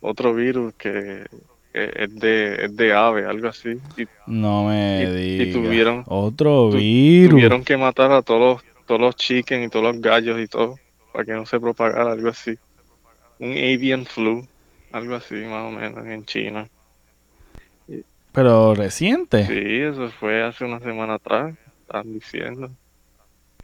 otro 0.00 0.34
virus 0.34 0.74
que 0.74 1.26
es 1.72 2.14
de, 2.14 2.68
de 2.72 2.92
ave, 2.94 3.26
algo 3.26 3.48
así. 3.48 3.78
no 4.26 4.64
me 4.64 5.10
digas. 5.10 5.48
Y 5.48 5.52
tuvieron 5.52 6.04
otro 6.06 6.70
virus. 6.70 7.32
Tuvieron 7.32 7.64
que 7.64 7.76
matar 7.76 8.12
a 8.12 8.22
todos 8.22 8.40
los, 8.40 8.86
todos 8.86 9.00
los 9.00 9.16
chickens 9.16 9.66
y 9.66 9.68
todos 9.68 9.84
los 9.84 10.00
gallos 10.00 10.40
y 10.40 10.46
todo 10.46 10.76
para 11.12 11.26
que 11.26 11.32
no 11.32 11.44
se 11.44 11.60
propagara 11.60 12.12
algo 12.12 12.30
así. 12.30 12.56
Un 13.38 13.50
avian 13.52 14.06
flu, 14.06 14.46
algo 14.90 15.16
así 15.16 15.34
más 15.34 15.66
o 15.66 15.70
menos 15.70 16.06
en 16.06 16.24
China. 16.24 16.66
Pero 18.36 18.74
reciente. 18.74 19.46
Sí, 19.46 19.80
eso 19.80 20.10
fue 20.10 20.42
hace 20.42 20.66
una 20.66 20.78
semana 20.78 21.14
atrás, 21.14 21.54
están 21.80 22.12
diciendo. 22.12 22.70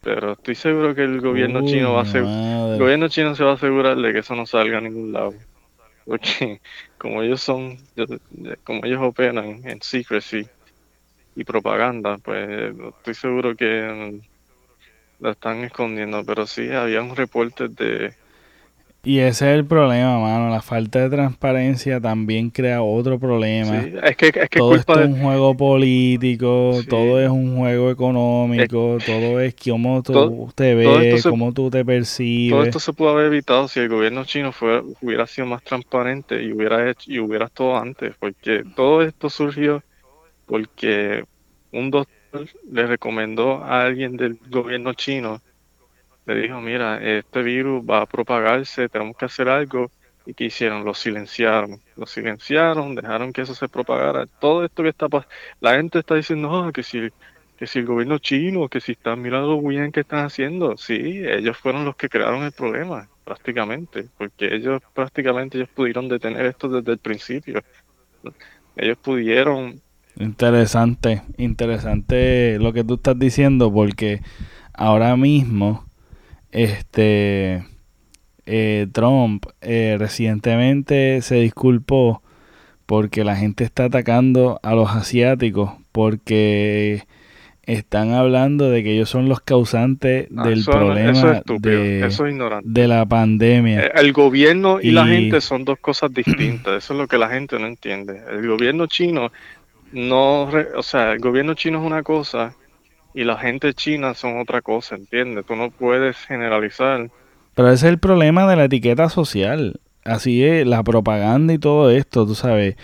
Pero 0.02 0.32
estoy 0.32 0.54
seguro 0.54 0.94
que 0.94 1.02
el 1.02 1.20
gobierno 1.20 1.60
chino 1.66 1.92
va 1.92 2.00
a 2.00 2.06
ser, 2.06 2.24
el 2.24 2.78
gobierno 2.78 3.08
chino 3.08 3.34
se 3.34 3.44
va 3.44 3.50
a 3.50 3.54
asegurar 3.54 3.98
de 3.98 4.12
que 4.14 4.20
eso 4.20 4.34
no 4.34 4.46
salga 4.46 4.78
a 4.78 4.80
ningún 4.80 5.12
lado. 5.12 5.34
Porque 6.06 6.62
como 6.96 7.22
ellos 7.22 7.42
son, 7.42 7.76
como 8.64 8.86
ellos 8.86 9.02
operan 9.02 9.60
en 9.68 9.82
secrecy 9.82 10.48
y 11.36 11.44
propaganda, 11.44 12.16
pues 12.16 12.74
estoy 12.98 13.14
seguro 13.14 13.54
que 13.54 14.22
la 15.18 15.32
están 15.32 15.64
escondiendo. 15.64 16.24
Pero 16.24 16.46
sí, 16.46 16.70
había 16.70 17.02
un 17.02 17.14
reporte 17.14 17.68
de 17.68 18.14
y 19.05 19.18
ese 19.18 19.50
es 19.50 19.59
el 19.59 19.64
problema, 19.64 20.18
mano. 20.20 20.48
La 20.50 20.62
falta 20.62 21.00
de 21.00 21.11
transparencia 21.11 22.00
también 22.00 22.50
crea 22.50 22.82
otro 22.82 23.18
problema. 23.18 23.82
Sí, 23.82 23.94
es 24.03 24.16
que, 24.16 24.26
es 24.26 24.48
que 24.48 24.59
todo 24.59 24.74
esto 24.74 25.00
es 25.00 25.09
un 25.09 25.20
juego 25.20 25.57
político, 25.57 26.80
todo 26.88 27.20
es 27.20 27.28
un 27.28 27.57
juego 27.57 27.90
económico, 27.90 28.98
todo 29.05 29.40
es 29.40 29.55
cómo 29.55 30.03
tú 30.03 30.53
te 30.55 30.74
ves, 30.74 31.24
cómo 31.24 31.53
tú 31.53 31.68
te 31.70 31.84
percibes. 31.84 32.53
Todo 32.53 32.64
esto 32.64 32.78
se 32.78 32.92
pudo 32.92 33.11
haber 33.11 33.26
evitado 33.26 33.66
si 33.68 33.80
el 33.80 33.88
gobierno 33.88 34.24
chino 34.24 34.53
fue, 34.53 34.82
hubiera 35.00 35.26
sido 35.26 35.46
más 35.46 35.62
transparente 35.62 36.42
y 36.42 36.53
hubiera 36.53 36.88
hecho 36.88 37.11
y 37.11 37.18
hubiera 37.18 37.48
todo 37.48 37.76
antes, 37.76 38.14
porque 38.18 38.64
todo 38.76 39.03
esto 39.03 39.28
surgió 39.28 39.82
porque 40.46 41.24
un 41.72 41.90
doctor 41.90 42.46
le 42.70 42.86
recomendó 42.86 43.62
a 43.64 43.84
alguien 43.84 44.16
del 44.16 44.38
gobierno 44.48 44.94
chino 44.94 45.40
le 46.26 46.34
dijo, 46.36 46.60
mira, 46.60 47.02
este 47.02 47.42
virus 47.42 47.84
va 47.88 48.02
a 48.02 48.06
propagarse, 48.06 48.88
tenemos 48.88 49.16
que 49.16 49.24
hacer 49.24 49.48
algo. 49.48 49.90
¿Y 50.24 50.34
qué 50.34 50.44
hicieron? 50.44 50.84
Lo 50.84 50.94
silenciaron. 50.94 51.80
Lo 51.96 52.06
silenciaron, 52.06 52.94
dejaron 52.94 53.32
que 53.32 53.42
eso 53.42 53.54
se 53.54 53.68
propagara. 53.68 54.26
Todo 54.26 54.64
esto 54.64 54.82
que 54.82 54.90
está 54.90 55.08
pasando, 55.08 55.34
la 55.60 55.74
gente 55.74 55.98
está 55.98 56.14
diciendo, 56.14 56.70
que 56.72 56.84
si, 56.84 57.08
que 57.56 57.66
si 57.66 57.80
el 57.80 57.86
gobierno 57.86 58.18
chino, 58.18 58.68
que 58.68 58.80
si 58.80 58.92
están 58.92 59.20
mirando 59.20 59.48
lo 59.48 59.68
bien 59.68 59.90
que 59.90 60.00
están 60.00 60.24
haciendo. 60.24 60.76
Sí, 60.76 61.22
ellos 61.26 61.56
fueron 61.56 61.84
los 61.84 61.96
que 61.96 62.08
crearon 62.08 62.44
el 62.44 62.52
problema, 62.52 63.08
prácticamente, 63.24 64.06
porque 64.16 64.54
ellos 64.54 64.80
prácticamente 64.94 65.58
ellos 65.58 65.70
pudieron 65.74 66.08
detener 66.08 66.46
esto 66.46 66.68
desde 66.68 66.92
el 66.92 66.98
principio. 66.98 67.60
Ellos 68.76 68.98
pudieron... 68.98 69.80
Interesante, 70.16 71.22
interesante 71.36 72.58
lo 72.60 72.72
que 72.72 72.84
tú 72.84 72.94
estás 72.94 73.18
diciendo, 73.18 73.72
porque 73.72 74.20
ahora 74.72 75.16
mismo 75.16 75.84
este 76.53 77.64
eh, 78.46 78.86
Trump 78.92 79.46
eh, 79.61 79.96
recientemente 79.98 81.22
se 81.22 81.36
disculpó 81.36 82.22
porque 82.86 83.24
la 83.24 83.36
gente 83.36 83.64
está 83.64 83.84
atacando 83.84 84.61
a 84.62 84.74
los 84.74 84.90
asiáticos 84.90 85.72
porque 85.92 87.05
están 87.64 88.12
hablando 88.12 88.70
de 88.70 88.82
que 88.82 88.92
ellos 88.92 89.09
son 89.09 89.28
los 89.28 89.40
causantes 89.40 90.28
ah, 90.36 90.48
del 90.48 90.64
problema 90.64 91.42
de, 91.61 92.11
de, 92.64 92.88
la 92.88 93.07
pandemia. 93.07 93.86
Eh, 93.86 93.92
el 93.94 94.12
gobierno 94.12 94.80
y, 94.80 94.90
la 94.90 95.07
gente 95.07 95.40
son 95.40 95.64
dos 95.64 95.78
cosas 95.78 96.12
distintas, 96.12 96.84
eso 96.84 96.92
es 96.92 96.98
lo 96.98 97.07
que 97.07 97.18
la 97.18 97.28
gente 97.28 97.59
no 97.59 97.66
entiende. 97.66 98.20
El 98.30 98.46
gobierno 98.48 98.86
chino 98.86 99.30
no, 99.92 100.50
o 100.76 100.82
sea, 100.82 101.12
el 101.12 101.20
gobierno 101.20 101.55
chino 101.55 101.78
es 101.78 101.86
una 101.86 102.03
cosa 102.03 102.55
y 103.14 103.24
la 103.24 103.36
gente 103.38 103.74
china 103.74 104.14
son 104.14 104.40
otra 104.40 104.62
cosa, 104.62 104.96
¿entiendes? 104.96 105.44
Tú 105.46 105.56
no 105.56 105.70
puedes 105.70 106.16
generalizar. 106.16 107.10
Pero 107.54 107.68
ese 107.68 107.86
es 107.86 107.92
el 107.92 107.98
problema 107.98 108.48
de 108.48 108.56
la 108.56 108.64
etiqueta 108.64 109.08
social. 109.08 109.80
Así 110.04 110.44
es, 110.44 110.66
la 110.66 110.82
propaganda 110.82 111.52
y 111.52 111.58
todo 111.58 111.90
esto, 111.90 112.26
tú 112.26 112.34
sabes, 112.34 112.76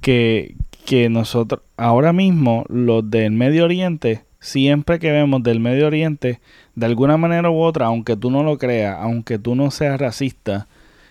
que, 0.00 0.54
que 0.86 1.08
nosotros, 1.08 1.62
ahora 1.76 2.12
mismo, 2.12 2.64
los 2.68 3.10
del 3.10 3.32
Medio 3.32 3.64
Oriente, 3.64 4.24
siempre 4.40 4.98
que 4.98 5.12
vemos 5.12 5.42
del 5.42 5.60
Medio 5.60 5.86
Oriente, 5.86 6.40
de 6.74 6.86
alguna 6.86 7.16
manera 7.16 7.50
u 7.50 7.60
otra, 7.60 7.86
aunque 7.86 8.16
tú 8.16 8.30
no 8.30 8.42
lo 8.42 8.58
creas, 8.58 8.96
aunque 9.00 9.38
tú 9.38 9.54
no 9.54 9.70
seas 9.70 10.00
racista, 10.00 10.66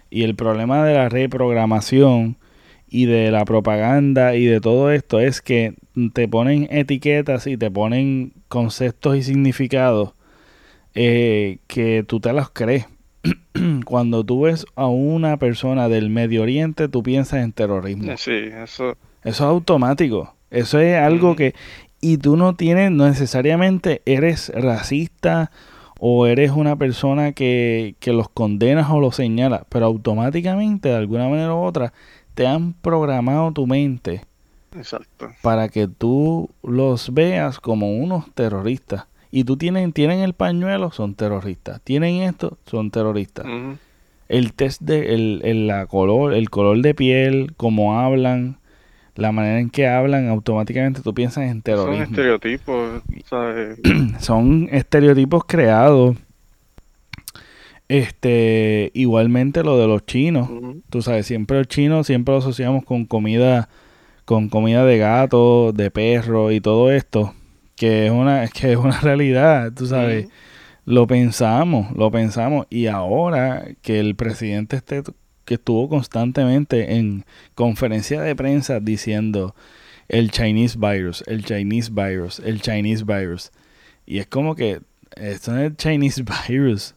y 0.09 0.23
el 0.23 0.35
problema 0.35 0.83
de 0.83 0.95
la 0.95 1.09
reprogramación 1.09 2.37
y 2.93 3.05
de 3.05 3.31
la 3.31 3.45
propaganda 3.45 4.35
y 4.35 4.45
de 4.45 4.59
todo 4.59 4.91
esto 4.91 5.21
es 5.21 5.41
que 5.41 5.75
te 6.13 6.27
ponen 6.27 6.67
etiquetas 6.69 7.47
y 7.47 7.55
te 7.55 7.71
ponen 7.71 8.33
conceptos 8.49 9.15
y 9.15 9.23
significados 9.23 10.11
eh, 10.93 11.59
que 11.67 12.03
tú 12.05 12.19
te 12.19 12.33
los 12.33 12.49
crees. 12.49 12.85
Cuando 13.85 14.25
tú 14.25 14.41
ves 14.41 14.65
a 14.75 14.87
una 14.87 15.37
persona 15.37 15.87
del 15.87 16.09
Medio 16.09 16.41
Oriente, 16.41 16.89
tú 16.89 17.01
piensas 17.01 17.43
en 17.43 17.53
terrorismo. 17.53 18.11
Sí, 18.17 18.31
eso. 18.31 18.91
Eso 18.91 18.97
es 19.23 19.41
automático. 19.41 20.35
Eso 20.49 20.79
es 20.81 20.97
algo 20.97 21.37
que. 21.37 21.55
Y 22.01 22.17
tú 22.17 22.35
no 22.35 22.55
tienes, 22.55 22.91
no 22.91 23.07
necesariamente 23.07 24.01
eres 24.05 24.51
racista 24.53 25.51
o 25.97 26.25
eres 26.25 26.51
una 26.51 26.75
persona 26.75 27.31
que, 27.31 27.95
que 27.99 28.11
los 28.11 28.27
condenas 28.27 28.89
o 28.89 28.99
los 28.99 29.15
señalas, 29.15 29.61
pero 29.69 29.85
automáticamente, 29.85 30.89
de 30.89 30.95
alguna 30.95 31.29
manera 31.29 31.53
u 31.53 31.59
otra, 31.59 31.93
te 32.33 32.47
han 32.47 32.73
programado 32.73 33.51
tu 33.51 33.67
mente 33.67 34.25
para 35.41 35.69
que 35.69 35.87
tú 35.87 36.49
los 36.63 37.13
veas 37.13 37.59
como 37.59 37.93
unos 37.97 38.33
terroristas. 38.33 39.05
Y 39.29 39.45
tú 39.45 39.57
tienen, 39.57 39.93
tienen 39.93 40.19
el 40.19 40.33
pañuelo, 40.33 40.91
son 40.91 41.15
terroristas. 41.15 41.81
Tienen 41.81 42.21
esto, 42.21 42.57
son 42.65 42.91
terroristas. 42.91 43.45
El 44.27 44.53
test 44.53 44.81
de 44.81 45.13
el, 45.13 45.67
la 45.67 45.85
color, 45.87 46.33
el 46.33 46.49
color 46.49 46.81
de 46.81 46.93
piel, 46.93 47.53
cómo 47.55 47.99
hablan, 47.99 48.57
la 49.15 49.31
manera 49.31 49.59
en 49.59 49.69
que 49.69 49.87
hablan, 49.87 50.27
automáticamente 50.27 51.01
tú 51.01 51.13
piensas 51.13 51.45
en 51.45 51.61
terrorismo. 51.61 52.05
Son 52.05 52.13
estereotipos, 52.13 53.01
¿sabes? 53.25 53.79
son 54.19 54.69
estereotipos 54.71 55.43
creados. 55.45 56.17
Este, 57.91 58.89
igualmente 58.93 59.63
lo 59.63 59.77
de 59.77 59.85
los 59.85 60.05
chinos. 60.05 60.49
Tú 60.89 61.01
sabes, 61.01 61.25
siempre 61.25 61.59
el 61.59 61.67
chino 61.67 62.05
siempre 62.05 62.31
lo 62.33 62.39
asociamos 62.39 62.85
con 62.85 63.03
comida 63.05 63.67
con 64.23 64.47
comida 64.47 64.85
de 64.85 64.97
gato, 64.97 65.73
de 65.73 65.91
perro 65.91 66.53
y 66.53 66.61
todo 66.61 66.89
esto, 66.89 67.33
que 67.75 68.05
es 68.05 68.11
una, 68.13 68.47
que 68.53 68.71
es 68.71 68.77
una 68.77 68.97
realidad, 69.01 69.73
tú 69.73 69.87
sabes. 69.87 70.29
Lo 70.85 71.05
pensamos, 71.05 71.91
lo 71.97 72.09
pensamos. 72.11 72.65
Y 72.69 72.87
ahora 72.87 73.65
que 73.81 73.99
el 73.99 74.15
presidente 74.15 74.77
esté, 74.77 75.03
que 75.43 75.55
estuvo 75.55 75.89
constantemente 75.89 76.95
en 76.95 77.25
conferencia 77.55 78.21
de 78.21 78.37
prensa 78.37 78.79
diciendo 78.79 79.53
el 80.07 80.31
Chinese 80.31 80.77
virus, 80.79 81.25
el 81.27 81.43
Chinese 81.43 81.91
virus, 81.91 82.39
el 82.39 82.61
Chinese 82.61 83.03
virus. 83.03 83.51
Y 84.05 84.19
es 84.19 84.27
como 84.27 84.55
que 84.55 84.79
esto 85.17 85.51
no 85.51 85.59
es 85.59 85.71
el 85.71 85.75
Chinese 85.75 86.23
virus. 86.47 86.95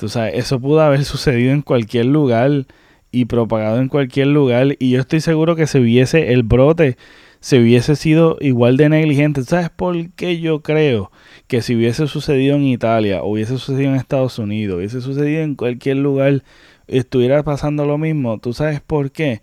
Tú 0.00 0.08
sabes, 0.08 0.32
eso 0.34 0.58
pudo 0.58 0.80
haber 0.80 1.04
sucedido 1.04 1.52
en 1.52 1.60
cualquier 1.60 2.06
lugar 2.06 2.66
y 3.12 3.26
propagado 3.26 3.80
en 3.82 3.88
cualquier 3.88 4.28
lugar 4.28 4.76
y 4.78 4.90
yo 4.92 5.00
estoy 5.00 5.20
seguro 5.20 5.56
que 5.56 5.66
si 5.66 5.78
hubiese 5.78 6.32
el 6.32 6.42
brote 6.42 6.96
se 7.40 7.60
hubiese 7.60 7.96
sido 7.96 8.38
igual 8.40 8.78
de 8.78 8.88
negligente. 8.88 9.42
¿Sabes 9.42 9.68
por 9.68 10.10
qué 10.12 10.40
yo 10.40 10.62
creo 10.62 11.12
que 11.48 11.60
si 11.60 11.74
hubiese 11.74 12.06
sucedido 12.06 12.56
en 12.56 12.64
Italia, 12.64 13.22
hubiese 13.22 13.58
sucedido 13.58 13.90
en 13.90 13.96
Estados 13.96 14.38
Unidos, 14.38 14.78
hubiese 14.78 15.02
sucedido 15.02 15.42
en 15.42 15.54
cualquier 15.54 15.98
lugar, 15.98 16.44
estuviera 16.86 17.42
pasando 17.42 17.84
lo 17.84 17.98
mismo? 17.98 18.38
¿Tú 18.38 18.54
sabes 18.54 18.80
por 18.80 19.10
qué? 19.10 19.42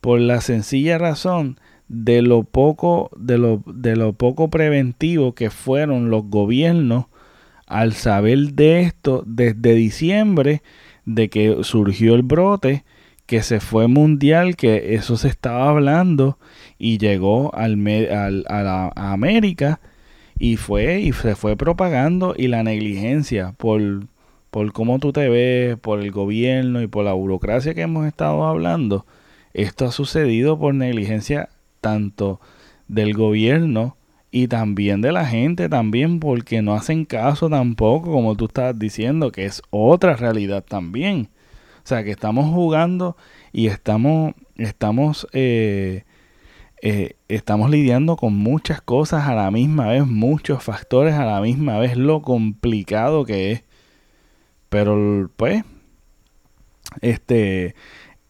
Por 0.00 0.20
la 0.20 0.40
sencilla 0.40 0.98
razón 0.98 1.58
de 1.88 2.22
lo 2.22 2.44
poco 2.44 3.10
de 3.16 3.38
lo, 3.38 3.60
de 3.66 3.96
lo 3.96 4.12
poco 4.12 4.50
preventivo 4.50 5.34
que 5.34 5.50
fueron 5.50 6.10
los 6.10 6.26
gobiernos 6.30 7.06
al 7.66 7.92
saber 7.94 8.52
de 8.54 8.80
esto 8.82 9.22
desde 9.26 9.74
diciembre 9.74 10.62
de 11.04 11.28
que 11.28 11.58
surgió 11.62 12.14
el 12.14 12.22
brote 12.22 12.84
que 13.26 13.42
se 13.42 13.60
fue 13.60 13.88
mundial, 13.88 14.56
que 14.56 14.94
eso 14.94 15.16
se 15.16 15.28
estaba 15.28 15.68
hablando 15.68 16.38
y 16.78 16.98
llegó 16.98 17.54
a, 17.54 17.68
la, 17.68 18.92
América 18.94 19.80
y 20.38 20.56
fue 20.56 21.00
y 21.00 21.12
se 21.12 21.34
fue 21.34 21.56
propagando 21.56 22.34
y 22.36 22.46
la 22.46 22.62
negligencia 22.62 23.52
por, 23.56 24.06
por 24.50 24.72
cómo 24.72 24.98
tú 25.00 25.12
te 25.12 25.28
ves, 25.28 25.76
por 25.78 26.00
el 26.00 26.12
gobierno 26.12 26.82
y 26.82 26.86
por 26.86 27.04
la 27.04 27.14
burocracia 27.14 27.74
que 27.74 27.82
hemos 27.82 28.06
estado 28.06 28.44
hablando, 28.44 29.06
esto 29.54 29.86
ha 29.86 29.92
sucedido 29.92 30.58
por 30.58 30.74
negligencia 30.74 31.48
tanto 31.80 32.40
del 32.88 33.14
gobierno 33.14 33.95
y 34.42 34.48
también 34.48 35.00
de 35.00 35.12
la 35.12 35.24
gente 35.24 35.68
también 35.68 36.20
porque 36.20 36.62
no 36.62 36.74
hacen 36.74 37.04
caso 37.04 37.48
tampoco 37.48 38.10
como 38.12 38.36
tú 38.36 38.46
estás 38.46 38.78
diciendo 38.78 39.32
que 39.32 39.46
es 39.46 39.62
otra 39.70 40.16
realidad 40.16 40.62
también 40.62 41.30
o 41.86 41.88
sea, 41.88 42.02
que 42.02 42.10
estamos 42.10 42.52
jugando 42.52 43.16
y 43.52 43.68
estamos, 43.68 44.34
estamos, 44.56 45.28
eh, 45.32 46.02
eh, 46.82 47.12
estamos 47.28 47.70
lidiando 47.70 48.16
con 48.16 48.34
muchas 48.34 48.80
cosas 48.80 49.28
a 49.28 49.36
la 49.36 49.52
misma 49.52 49.86
vez, 49.86 50.04
muchos 50.04 50.64
factores 50.64 51.14
a 51.14 51.24
la 51.24 51.40
misma 51.40 51.78
vez, 51.78 51.96
lo 51.96 52.22
complicado 52.22 53.24
que 53.24 53.52
es. 53.52 53.62
Pero, 54.68 55.30
pues, 55.36 55.62
este, 57.02 57.76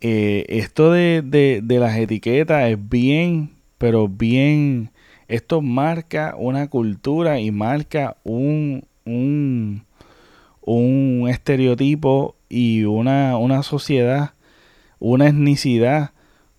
eh, 0.03 0.45
esto 0.51 0.93
de, 0.93 1.23
de, 1.25 1.63
de 1.65 1.79
las 1.79 1.97
etiquetas 1.97 2.69
es 2.71 2.89
bien, 2.91 3.53
pero 3.79 4.07
bien, 4.07 4.91
esto 5.29 5.61
marca 5.61 6.35
una 6.39 6.69
cultura 6.69 7.41
y 7.41 7.51
marca 7.51 8.17
un, 8.25 8.85
un, 9.05 9.85
un 10.61 11.29
estereotipo 11.29 12.37
y 12.49 12.85
una, 12.85 13.37
una 13.39 13.63
sociedad, 13.63 14.33
una 14.99 15.29
etnicidad, 15.29 16.11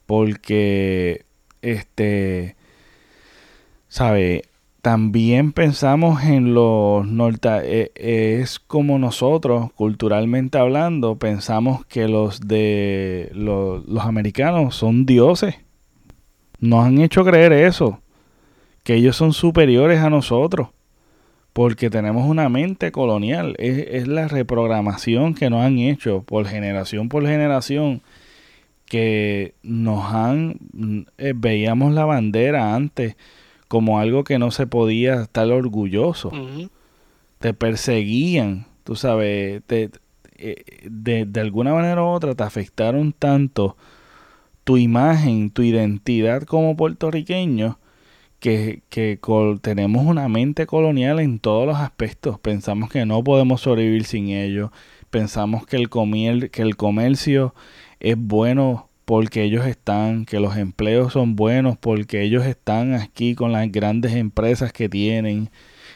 porque, 0.06 1.26
este, 1.62 2.56
¿sabe? 3.88 4.44
También 4.82 5.52
pensamos 5.52 6.24
en 6.24 6.54
los 6.54 7.06
norte, 7.08 7.50
eh, 7.64 8.40
es 8.42 8.60
como 8.60 9.00
nosotros, 9.00 9.72
culturalmente 9.74 10.58
hablando, 10.58 11.18
pensamos 11.18 11.86
que 11.86 12.08
los 12.08 12.40
de 12.48 13.30
los, 13.34 13.86
los 13.86 14.06
americanos 14.06 14.76
son 14.76 15.06
dioses. 15.06 15.56
Nos 16.60 16.86
han 16.86 17.00
hecho 17.00 17.26
creer 17.26 17.52
eso, 17.52 18.00
que 18.88 18.96
ellos 18.96 19.18
son 19.18 19.34
superiores 19.34 20.00
a 20.00 20.10
nosotros 20.10 20.70
porque 21.52 21.90
tenemos 21.90 22.26
una 22.26 22.48
mente 22.48 22.94
colonial. 22.94 23.54
Es, 23.60 24.08
la 24.08 24.30
reprogramación 24.30 25.34
que 25.34 25.50
nos 25.50 25.66
han 25.66 25.78
hecho 25.78 26.24
por 26.24 26.48
generación 26.48 27.10
por 27.10 27.28
generación 27.28 28.02
que 28.86 29.56
nos 29.62 30.06
han 30.14 31.08
eh, 31.18 31.34
veíamos 31.36 31.94
la 31.94 32.06
bandera 32.06 32.76
antes 32.76 33.18
como 33.68 34.00
algo 34.00 34.24
que 34.24 34.40
no 34.40 34.52
se 34.52 34.68
podía 34.68 35.24
estar 35.24 35.52
orgulloso. 35.52 36.32
Te 37.40 37.54
perseguían, 37.54 38.68
tú 38.86 38.96
sabes, 38.96 39.64
te, 39.68 39.92
eh, 40.38 40.64
de, 40.90 41.26
de 41.26 41.42
alguna 41.42 41.74
manera 41.74 42.04
u 42.04 42.06
otra 42.06 42.36
te 42.36 42.44
afectaron 42.44 43.12
tanto 43.12 43.76
tu 44.64 44.78
imagen, 44.78 45.50
tu 45.50 45.62
identidad 45.62 46.44
como 46.44 46.78
puertorriqueño 46.78 47.80
que, 48.40 48.84
que 48.90 49.20
tenemos 49.62 50.06
una 50.06 50.28
mente 50.28 50.68
colonial 50.68 51.20
en 51.20 51.40
todos 51.40 51.66
los 51.66 51.78
aspectos. 51.78 52.40
Pensamos 52.40 52.90
que 52.90 53.06
no 53.06 53.24
podemos 53.24 53.62
sobrevivir 53.62 54.06
sin 54.06 54.30
ello. 54.30 54.72
Pensamos 55.10 55.66
que 55.66 55.78
el, 55.78 55.90
que 56.52 56.62
el 56.62 56.76
comercio 56.76 57.56
es 58.00 58.18
bueno 58.18 58.90
porque 59.06 59.44
ellos 59.44 59.66
están, 59.66 60.26
que 60.26 60.40
los 60.40 60.58
empleos 60.58 61.14
son 61.14 61.36
buenos 61.36 61.78
porque 61.78 62.24
ellos 62.24 62.46
están 62.46 62.94
aquí 62.94 63.36
con 63.36 63.52
las 63.54 63.72
grandes 63.72 64.14
empresas 64.14 64.74
que 64.74 64.90
tienen. 64.90 65.50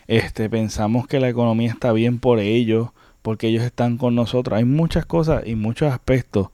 Este, 0.07 0.49
pensamos 0.49 1.07
que 1.07 1.19
la 1.19 1.29
economía 1.29 1.69
está 1.69 1.91
bien 1.91 2.19
por 2.19 2.39
ellos, 2.39 2.89
porque 3.21 3.47
ellos 3.47 3.63
están 3.63 3.97
con 3.97 4.15
nosotros. 4.15 4.57
Hay 4.57 4.65
muchas 4.65 5.05
cosas 5.05 5.43
y 5.45 5.55
muchos 5.55 5.91
aspectos 5.91 6.49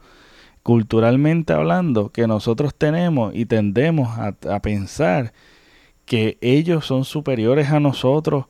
culturalmente 0.64 1.54
hablando 1.54 2.10
que 2.12 2.28
nosotros 2.28 2.76
tenemos 2.76 3.34
y 3.34 3.46
tendemos 3.46 4.10
a 4.18 4.60
pensar 4.62 5.32
que 6.08 6.38
ellos 6.42 6.86
son 6.86 7.04
superiores 7.04 7.70
a 7.70 7.82
nosotros 7.82 8.46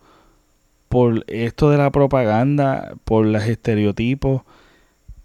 por 0.88 1.26
esto 1.28 1.72
de 1.72 1.78
la 1.78 1.92
propaganda, 1.92 2.94
por 3.04 3.26
los 3.26 3.44
estereotipos 3.44 4.44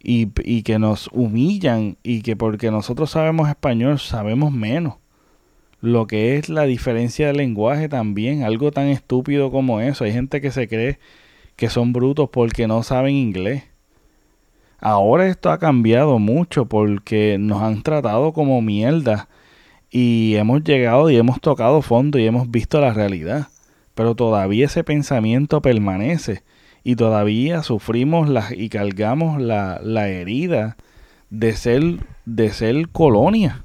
y, 0.02 0.62
que 0.62 0.78
nos 0.78 1.08
humillan 1.12 1.98
y 2.02 2.22
que 2.22 2.34
porque 2.34 2.70
nosotros 2.70 3.10
sabemos 3.10 3.48
español 3.48 4.00
sabemos 4.00 4.50
menos. 4.50 4.94
Lo 5.82 6.06
que 6.06 6.36
es 6.36 6.48
la 6.48 6.64
diferencia 6.64 7.26
de 7.26 7.34
lenguaje 7.34 7.88
también, 7.88 8.44
algo 8.44 8.72
tan 8.72 8.86
estúpido 8.86 9.50
como 9.50 9.80
eso. 9.80 10.04
Hay 10.04 10.12
gente 10.12 10.40
que 10.40 10.50
se 10.50 10.68
cree 10.68 10.98
que 11.56 11.68
son 11.68 11.92
brutos 11.92 12.30
porque 12.30 12.66
no 12.66 12.82
saben 12.82 13.14
inglés. 13.14 13.64
Ahora 14.80 15.26
esto 15.28 15.50
ha 15.50 15.58
cambiado 15.58 16.18
mucho 16.18 16.64
porque 16.66 17.36
nos 17.38 17.62
han 17.62 17.82
tratado 17.82 18.32
como 18.32 18.62
mierda 18.62 19.28
y 19.92 20.36
hemos 20.36 20.64
llegado 20.64 21.10
y 21.10 21.16
hemos 21.16 21.38
tocado 21.40 21.82
fondo 21.82 22.18
y 22.18 22.26
hemos 22.26 22.50
visto 22.50 22.80
la 22.80 22.94
realidad. 22.94 23.48
Pero 23.94 24.14
todavía 24.14 24.64
ese 24.64 24.82
pensamiento 24.82 25.60
permanece 25.60 26.42
y 26.82 26.96
todavía 26.96 27.62
sufrimos 27.62 28.30
y 28.56 28.70
cargamos 28.70 29.40
la, 29.40 29.80
la 29.84 30.08
herida 30.08 30.78
de 31.28 31.52
ser, 31.52 31.82
de 32.24 32.50
ser 32.50 32.88
colonia. 32.88 33.64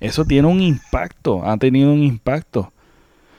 Eso 0.00 0.26
tiene 0.26 0.48
un 0.48 0.60
impacto, 0.60 1.42
ha 1.44 1.56
tenido 1.56 1.94
un 1.94 2.02
impacto. 2.02 2.70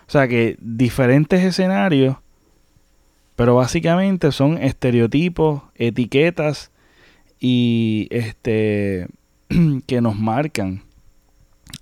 O 0.07 0.11
sea 0.11 0.27
que 0.27 0.57
diferentes 0.59 1.43
escenarios, 1.43 2.17
pero 3.35 3.53
básicamente 3.55 4.31
son 4.31 4.57
estereotipos, 4.57 5.61
etiquetas 5.75 6.71
y 7.39 8.07
este 8.09 9.07
que 9.85 10.01
nos 10.01 10.17
marcan 10.17 10.88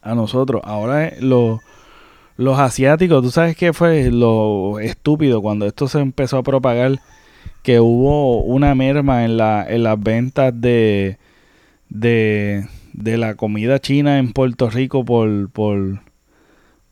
a 0.02 0.16
nosotros. 0.16 0.62
Ahora 0.64 1.08
eh, 1.08 1.18
los 1.22 2.60
asiáticos, 2.60 3.22
¿tú 3.24 3.32
sabes 3.32 3.56
qué 3.56 3.74
fue 3.74 4.12
lo 4.12 4.80
estúpido 4.80 5.42
cuando 5.42 5.66
esto 5.66 5.88
se 5.88 6.00
empezó 6.00 6.38
a 6.38 6.44
propagar? 6.44 7.00
Que 7.64 7.80
hubo 7.80 8.42
una 8.44 8.76
merma 8.76 9.26
en, 9.26 9.38
la, 9.38 9.66
en 9.68 9.84
las 9.84 10.02
ventas 10.02 10.54
de, 10.56 11.18
de, 11.90 12.66
de 12.94 13.18
la 13.18 13.36
comida 13.36 13.80
china 13.80 14.20
en 14.20 14.32
Puerto 14.32 14.70
Rico 14.70 15.04
por, 15.04 15.50
por, 15.50 16.00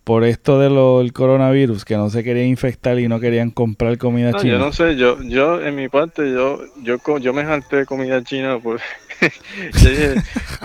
por 0.04 0.24
esto 0.24 0.60
del 0.60 1.14
coronavirus, 1.14 1.86
que 1.86 1.96
no 1.96 2.10
se 2.10 2.24
querían 2.24 2.48
infectar 2.48 3.00
y 3.00 3.08
no 3.08 3.20
querían 3.20 3.52
comprar 3.52 3.98
comida 3.98 4.34
china? 4.34 4.54
Yo 4.54 4.60
no 4.60 4.72
sé, 4.74 4.96
yo, 4.98 5.22
yo 5.24 5.62
en 5.66 5.76
mi 5.76 5.90
parte, 5.90 6.32
yo, 6.32 6.60
yo, 6.84 6.98
yo 7.20 7.34
me 7.34 7.46
jalté 7.46 7.78
de 7.78 7.86
comida 7.86 8.24
china, 8.24 8.60
pues 8.62 8.82
yo 9.82 9.90
dije, 9.90 10.16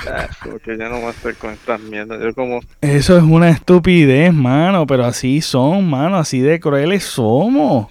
ah, 0.08 0.28
porque 0.44 0.76
ya 0.76 0.88
no 0.88 0.96
voy 0.96 1.06
a 1.06 1.10
hacer 1.10 1.34
con 1.36 1.50
estas 1.50 1.80
mierdas. 1.80 2.20
Yo 2.20 2.34
como... 2.34 2.60
Eso 2.80 3.16
es 3.16 3.22
una 3.22 3.50
estupidez, 3.50 4.32
mano, 4.32 4.86
pero 4.86 5.04
así 5.04 5.40
son, 5.40 5.88
mano, 5.88 6.16
así 6.16 6.40
de 6.40 6.60
crueles 6.60 7.04
somos. 7.04 7.88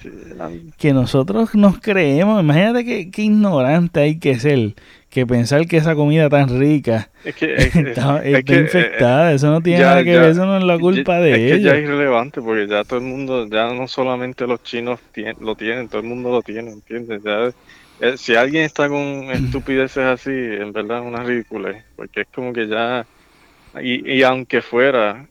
Que 0.77 0.93
nosotros 0.93 1.53
nos 1.55 1.79
creemos, 1.79 2.41
imagínate 2.41 2.85
qué, 2.85 3.11
qué 3.11 3.23
ignorante 3.23 3.99
hay 3.99 4.19
que 4.19 4.39
ser 4.39 4.73
que 5.09 5.25
pensar 5.25 5.65
que 5.67 5.77
esa 5.77 5.95
comida 5.95 6.29
tan 6.29 6.59
rica 6.59 7.09
está, 7.25 8.21
infectada. 8.27 9.33
eso 9.33 9.49
no 9.49 9.61
tiene 9.61 9.81
nada 9.81 10.03
que 10.03 10.17
ver, 10.17 10.29
eso 10.29 10.45
no 10.45 10.57
es 10.57 10.63
la 10.63 10.77
culpa 10.77 11.19
de 11.19 11.33
ellos. 11.33 11.51
Es 11.51 11.57
que 11.57 11.63
ya 11.63 11.75
es 11.75 11.83
irrelevante 11.83 12.41
porque 12.41 12.67
ya 12.67 12.83
todo 12.83 12.99
el 12.99 13.05
mundo, 13.05 13.47
ya 13.47 13.73
no 13.73 13.87
solamente 13.87 14.45
los 14.45 14.61
chinos 14.63 14.99
lo 15.39 15.55
tienen, 15.55 15.89
todo 15.89 16.01
el 16.01 16.07
mundo 16.07 16.29
lo 16.29 16.41
tiene, 16.43 16.71
¿entiendes? 16.71 17.23
Ya, 17.23 17.51
eh, 17.99 18.17
si 18.17 18.35
alguien 18.35 18.63
está 18.63 18.87
con 18.87 19.31
estupideces 19.31 20.03
así, 20.03 20.31
en 20.31 20.71
verdad 20.71 20.99
es 20.99 21.05
una 21.05 21.23
ridícula, 21.23 21.85
porque 21.95 22.21
es 22.21 22.27
como 22.33 22.53
que 22.53 22.67
ya, 22.67 23.05
y, 23.81 24.17
y 24.17 24.23
aunque 24.23 24.61
fuera, 24.61 25.27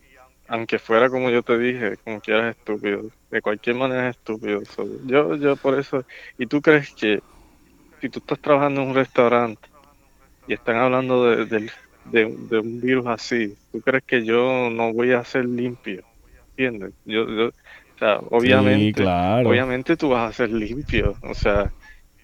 aunque 0.48 0.78
fuera 0.78 1.08
como 1.08 1.30
yo 1.30 1.42
te 1.42 1.58
dije, 1.58 1.96
como 2.04 2.20
que 2.20 2.32
eras 2.32 2.56
estúpido, 2.56 3.10
de 3.30 3.42
cualquier 3.42 3.76
manera 3.76 4.08
es 4.08 4.16
estúpido. 4.16 4.62
yo, 5.06 5.36
yo 5.36 5.56
por 5.56 5.78
eso, 5.78 6.04
y 6.38 6.46
tú 6.46 6.60
crees 6.60 6.92
que 6.94 7.20
si 8.00 8.08
tú 8.08 8.20
estás 8.20 8.40
trabajando 8.40 8.82
en 8.82 8.88
un 8.88 8.94
restaurante 8.94 9.68
y 10.46 10.54
están 10.54 10.76
hablando 10.76 11.24
de, 11.24 11.70
un 12.24 12.80
virus 12.80 13.06
así, 13.06 13.54
¿tú 13.72 13.80
crees 13.80 14.04
que 14.04 14.24
yo 14.24 14.70
no 14.70 14.92
voy 14.92 15.12
a 15.12 15.24
ser 15.24 15.44
limpio? 15.44 16.02
¿Entiendes? 16.56 16.94
Yo, 17.04 17.48
o 17.48 17.98
sea, 17.98 18.18
obviamente, 18.30 19.04
obviamente 19.04 19.96
tú 19.96 20.10
vas 20.10 20.30
a 20.30 20.32
ser 20.32 20.50
limpio, 20.50 21.16
o 21.22 21.34
sea, 21.34 21.70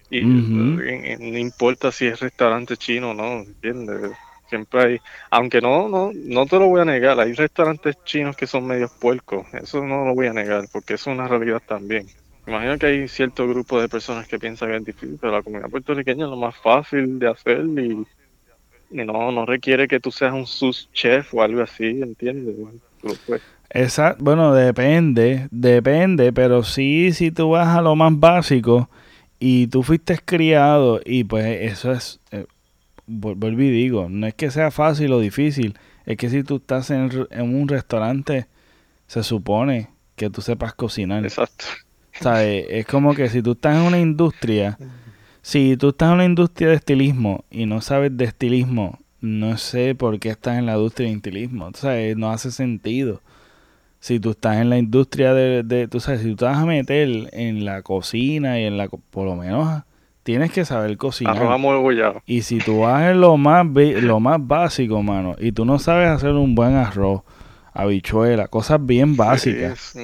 y 0.09 0.21
no 0.21 1.37
importa 1.37 1.91
si 1.91 2.07
es 2.07 2.19
restaurante 2.19 2.77
chino 2.77 3.11
o 3.11 3.13
no, 3.13 3.41
¿entiendes? 3.41 4.11
Siempre 4.49 4.81
hay, 4.81 5.01
aunque 5.31 5.59
no, 5.59 5.89
no, 5.89 6.11
no 6.13 6.45
te 6.45 6.59
lo 6.59 6.67
voy 6.67 6.81
a 6.81 6.85
negar, 6.85 7.19
hay 7.19 7.33
restaurantes 7.33 7.97
chinos 8.03 8.37
que 8.37 8.45
son 8.45 8.67
medios 8.67 8.91
puercos, 8.91 9.45
eso 9.53 9.83
no 9.83 10.05
lo 10.05 10.13
voy 10.13 10.27
a 10.27 10.33
negar, 10.33 10.65
porque 10.71 10.93
eso 10.93 11.09
es 11.09 11.17
una 11.17 11.27
realidad 11.27 11.61
también. 11.65 12.05
Imagino 12.47 12.77
que 12.77 12.85
hay 12.85 13.07
cierto 13.07 13.47
grupo 13.47 13.81
de 13.81 13.89
personas 13.89 14.27
que 14.27 14.37
piensan 14.37 14.69
que 14.69 14.77
es 14.77 14.85
difícil, 14.85 15.17
pero 15.19 15.33
la 15.33 15.41
comunidad 15.41 15.69
puertorriqueña 15.69 16.25
es 16.25 16.29
lo 16.29 16.37
más 16.37 16.55
fácil 16.57 17.17
de 17.17 17.27
hacer 17.27 17.61
y, 17.61 18.05
no, 18.91 19.31
no 19.31 19.45
requiere 19.47 19.87
que 19.87 19.99
tú 19.99 20.11
seas 20.11 20.33
un 20.33 20.45
sus 20.45 20.91
chef 20.93 21.33
o 21.33 21.41
algo 21.41 21.63
así, 21.63 21.85
¿entiendes? 21.85 22.55
Exacto, 23.71 24.23
bueno, 24.23 24.53
depende, 24.53 25.47
depende, 25.49 26.31
pero 26.31 26.61
sí, 26.61 27.11
si 27.13 27.31
tú 27.31 27.49
vas 27.49 27.75
a 27.75 27.81
lo 27.81 27.95
más 27.95 28.17
básico 28.17 28.87
y 29.39 29.67
tú 29.67 29.83
fuiste 29.83 30.17
criado 30.23 31.01
y 31.05 31.23
pues 31.23 31.45
eso 31.73 31.91
es, 31.91 32.19
eh, 32.31 32.45
vuelvo 33.07 33.61
y 33.61 33.69
digo, 33.69 34.07
no 34.09 34.27
es 34.27 34.33
que 34.33 34.51
sea 34.51 34.71
fácil 34.71 35.11
o 35.13 35.19
difícil, 35.19 35.77
es 36.05 36.17
que 36.17 36.29
si 36.29 36.43
tú 36.43 36.57
estás 36.57 36.89
en, 36.91 37.27
en 37.31 37.55
un 37.55 37.67
restaurante, 37.67 38.47
se 39.07 39.23
supone 39.23 39.89
que 40.15 40.29
tú 40.29 40.41
sepas 40.41 40.73
cocinar. 40.73 41.23
Exacto. 41.23 41.65
¿Sabes? 42.19 42.65
Es 42.69 42.85
como 42.85 43.13
que 43.13 43.29
si 43.29 43.41
tú 43.41 43.51
estás 43.51 43.75
en 43.75 43.81
una 43.81 43.99
industria, 43.99 44.77
si 45.41 45.75
tú 45.77 45.89
estás 45.89 46.09
en 46.09 46.15
una 46.15 46.25
industria 46.25 46.69
de 46.69 46.75
estilismo 46.75 47.43
y 47.51 47.65
no 47.65 47.81
sabes 47.81 48.15
de 48.15 48.25
estilismo, 48.25 48.99
no 49.21 49.57
sé 49.57 49.95
por 49.95 50.19
qué 50.19 50.29
estás 50.29 50.57
en 50.57 50.65
la 50.65 50.75
industria 50.75 51.09
de 51.09 51.15
estilismo. 51.15 51.71
¿Sabes? 51.73 52.15
No 52.15 52.31
hace 52.31 52.51
sentido. 52.51 53.21
Si 54.05 54.19
tú 54.19 54.29
estás 54.29 54.57
en 54.57 54.69
la 54.69 54.77
industria 54.77 55.33
de, 55.33 55.63
de 55.63 55.87
tú 55.87 55.99
sabes, 55.99 56.21
si 56.21 56.29
tú 56.29 56.35
te 56.35 56.45
vas 56.45 56.59
a 56.59 56.65
meter 56.67 57.27
en 57.31 57.65
la 57.65 57.81
cocina 57.81 58.59
y 58.59 58.65
en 58.65 58.77
la, 58.77 58.87
por 58.87 59.25
lo 59.25 59.35
menos 59.35 59.81
tienes 60.21 60.51
que 60.51 60.63
saber 60.63 60.95
cocinar. 60.95 61.35
Arroz 61.35 61.49
Y 62.27 62.43
si 62.43 62.59
tú 62.59 62.81
vas 62.81 63.09
en 63.09 63.19
lo 63.19 63.35
más, 63.35 63.65
lo 63.65 64.19
más 64.19 64.37
básico, 64.45 65.01
mano, 65.01 65.35
y 65.39 65.53
tú 65.53 65.65
no 65.65 65.79
sabes 65.79 66.07
hacer 66.07 66.33
un 66.33 66.53
buen 66.53 66.75
arroz, 66.75 67.23
habichuela, 67.73 68.47
cosas 68.47 68.85
bien 68.85 69.15
básicas. 69.15 69.95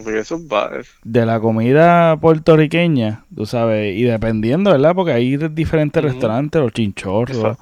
de 1.03 1.25
la 1.27 1.39
comida 1.39 2.17
puertorriqueña, 2.17 3.25
tú 3.35 3.45
sabes, 3.45 3.95
y 3.95 4.01
dependiendo, 4.01 4.71
¿verdad? 4.71 4.95
Porque 4.95 5.11
hay 5.11 5.37
diferentes 5.37 6.03
restaurantes, 6.03 6.59
los 6.59 6.73
chinchorros. 6.73 7.55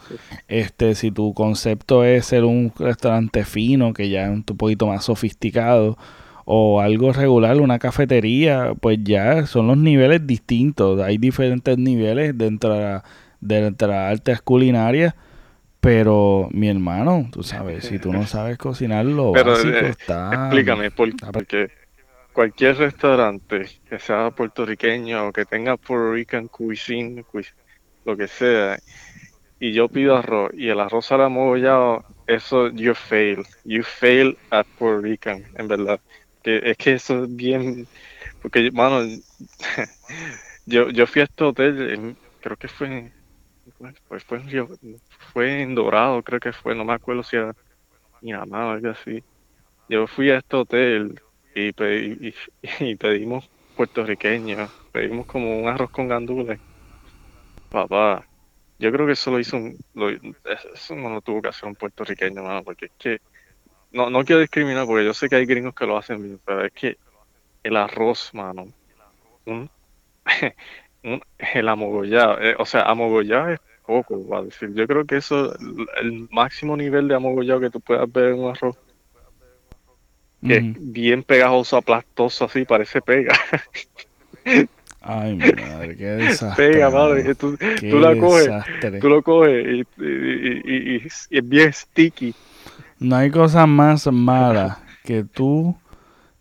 Este, 0.48 0.96
si 0.96 1.12
tu 1.12 1.34
concepto 1.34 2.06
es 2.06 2.28
ser 2.28 2.46
un 2.46 2.72
restaurante 2.80 3.44
fino, 3.44 3.92
que 3.92 4.08
ya 4.08 4.24
es 4.24 4.30
un 4.30 4.44
poquito 4.44 4.88
más 4.88 5.04
sofisticado, 5.04 5.98
o 6.52 6.82
algo 6.82 7.14
regular, 7.14 7.62
una 7.62 7.78
cafetería, 7.78 8.74
pues 8.82 8.98
ya 9.04 9.46
son 9.46 9.68
los 9.68 9.78
niveles 9.78 10.26
distintos. 10.26 11.00
Hay 11.00 11.20
diferentes 11.20 11.78
niveles 11.78 12.36
dentro 12.36 12.74
de, 12.74 12.80
la, 12.80 13.04
dentro 13.40 13.88
de 13.88 13.94
las 13.94 14.12
artes 14.14 14.42
culinarias 14.42 15.14
pero 15.80 16.50
mi 16.52 16.68
hermano, 16.68 17.30
tú 17.32 17.42
sabes, 17.44 17.86
si 17.86 18.00
tú 18.00 18.12
no 18.12 18.26
sabes 18.28 18.58
cocinar 18.58 19.06
lo 19.06 19.32
básico 19.32 19.78
eh, 19.78 19.90
está... 19.90 20.32
Explícame, 20.34 20.92
porque 20.92 21.72
cualquier 22.34 22.78
restaurante 22.78 23.68
que 23.88 24.00
sea 24.00 24.32
puertorriqueño 24.32 25.28
o 25.28 25.32
que 25.32 25.46
tenga 25.46 25.78
Puerto 25.78 26.14
Rican 26.14 26.48
cuisine, 26.48 27.24
lo 28.06 28.18
que 28.18 28.28
sea, 28.28 28.78
y 29.60 29.72
yo 29.72 29.88
pido 29.88 30.18
arroz 30.18 30.52
y 30.54 30.70
el 30.70 30.80
arroz 30.80 31.06
sale 31.06 31.24
amogollado, 31.24 32.04
eso 32.28 32.70
you 32.70 32.94
fail. 32.94 33.46
You 33.64 33.84
fail 33.84 34.38
at 34.52 34.66
Puerto 34.78 35.02
Rican, 35.02 35.44
en 35.56 35.68
verdad. 35.68 36.00
Que, 36.44 36.62
es 36.72 36.78
que 36.78 36.94
eso 36.94 37.24
es 37.24 37.36
bien... 37.36 37.88
Porque, 38.42 38.72
mano, 38.72 39.02
yo, 40.66 40.90
yo 40.90 41.08
fui 41.08 41.22
a 41.22 41.26
este 41.26 41.44
hotel, 41.44 42.16
creo 42.42 42.58
que 42.58 42.68
fue 42.68 43.12
pues 44.08 44.24
fue, 44.24 44.42
fue 45.34 45.62
en 45.62 45.76
Dorado, 45.76 46.24
creo 46.24 46.40
que 46.40 46.54
fue, 46.54 46.76
no 46.76 46.86
me 46.86 46.94
acuerdo 46.94 47.24
si 47.24 47.38
era 47.38 47.54
mi 48.22 48.34
mamá 48.34 48.68
o 48.68 48.72
algo 48.72 48.90
así. 48.90 49.24
Yo 49.88 50.08
fui 50.08 50.30
a 50.32 50.40
este 50.40 50.56
hotel 50.56 51.20
y, 51.56 51.70
y, 52.80 52.96
pedimos 52.96 53.50
puertorriqueño, 53.76 54.68
pedimos 54.92 55.26
como 55.28 55.60
un 55.60 55.68
arroz 55.68 55.92
con 55.92 56.08
gandules. 56.08 56.60
Papá, 57.70 58.26
yo 58.80 58.92
creo 58.92 59.06
que 59.06 59.14
eso 59.14 59.32
lo 59.32 59.40
hizo 59.40 59.58
un, 59.58 59.78
eso 60.74 60.96
no 60.96 61.10
lo 61.10 61.22
tuvo 61.22 61.42
que 61.42 61.50
hacer 61.50 61.70
un 61.70 61.76
puertorriqueño, 61.76 62.44
mano, 62.44 62.64
porque 62.64 62.88
es 62.88 62.92
que 62.98 63.22
no, 63.92 64.10
no 64.10 64.24
quiero 64.24 64.42
discriminar 64.42 64.86
porque 64.86 65.06
yo 65.06 65.14
sé 65.14 65.30
que 65.30 65.36
hay 65.36 65.46
gringos 65.46 65.74
que 65.74 65.86
lo 65.86 65.98
hacen 65.98 66.22
bien, 66.22 66.40
pero 66.46 66.66
es 66.66 66.72
que 66.74 66.98
el 67.64 67.76
arroz, 67.76 68.32
mano, 68.34 68.68
un, 69.46 69.70
el 71.54 71.70
amogollado, 71.70 72.40
eh, 72.42 72.56
o 72.58 72.66
sea, 72.66 72.84
amogollado 72.84 73.50
es 73.50 73.60
poco, 73.86 74.28
va 74.28 74.40
a 74.40 74.44
decir. 74.44 74.74
Yo 74.74 74.88
creo 74.88 75.06
que 75.06 75.18
eso, 75.18 75.56
el 76.02 76.28
máximo 76.30 76.78
nivel 76.78 77.08
de 77.08 77.16
amogollado 77.16 77.60
que 77.60 77.70
tú 77.70 77.82
puedas 77.82 78.12
ver 78.12 78.34
en 78.34 78.40
un 78.40 78.52
arroz, 78.52 78.78
que 80.46 80.58
es 80.58 80.64
bien 80.78 81.24
pegajoso, 81.24 81.78
aplastoso, 81.78 82.46
así, 82.46 82.66
parece 82.66 83.02
pega. 83.02 83.34
Ay, 85.02 85.36
madre, 85.36 85.96
qué 85.96 86.06
desastre. 86.06 86.72
Pega, 86.72 86.90
madre, 86.90 87.34
tú, 87.36 87.58
tú 87.58 88.00
la 88.00 88.18
coges, 88.18 88.50
tú 89.00 89.10
lo 89.10 89.24
coges 89.24 89.66
y, 89.66 90.04
y, 90.04 90.96
y, 90.96 91.02
es 91.06 91.30
bien 91.50 91.72
sticky. 91.72 92.36
No 93.00 93.16
hay 93.16 93.32
cosa 93.32 93.66
más 93.66 94.08
mala 94.12 94.80
que 95.06 95.24
tú 95.24 95.76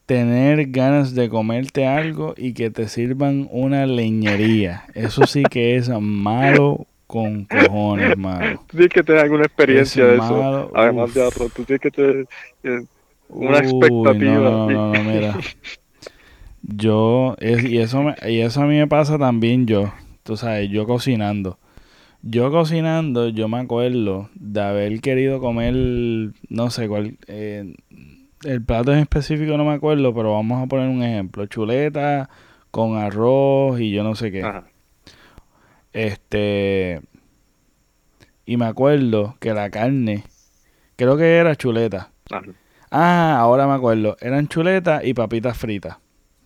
tener 0.06 0.70
ganas 0.70 1.14
de 1.14 1.28
comerte 1.28 1.86
algo 1.86 2.34
y 2.36 2.52
que 2.52 2.70
te 2.70 2.88
sirvan 2.88 3.46
una 3.50 3.86
leñería. 3.86 4.84
Eso 4.94 5.26
sí 5.26 5.44
que 5.44 5.76
es 5.76 5.88
malo 5.88 6.86
con 7.06 7.44
cojones, 7.44 8.18
malo. 8.18 8.64
Tú 8.66 8.76
tienes 8.76 8.92
que 8.92 9.02
tener 9.04 9.22
alguna 9.22 9.44
experiencia 9.44 10.04
de 10.04 10.16
eso. 10.16 10.72
Además 10.74 11.14
de 11.14 11.26
arroz, 11.26 11.52
tú 11.54 11.62
tienes 11.64 11.80
que 11.80 11.90
tener 11.90 12.26
eh, 12.64 12.84
una 13.28 13.58
expectativa. 13.58 14.50
No, 14.50 14.70
no, 14.70 14.92
no, 14.92 15.04
mira. 15.04 15.38
Yo, 16.62 17.36
y, 17.40 17.78
eso 17.78 18.02
y 18.26 18.40
eso 18.40 18.62
a 18.62 18.66
mí 18.66 18.76
me 18.76 18.88
pasa 18.88 19.16
también 19.16 19.66
yo. 19.66 19.92
Tú 20.24 20.36
sabes, 20.36 20.68
yo 20.70 20.86
cocinando. 20.86 21.58
Yo 22.22 22.50
cocinando, 22.50 23.28
yo 23.28 23.48
me 23.48 23.58
acuerdo 23.58 24.28
de 24.34 24.60
haber 24.60 25.00
querido 25.00 25.40
comer, 25.40 26.32
no 26.48 26.70
sé 26.70 26.88
cuál, 26.88 27.16
eh, 27.28 27.74
el 28.44 28.62
plato 28.62 28.92
en 28.92 29.00
específico 29.00 29.56
no 29.56 29.64
me 29.64 29.74
acuerdo, 29.74 30.14
pero 30.14 30.32
vamos 30.32 30.62
a 30.62 30.66
poner 30.66 30.88
un 30.88 31.02
ejemplo. 31.02 31.46
Chuleta 31.46 32.28
con 32.70 32.96
arroz 32.96 33.80
y 33.80 33.90
yo 33.90 34.02
no 34.02 34.14
sé 34.14 34.30
qué. 34.30 34.44
Este. 35.92 37.00
Y 38.46 38.56
me 38.56 38.66
acuerdo 38.66 39.36
que 39.40 39.52
la 39.52 39.70
carne, 39.70 40.24
creo 40.96 41.16
que 41.16 41.36
era 41.36 41.56
chuleta. 41.56 42.10
Ah, 42.90 43.36
ahora 43.38 43.66
me 43.66 43.74
acuerdo. 43.74 44.16
Eran 44.20 44.48
chuletas 44.48 45.04
y 45.04 45.14
papitas 45.14 45.58
fritas. 45.58 45.98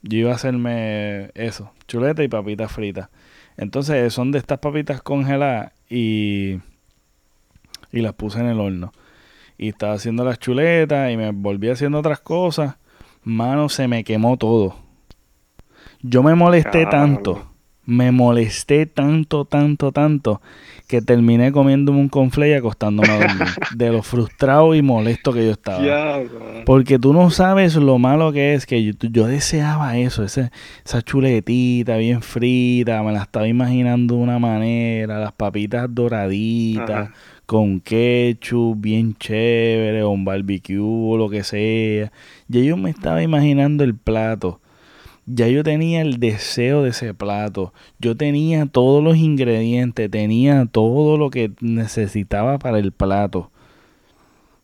Yo 0.02 0.18
iba 0.18 0.32
a 0.32 0.34
hacerme 0.34 1.30
eso, 1.34 1.72
chuleta 1.86 2.24
y 2.24 2.28
papitas 2.28 2.72
fritas. 2.72 3.08
Entonces 3.56 4.12
son 4.12 4.32
de 4.32 4.38
estas 4.38 4.58
papitas 4.58 5.02
congeladas 5.02 5.72
y, 5.88 6.58
y 7.92 8.00
las 8.00 8.14
puse 8.14 8.40
en 8.40 8.46
el 8.46 8.60
horno. 8.60 8.92
y 9.58 9.68
estaba 9.68 9.94
haciendo 9.94 10.24
las 10.24 10.38
chuletas 10.38 11.10
y 11.12 11.16
me 11.16 11.30
volví 11.30 11.68
haciendo 11.68 11.98
otras 11.98 12.20
cosas, 12.20 12.76
mano, 13.22 13.68
se 13.68 13.86
me 13.88 14.04
quemó 14.04 14.36
todo. 14.36 14.76
Yo 16.00 16.22
me 16.22 16.34
molesté 16.34 16.86
tanto, 16.86 17.46
me 17.84 18.10
molesté 18.10 18.86
tanto, 18.86 19.44
tanto, 19.44 19.92
tanto, 19.92 20.40
que 20.92 21.00
terminé 21.00 21.52
comiéndome 21.52 22.00
un 22.00 22.10
conflay 22.10 22.50
y 22.50 22.52
acostándome 22.52 23.08
a 23.08 23.16
dormir. 23.16 23.48
de 23.74 23.90
lo 23.90 24.02
frustrado 24.02 24.74
y 24.74 24.82
molesto 24.82 25.32
que 25.32 25.46
yo 25.46 25.52
estaba. 25.52 26.20
Porque 26.66 26.98
tú 26.98 27.14
no 27.14 27.30
sabes 27.30 27.76
lo 27.76 27.98
malo 27.98 28.30
que 28.30 28.52
es 28.52 28.66
que 28.66 28.84
yo, 28.84 29.26
deseaba 29.26 29.96
eso, 29.96 30.22
ese, 30.22 30.50
esa 30.84 31.00
chuletita 31.00 31.96
bien 31.96 32.20
frita, 32.20 33.02
me 33.02 33.12
la 33.12 33.22
estaba 33.22 33.48
imaginando 33.48 34.16
de 34.16 34.20
una 34.20 34.38
manera, 34.38 35.18
las 35.18 35.32
papitas 35.32 35.86
doraditas 35.88 37.08
con 37.46 37.80
ketchup, 37.80 38.78
bien 38.78 39.14
chévere, 39.14 40.02
o 40.02 40.10
un 40.10 40.26
barbecue, 40.26 40.78
o 40.78 41.16
lo 41.16 41.30
que 41.30 41.42
sea. 41.42 42.12
Ya 42.48 42.60
yo 42.60 42.76
me 42.76 42.90
estaba 42.90 43.22
imaginando 43.22 43.82
el 43.82 43.94
plato. 43.94 44.60
Ya 45.26 45.48
yo 45.48 45.62
tenía 45.62 46.00
el 46.00 46.18
deseo 46.18 46.82
de 46.82 46.90
ese 46.90 47.14
plato. 47.14 47.72
Yo 47.98 48.16
tenía 48.16 48.66
todos 48.66 49.02
los 49.02 49.16
ingredientes, 49.16 50.10
tenía 50.10 50.66
todo 50.66 51.16
lo 51.16 51.30
que 51.30 51.52
necesitaba 51.60 52.58
para 52.58 52.78
el 52.78 52.92
plato. 52.92 53.50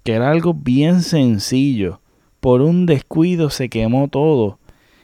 Que 0.02 0.12
era 0.12 0.30
algo 0.30 0.54
bien 0.54 1.02
sencillo. 1.02 2.00
Por 2.40 2.62
un 2.62 2.86
descuido 2.86 3.50
se 3.50 3.68
quemó 3.68 4.08
todo. 4.08 4.58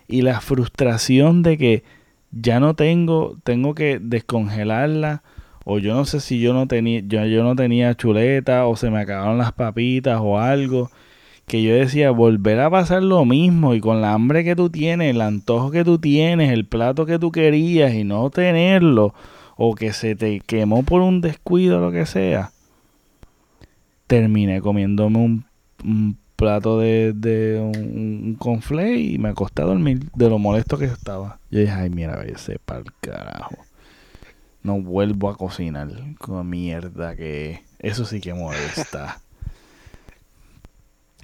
Y 0.09 0.23
la 0.23 0.41
frustración 0.41 1.43
de 1.43 1.57
que 1.57 1.85
ya 2.33 2.61
no 2.61 2.75
tengo, 2.75 3.39
tengo 3.45 3.75
que 3.75 3.99
descongelarla 4.01 5.23
o 5.65 5.79
yo 5.79 5.95
no 5.95 6.05
sé 6.05 6.21
si 6.21 6.41
yo 6.41 6.53
no 6.53 6.69
tenía, 6.69 7.01
yo, 7.07 7.25
yo 7.25 7.43
no 7.43 7.57
tenía 7.57 7.95
chuleta 7.95 8.67
o 8.67 8.77
se 8.77 8.91
me 8.91 9.01
acabaron 9.01 9.39
las 9.39 9.53
papitas 9.53 10.21
o 10.23 10.39
algo, 10.39 10.91
que 11.47 11.63
yo 11.63 11.75
decía, 11.75 12.11
volver 12.11 12.61
a 12.61 12.71
pasar 12.71 13.03
lo 13.03 13.25
mismo 13.25 13.75
y 13.75 13.81
con 13.81 14.01
la 14.01 14.13
hambre 14.13 14.45
que 14.45 14.57
tú 14.57 14.71
tienes, 14.71 15.11
el 15.11 15.21
antojo 15.21 15.71
que 15.71 15.85
tú 15.85 15.99
tienes, 15.99 16.51
el 16.51 16.67
plato 16.67 17.07
que 17.07 17.19
tú 17.19 17.33
querías 17.33 17.95
y 17.95 18.05
no 18.05 18.31
tenerlo, 18.31 19.15
o 19.57 19.75
que 19.75 19.93
se 19.93 20.17
te 20.17 20.41
quemó 20.41 20.83
por 20.83 21.03
un 21.03 21.21
descuido 21.21 21.81
lo 21.81 21.93
que 21.93 22.07
sea, 22.07 22.51
terminé 24.07 24.61
comiéndome 24.61 25.19
un, 25.85 26.19
plato 26.37 26.81
de, 26.81 27.61
un, 27.61 28.37
un 28.39 28.99
y 28.99 29.19
me 29.19 29.29
acosté 29.29 29.63
a 29.63 29.67
dormir 29.67 30.11
de 30.15 30.29
lo 30.29 30.39
molesto 30.39 30.79
que 30.79 30.87
estaba. 30.87 31.39
Yo 31.51 31.61
dije, 31.61 31.73
ay, 31.73 31.91
mira, 31.91 32.23
ese 32.25 32.53
el 32.53 32.85
carajo 33.01 33.57
no 34.65 34.81
vuelvo 34.81 35.29
a 35.29 35.37
cocinar 35.37 35.89
con 36.19 36.49
mierda 36.49 37.15
que 37.15 37.63
eso 37.79 38.05
sí 38.07 38.21
que 38.21 38.35
molesta. 38.35 39.21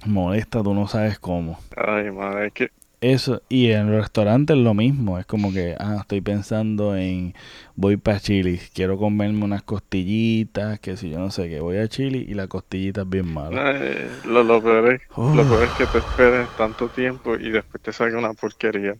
Molesta, 0.05 0.63
tú 0.63 0.73
no 0.73 0.87
sabes 0.87 1.19
cómo. 1.19 1.59
Ay, 1.75 2.11
madre, 2.11 2.47
es 2.47 2.53
que 2.53 2.71
eso, 3.01 3.41
y 3.49 3.71
en 3.71 3.87
el 3.87 3.99
restaurante 3.99 4.53
es 4.53 4.59
lo 4.59 4.75
mismo, 4.75 5.17
es 5.17 5.25
como 5.25 5.51
que, 5.51 5.75
ah, 5.79 5.97
estoy 6.01 6.21
pensando 6.21 6.95
en, 6.95 7.33
voy 7.75 7.97
para 7.97 8.19
Chile, 8.19 8.59
quiero 8.75 8.95
comerme 8.95 9.43
unas 9.43 9.63
costillitas, 9.63 10.79
que 10.79 10.95
si 10.95 11.09
yo 11.09 11.17
no 11.17 11.31
sé, 11.31 11.49
que 11.49 11.59
voy 11.61 11.77
a 11.77 11.87
Chile 11.87 12.19
y 12.19 12.35
la 12.35 12.45
costillita 12.45 13.01
es 13.01 13.09
bien 13.09 13.33
mala. 13.33 13.71
Eh, 13.75 14.07
lo, 14.25 14.43
lo, 14.43 14.61
peor 14.61 14.93
es, 14.93 15.01
lo 15.17 15.43
peor 15.43 15.63
es 15.63 15.71
que 15.71 15.87
te 15.87 15.97
esperes 15.97 16.47
tanto 16.55 16.89
tiempo 16.89 17.35
y 17.35 17.49
después 17.49 17.81
te 17.81 17.91
salga 17.91 18.19
una 18.19 18.33
porquería. 18.33 18.95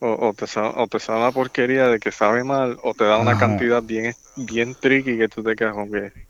O, 0.00 0.34
te 0.36 0.46
sabe, 0.46 0.74
o 0.76 0.86
te 0.86 1.00
sabe 1.00 1.20
una 1.20 1.32
porquería 1.32 1.88
de 1.88 1.98
que 1.98 2.12
sabe 2.12 2.44
mal, 2.44 2.76
o 2.82 2.92
te 2.92 3.04
da 3.04 3.16
una 3.16 3.38
cantidad 3.38 3.82
bien, 3.82 4.12
bien 4.36 4.76
tricky 4.78 5.16
que 5.16 5.28
tú 5.28 5.42
te 5.42 5.56
quedas 5.56 5.72
con 5.72 5.90
que. 5.90 6.27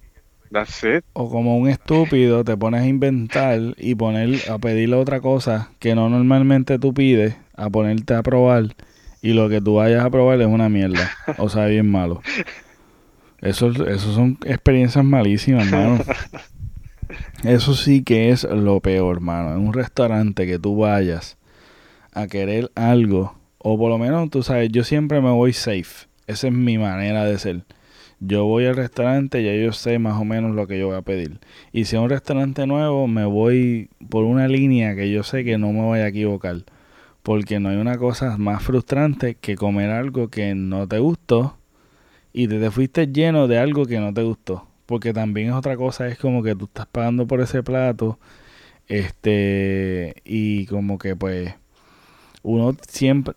O 1.13 1.31
como 1.31 1.59
un 1.59 1.69
estúpido 1.69 2.45
te 2.45 2.57
pones 2.57 2.83
a 2.83 2.87
inventar 2.87 3.61
y 3.77 3.95
poner 3.95 4.51
a 4.51 4.59
pedirle 4.59 4.97
otra 4.97 5.21
cosa 5.21 5.71
que 5.79 5.95
no 5.95 6.09
normalmente 6.09 6.79
tú 6.79 6.95
pides, 6.95 7.37
a 7.55 7.69
ponerte 7.71 8.15
a 8.15 8.23
probar 8.23 8.75
y 9.21 9.33
lo 9.33 9.49
que 9.49 9.61
tú 9.61 9.75
vayas 9.75 10.05
a 10.05 10.11
probar 10.11 10.41
es 10.41 10.47
una 10.47 10.69
mierda. 10.69 11.11
O 11.39 11.49
sea, 11.49 11.67
bien 11.67 11.91
malo. 11.91 12.23
Eso, 13.41 13.71
eso 13.87 14.13
son 14.15 14.39
experiencias 14.45 15.05
malísimas, 15.05 15.67
hermano. 15.67 15.99
Eso 17.45 17.75
sí 17.75 18.03
que 18.03 18.31
es 18.31 18.45
lo 18.45 18.81
peor, 18.81 19.17
hermano. 19.17 19.55
En 19.55 19.67
un 19.67 19.73
restaurante 19.73 20.47
que 20.47 20.59
tú 20.59 20.77
vayas 20.77 21.37
a 22.13 22.27
querer 22.27 22.71
algo 22.75 23.39
o 23.59 23.77
por 23.77 23.91
lo 23.91 23.99
menos, 23.99 24.31
tú 24.31 24.43
sabes, 24.43 24.71
yo 24.71 24.85
siempre 24.85 25.21
me 25.21 25.31
voy 25.31 25.53
safe. 25.53 26.07
Esa 26.27 26.47
es 26.49 26.53
mi 26.53 26.79
manera 26.79 27.25
de 27.25 27.39
ser. 27.39 27.65
Yo 28.21 28.45
voy 28.45 28.67
al 28.67 28.77
restaurante 28.77 29.41
y 29.41 29.45
ya 29.45 29.55
yo 29.55 29.73
sé 29.73 29.99
más 29.99 30.21
o 30.21 30.25
menos 30.25 30.55
lo 30.55 30.67
que 30.67 30.79
yo 30.79 30.89
voy 30.89 30.97
a 30.97 31.03
pedir. 31.03 31.39
Y 31.73 31.85
si 31.85 31.97
es 31.97 32.03
un 32.03 32.11
restaurante 32.11 32.67
nuevo, 32.67 33.07
me 33.07 33.25
voy 33.25 33.91
por 34.11 34.25
una 34.25 34.49
línea 34.49 34.97
que 34.97 35.11
yo 35.11 35.23
sé 35.23 35.45
que 35.45 35.59
no 35.59 35.73
me 35.73 35.83
voy 35.83 36.01
a 36.01 36.09
equivocar. 36.09 36.65
Porque 37.23 37.61
no 37.61 37.69
hay 37.71 37.77
una 37.77 37.99
cosa 37.99 38.37
más 38.39 38.63
frustrante 38.63 39.35
que 39.37 39.57
comer 39.57 39.91
algo 39.91 40.29
que 40.29 40.55
no 40.55 40.89
te 40.89 40.99
gustó 40.99 41.57
y 42.33 42.49
te, 42.49 42.59
te 42.61 42.71
fuiste 42.71 43.07
lleno 43.09 43.49
de 43.49 43.59
algo 43.59 43.87
que 43.87 44.01
no 44.01 44.13
te 44.15 44.23
gustó. 44.23 44.67
Porque 44.87 45.13
también 45.13 45.49
es 45.49 45.55
otra 45.55 45.77
cosa, 45.77 46.09
es 46.09 46.19
como 46.19 46.43
que 46.43 46.55
tú 46.55 46.67
estás 46.67 46.87
pagando 46.87 47.27
por 47.27 47.41
ese 47.41 47.63
plato. 47.63 48.19
Este, 48.89 50.17
y 50.25 50.67
como 50.67 50.99
que 50.99 51.15
pues 51.17 51.55
uno 52.43 52.77
siempre, 52.89 53.35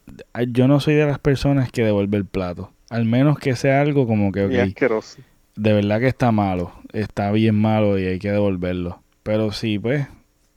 yo 0.49 0.67
no 0.67 0.79
soy 0.79 0.95
de 0.95 1.05
las 1.05 1.19
personas 1.19 1.71
que 1.71 1.83
devuelve 1.83 2.17
el 2.17 2.25
plato, 2.25 2.71
al 2.91 3.05
menos 3.05 3.39
que 3.39 3.55
sea 3.55 3.79
algo 3.79 4.05
como 4.05 4.33
que, 4.33 4.41
de 4.41 5.73
verdad 5.73 5.99
que 6.01 6.07
está 6.07 6.33
malo, 6.33 6.73
está 6.91 7.31
bien 7.31 7.55
malo 7.55 7.97
y 7.97 8.03
hay 8.03 8.19
que 8.19 8.29
devolverlo. 8.29 9.01
Pero 9.23 9.53
si 9.53 9.79
pues 9.79 10.07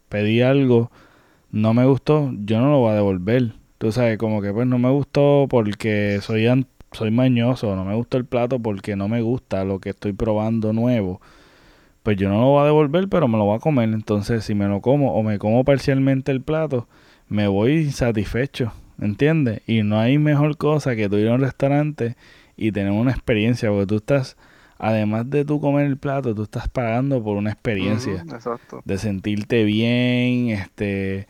pedí 0.09 0.43
algo, 0.43 0.91
no 1.53 1.75
me 1.75 1.87
gustó, 1.87 2.33
yo 2.45 2.61
no 2.61 2.73
lo 2.73 2.81
voy 2.81 2.91
a 2.91 2.97
devolver. 2.97 3.53
Tú 3.79 3.93
sabes, 3.93 4.19
como 4.19 4.43
que 4.43 4.53
pues 4.53 4.67
no 4.67 4.81
me 4.81 4.91
gustó 4.91 5.47
porque 5.49 6.19
soy, 6.23 6.49
soy 6.91 7.13
mañoso, 7.13 7.77
no 7.77 7.85
me 7.85 7.95
gustó 7.95 8.17
el 8.17 8.25
plato 8.25 8.59
porque 8.59 8.97
no 8.97 9.07
me 9.07 9.23
gusta 9.23 9.65
lo 9.65 9.79
que 9.79 9.91
estoy 9.91 10.13
probando 10.13 10.73
nuevo. 10.73 11.21
Pues 12.03 12.17
yo 12.17 12.29
no 12.29 12.41
lo 12.41 12.47
voy 12.49 12.63
a 12.63 12.67
devolver, 12.67 13.09
pero 13.09 13.29
me 13.29 13.39
lo 13.39 13.45
voy 13.45 13.57
a 13.57 13.61
comer. 13.61 13.91
Entonces, 13.91 14.45
si 14.45 14.57
me 14.57 14.67
lo 14.67 14.81
como 14.81 15.15
o 15.15 15.23
me 15.23 15.39
como 15.39 15.63
parcialmente 15.63 16.33
el 16.33 16.41
plato, 16.41 16.89
me 17.29 17.47
voy 17.47 17.93
satisfecho, 17.93 18.73
¿entiendes? 19.01 19.63
Y 19.67 19.83
no 19.83 19.99
hay 19.99 20.19
mejor 20.19 20.57
cosa 20.57 20.97
que 20.97 21.09
tú 21.09 21.17
ir 21.17 21.29
a 21.29 21.35
un 21.35 21.41
restaurante 21.41 22.17
y 22.57 22.73
tener 22.73 22.93
una 22.93 23.11
experiencia, 23.11 23.71
porque 23.71 23.87
tú 23.87 23.97
estás, 23.97 24.37
además 24.79 25.29
de 25.31 25.45
tú 25.45 25.61
comer 25.61 25.87
el 25.87 25.97
plato, 25.97 26.35
tú 26.35 26.45
estás 26.45 26.69
pagando 26.69 27.23
por 27.23 27.37
una 27.37 27.51
experiencia 27.51 28.25
de 28.85 28.99
sentirte 28.99 29.65
bien, 29.65 30.51
este, 30.51 31.27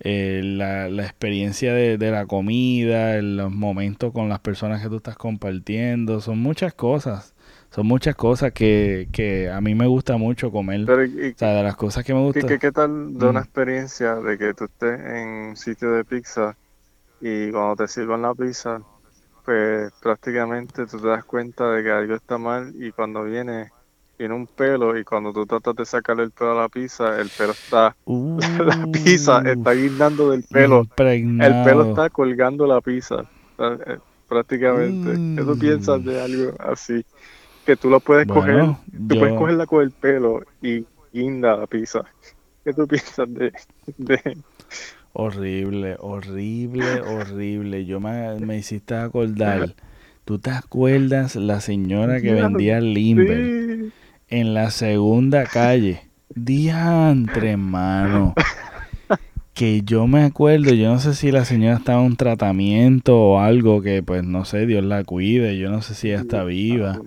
eh, 0.00 0.40
la, 0.44 0.88
la, 0.88 1.02
experiencia 1.02 1.74
de, 1.74 1.98
de 1.98 2.10
la 2.10 2.26
comida, 2.26 3.20
los 3.20 3.52
momentos 3.52 4.12
con 4.12 4.28
las 4.28 4.38
personas 4.40 4.82
que 4.82 4.88
tú 4.88 4.96
estás 4.96 5.16
compartiendo, 5.16 6.20
son 6.20 6.38
muchas 6.38 6.74
cosas 6.74 7.34
son 7.70 7.86
muchas 7.86 8.14
cosas 8.14 8.52
que, 8.52 9.08
que 9.12 9.50
a 9.50 9.60
mí 9.60 9.74
me 9.74 9.86
gusta 9.86 10.16
mucho 10.16 10.50
comer. 10.50 10.90
o 10.90 11.38
sea, 11.38 11.54
de 11.54 11.62
las 11.62 11.76
cosas 11.76 12.04
que 12.04 12.14
me 12.14 12.20
gustan. 12.20 12.46
¿Qué, 12.46 12.58
qué 12.58 12.72
tal 12.72 13.18
de 13.18 13.26
una 13.26 13.40
experiencia 13.40 14.16
de 14.16 14.38
que 14.38 14.54
tú 14.54 14.64
estés 14.64 15.00
en 15.00 15.28
un 15.28 15.56
sitio 15.56 15.92
de 15.92 16.04
pizza 16.04 16.56
y 17.20 17.50
cuando 17.50 17.76
te 17.76 17.88
sirvan 17.88 18.22
la 18.22 18.34
pizza, 18.34 18.80
pues 19.44 19.92
prácticamente 20.00 20.86
tú 20.86 21.00
te 21.00 21.08
das 21.08 21.24
cuenta 21.24 21.70
de 21.70 21.82
que 21.82 21.90
algo 21.90 22.14
está 22.14 22.38
mal 22.38 22.72
y 22.76 22.92
cuando 22.92 23.24
viene 23.24 23.70
tiene 24.16 24.34
un 24.34 24.46
pelo 24.46 24.98
y 24.98 25.04
cuando 25.04 25.32
tú 25.32 25.46
tratas 25.46 25.76
de 25.76 25.84
sacarle 25.84 26.24
el 26.24 26.32
pelo 26.32 26.52
a 26.52 26.62
la 26.62 26.68
pizza, 26.68 27.20
el 27.20 27.30
pelo 27.30 27.52
está, 27.52 27.96
la 28.06 28.86
pizza 28.92 29.42
está 29.44 29.72
guindando 29.72 30.30
del 30.30 30.42
pelo, 30.42 30.86
el 30.98 31.64
pelo 31.64 31.90
está 31.90 32.10
colgando 32.10 32.66
la 32.66 32.80
pizza, 32.80 33.24
eh, 33.58 33.98
prácticamente. 34.28 35.18
¿Qué 35.36 35.42
tú 35.42 35.58
piensas 35.58 36.04
de 36.04 36.20
algo 36.20 36.52
así? 36.58 37.04
que 37.68 37.76
tú 37.76 37.90
lo 37.90 38.00
puedes 38.00 38.26
coger, 38.26 38.64
tú 39.06 39.18
puedes 39.18 39.34
cogerla 39.34 39.66
con 39.66 39.82
el 39.82 39.90
pelo 39.90 40.40
y 40.62 40.86
guinda 41.12 41.54
la 41.54 41.66
pizza. 41.66 42.02
¿Qué 42.64 42.72
tú 42.72 42.88
piensas 42.88 43.28
de, 43.28 43.52
Horrible, 45.20 45.96
horrible, 45.98 47.00
horrible. 47.00 47.84
Yo 47.84 47.98
me, 47.98 48.38
me 48.38 48.56
hiciste 48.56 48.94
acordar. 48.94 49.74
¿Tú 50.24 50.38
te 50.38 50.50
acuerdas 50.50 51.34
la 51.34 51.60
señora 51.60 52.20
que 52.20 52.34
vendía 52.34 52.80
limber 52.80 53.90
en 54.28 54.54
la 54.54 54.70
segunda 54.70 55.44
calle? 55.44 56.02
Diantre, 56.36 57.50
hermano. 57.50 58.34
Que 59.54 59.82
yo 59.82 60.06
me 60.06 60.22
acuerdo, 60.22 60.72
yo 60.72 60.92
no 60.92 61.00
sé 61.00 61.14
si 61.14 61.32
la 61.32 61.44
señora 61.44 61.78
estaba 61.78 61.98
en 61.98 62.06
un 62.06 62.16
tratamiento 62.16 63.18
o 63.18 63.40
algo 63.40 63.82
que, 63.82 64.04
pues, 64.04 64.22
no 64.22 64.44
sé, 64.44 64.66
Dios 64.66 64.84
la 64.84 65.02
cuide. 65.02 65.58
Yo 65.58 65.68
no 65.68 65.82
sé 65.82 65.96
si 65.96 66.10
ella 66.10 66.20
está 66.20 66.44
viva. 66.44 67.00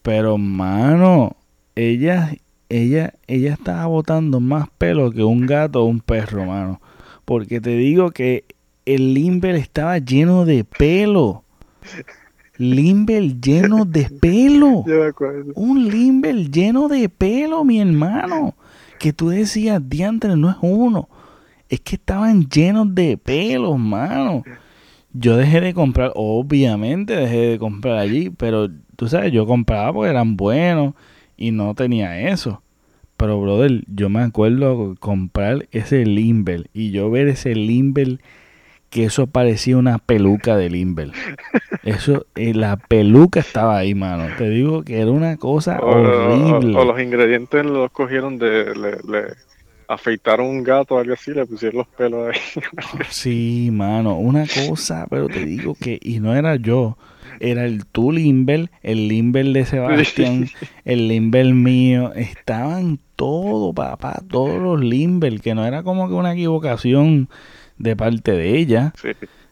Pero, 0.00 0.38
mano, 0.38 1.36
ella, 1.74 2.32
ella, 2.70 3.12
ella 3.26 3.52
estaba 3.52 3.84
botando 3.84 4.40
más 4.40 4.68
pelo 4.78 5.10
que 5.10 5.22
un 5.22 5.44
gato 5.44 5.82
o 5.82 5.84
un 5.84 6.00
perro, 6.00 6.46
mano. 6.46 6.80
Porque 7.24 7.60
te 7.60 7.76
digo 7.76 8.10
que 8.10 8.44
el 8.86 9.14
limber 9.14 9.54
estaba 9.54 9.98
lleno 9.98 10.44
de 10.44 10.64
pelo. 10.64 11.44
Limber 12.56 13.40
lleno 13.40 13.84
de 13.84 14.04
pelo. 14.20 14.84
Yo 14.86 15.00
me 15.00 15.06
acuerdo. 15.06 15.52
Un 15.56 15.88
Limber 15.88 16.50
lleno 16.50 16.88
de 16.88 17.08
pelo, 17.08 17.64
mi 17.64 17.80
hermano. 17.80 18.54
Que 18.98 19.12
tú 19.12 19.28
decías, 19.28 19.82
diantre, 19.88 20.36
no 20.36 20.50
es 20.50 20.56
uno. 20.60 21.08
Es 21.68 21.80
que 21.80 21.96
estaban 21.96 22.46
llenos 22.48 22.94
de 22.94 23.16
pelos, 23.16 23.78
mano. 23.78 24.44
Yo 25.12 25.36
dejé 25.36 25.60
de 25.60 25.74
comprar, 25.74 26.12
obviamente 26.14 27.14
dejé 27.14 27.36
de 27.36 27.58
comprar 27.58 27.98
allí, 27.98 28.30
pero 28.30 28.68
tú 28.96 29.08
sabes, 29.08 29.32
yo 29.32 29.46
compraba 29.46 29.92
porque 29.92 30.10
eran 30.10 30.36
buenos 30.36 30.94
y 31.36 31.52
no 31.52 31.74
tenía 31.74 32.30
eso. 32.30 32.62
Pero, 33.24 33.40
brother, 33.40 33.82
yo 33.86 34.10
me 34.10 34.20
acuerdo 34.20 34.96
comprar 35.00 35.66
ese 35.72 36.04
Limber 36.04 36.68
y 36.74 36.90
yo 36.90 37.10
ver 37.10 37.28
ese 37.28 37.54
Limber 37.54 38.20
que 38.90 39.04
eso 39.06 39.26
parecía 39.26 39.78
una 39.78 39.98
peluca 39.98 40.56
de 40.56 40.70
Limber. 40.70 41.12
Eso, 41.84 42.26
eh, 42.34 42.54
la 42.54 42.76
peluca 42.76 43.40
estaba 43.40 43.78
ahí, 43.78 43.94
mano. 43.94 44.34
Te 44.38 44.48
digo 44.50 44.82
que 44.84 45.00
era 45.00 45.10
una 45.10 45.36
cosa 45.38 45.78
O, 45.80 45.86
o- 45.86 45.90
horrible. 45.96 46.78
o 46.78 46.84
los 46.84 47.00
ingredientes 47.00 47.64
los 47.64 47.90
cogieron 47.92 48.38
de. 48.38 48.74
Le, 48.74 48.90
le 49.10 49.34
afeitaron 49.88 50.46
un 50.46 50.62
gato 50.62 50.96
o 50.96 50.98
algo 50.98 51.14
así, 51.14 51.32
le 51.32 51.46
pusieron 51.46 51.78
los 51.78 51.88
pelos 51.88 52.34
ahí. 52.34 52.62
Sí, 53.10 53.70
mano, 53.72 54.18
una 54.18 54.46
cosa, 54.48 55.06
pero 55.08 55.28
te 55.28 55.40
digo 55.44 55.74
que, 55.74 55.98
y 56.02 56.20
no 56.20 56.34
era 56.34 56.56
yo, 56.56 56.96
era 57.50 57.64
el 57.64 57.86
tu 57.86 58.10
Limber, 58.12 58.70
el 58.82 59.08
Limber 59.08 59.46
de 59.46 59.64
Sebastián, 59.64 60.48
el 60.84 61.08
Limber 61.08 61.52
mío, 61.54 62.12
estaban 62.14 62.98
todos, 63.16 63.74
papá, 63.74 64.22
todos 64.28 64.60
los 64.60 64.80
Limber, 64.80 65.40
que 65.40 65.54
no 65.54 65.64
era 65.66 65.82
como 65.82 66.08
que 66.08 66.14
una 66.14 66.32
equivocación 66.32 67.28
de 67.78 67.96
parte 67.96 68.32
de 68.32 68.58
ella, 68.58 68.92
Sí. 69.00 69.08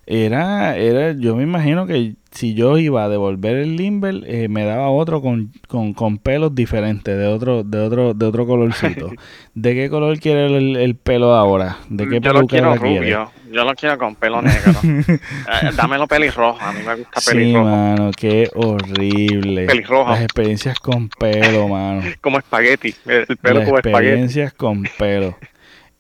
era, 0.07 0.77
era, 0.77 1.13
yo 1.13 1.37
me 1.37 1.43
imagino 1.45 1.87
que 1.87 2.15
si 2.33 2.55
yo 2.55 2.79
iba 2.79 3.05
a 3.05 3.09
devolver 3.11 3.57
el 3.57 3.77
Limber, 3.77 4.23
eh, 4.27 4.49
me 4.49 4.65
daba 4.65 4.89
otro 4.91 5.21
con, 5.21 5.53
con, 5.69 5.93
con 5.93 6.17
pelos 6.19 6.55
diferentes, 6.55 7.17
de 7.17 7.27
otro, 7.27 7.63
de 7.63 7.79
otro, 7.81 8.15
de 8.15 8.27
otro 8.27 8.47
colorcito. 8.47 9.11
¿De 9.55 9.75
qué 9.75 9.91
color 9.91 10.19
quiere 10.19 10.47
el, 10.47 10.77
el 10.77 10.95
pelo 10.97 11.35
ahora? 11.35 11.77
¿De 11.91 12.09
qué 12.09 12.21
yo 12.21 12.33
lo 12.33 12.47
quiero 12.47 12.75
quiere? 12.77 12.99
rubio, 13.01 13.31
yo 13.53 13.65
lo 13.65 13.75
quiero 13.75 13.99
con 13.99 14.15
pelo 14.17 14.41
negro. 14.43 14.73
Eh, 14.83 15.71
dámelo 15.77 16.07
pelirrojo, 16.07 16.59
a 16.61 16.73
mí 16.73 16.81
me 16.87 16.95
gusta 16.97 17.21
Sí, 17.21 17.31
pelirrojo. 17.33 17.65
mano, 17.67 18.11
qué 18.17 18.49
horrible. 18.55 19.67
Pelirrojo. 19.67 20.11
Las 20.11 20.23
experiencias 20.23 20.79
con 20.81 21.09
pelo, 21.11 21.69
mano. 21.69 22.03
Como 22.23 22.39
espagueti, 22.39 22.95
el 23.07 23.27
el 23.29 23.37
pelo 23.37 23.59
Las 23.61 23.69
como 23.69 23.77
espagueti. 23.79 23.89
experiencias 24.07 24.53
con 24.55 24.85
pelo. 24.99 25.37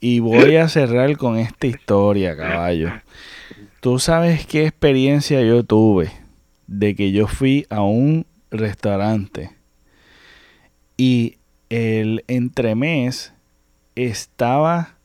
Y 0.01 0.21
voy 0.21 0.57
a 0.57 0.69
cerrar 0.69 1.17
con 1.17 1.37
esta 1.39 1.67
historia, 1.67 2.37
caballo. 2.37 2.91
Tú 3.81 3.99
sabes 3.99 4.47
qué 4.47 4.67
experiencia 4.67 5.43
yo 5.43 5.63
tuve 5.65 6.11
de 6.67 6.95
que 6.95 7.13
yo 7.13 7.27
fui 7.27 7.67
a 7.71 7.83
un 7.83 8.27
restaurante 8.51 9.51
y 10.97 11.39
el 11.71 12.25
entremés 12.29 13.33
estaba, 13.95 14.97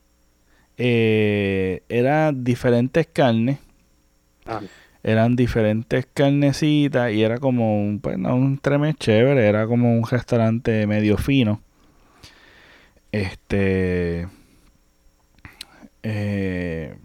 eh, 0.76 1.82
era 1.88 2.32
diferentes 2.32 3.06
carnes 3.06 3.58
Ah, 4.48 4.62
eran 5.02 5.36
diferentes 5.36 6.06
carnecitas 6.12 7.12
y 7.12 7.22
era 7.22 7.38
como 7.38 7.80
un, 7.82 8.00
pues, 8.00 8.18
no, 8.18 8.34
un 8.34 8.46
entremés 8.54 8.96
chévere, 8.96 9.46
era 9.46 9.66
como 9.66 9.92
un 9.92 10.06
restaurante 10.06 10.86
medio 10.86 11.18
fino. 11.18 11.60
Este. 13.12 14.26
eh, 16.02 16.96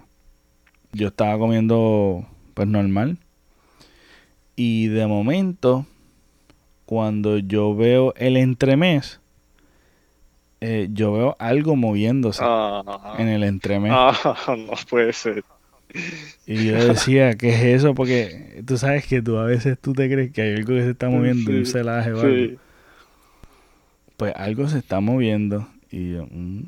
yo 0.93 1.08
estaba 1.08 1.38
comiendo, 1.38 2.26
pues 2.54 2.68
normal. 2.68 3.18
Y 4.56 4.88
de 4.88 5.08
momento, 5.08 5.86
cuando 6.86 7.38
yo 7.38 7.76
veo 7.76 8.14
el 8.18 8.38
entremés, 8.38 9.20
eh, 10.62 10.89
yo 10.91 11.12
veo 11.12 11.36
algo 11.39 11.76
moviéndose 11.76 12.41
ah, 12.43 13.16
en 13.18 13.28
el 13.28 13.43
entremés. 13.43 13.91
ah, 13.93 14.36
no 14.58 14.74
puede 14.89 15.12
ser. 15.14 15.43
Y 16.45 16.68
yo 16.68 16.88
decía, 16.88 17.36
¿qué 17.36 17.49
es 17.49 17.82
eso? 17.82 17.93
Porque 17.93 18.64
tú 18.66 18.78
sabes 18.78 19.06
que 19.06 19.22
tú 19.22 19.38
a 19.38 19.45
veces 19.45 19.78
tú 19.80 19.93
te 19.93 20.10
crees 20.12 20.32
que 20.32 20.41
hay 20.41 20.56
algo 20.56 20.74
que 20.74 20.84
se 20.84 20.91
está 20.91 21.10
moviendo, 21.10 21.51
un 21.51 21.66
Sí, 21.66 21.72
celaje 21.72 22.14
o 22.14 22.22
algo. 22.22 22.36
Sí. 22.36 22.58
Pues 24.18 24.34
algo 24.36 24.68
se 24.68 24.80
está 24.80 24.99
moviendo. 24.99 25.68
Y 25.91 26.14
yo, 26.14 26.26
mm. 26.32 26.64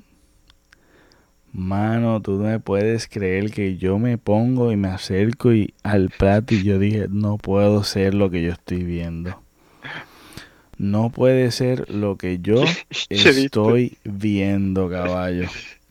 Mano, 1.56 2.22
tú 2.22 2.34
no 2.34 2.44
me 2.44 2.60
puedes 2.60 3.08
creer 3.08 3.50
que 3.52 3.78
yo 3.78 3.98
me 3.98 4.18
pongo 4.18 4.72
y 4.72 4.76
me 4.76 4.90
acerco 4.90 5.54
y 5.54 5.74
al 5.84 6.10
plato 6.10 6.54
y 6.54 6.64
yo 6.64 6.78
dije, 6.80 7.08
no 7.10 7.38
puedo 7.38 7.84
ser 7.84 8.14
lo 8.14 8.30
que 8.30 8.44
yo 8.44 8.52
estoy 8.52 8.84
viendo. 8.84 9.42
No 10.78 11.10
puede 11.10 11.52
ser 11.52 11.90
lo 11.90 12.18
que 12.18 12.40
yo 12.40 12.64
estoy 13.10 13.98
viendo, 14.04 14.90
caballo. 14.90 15.48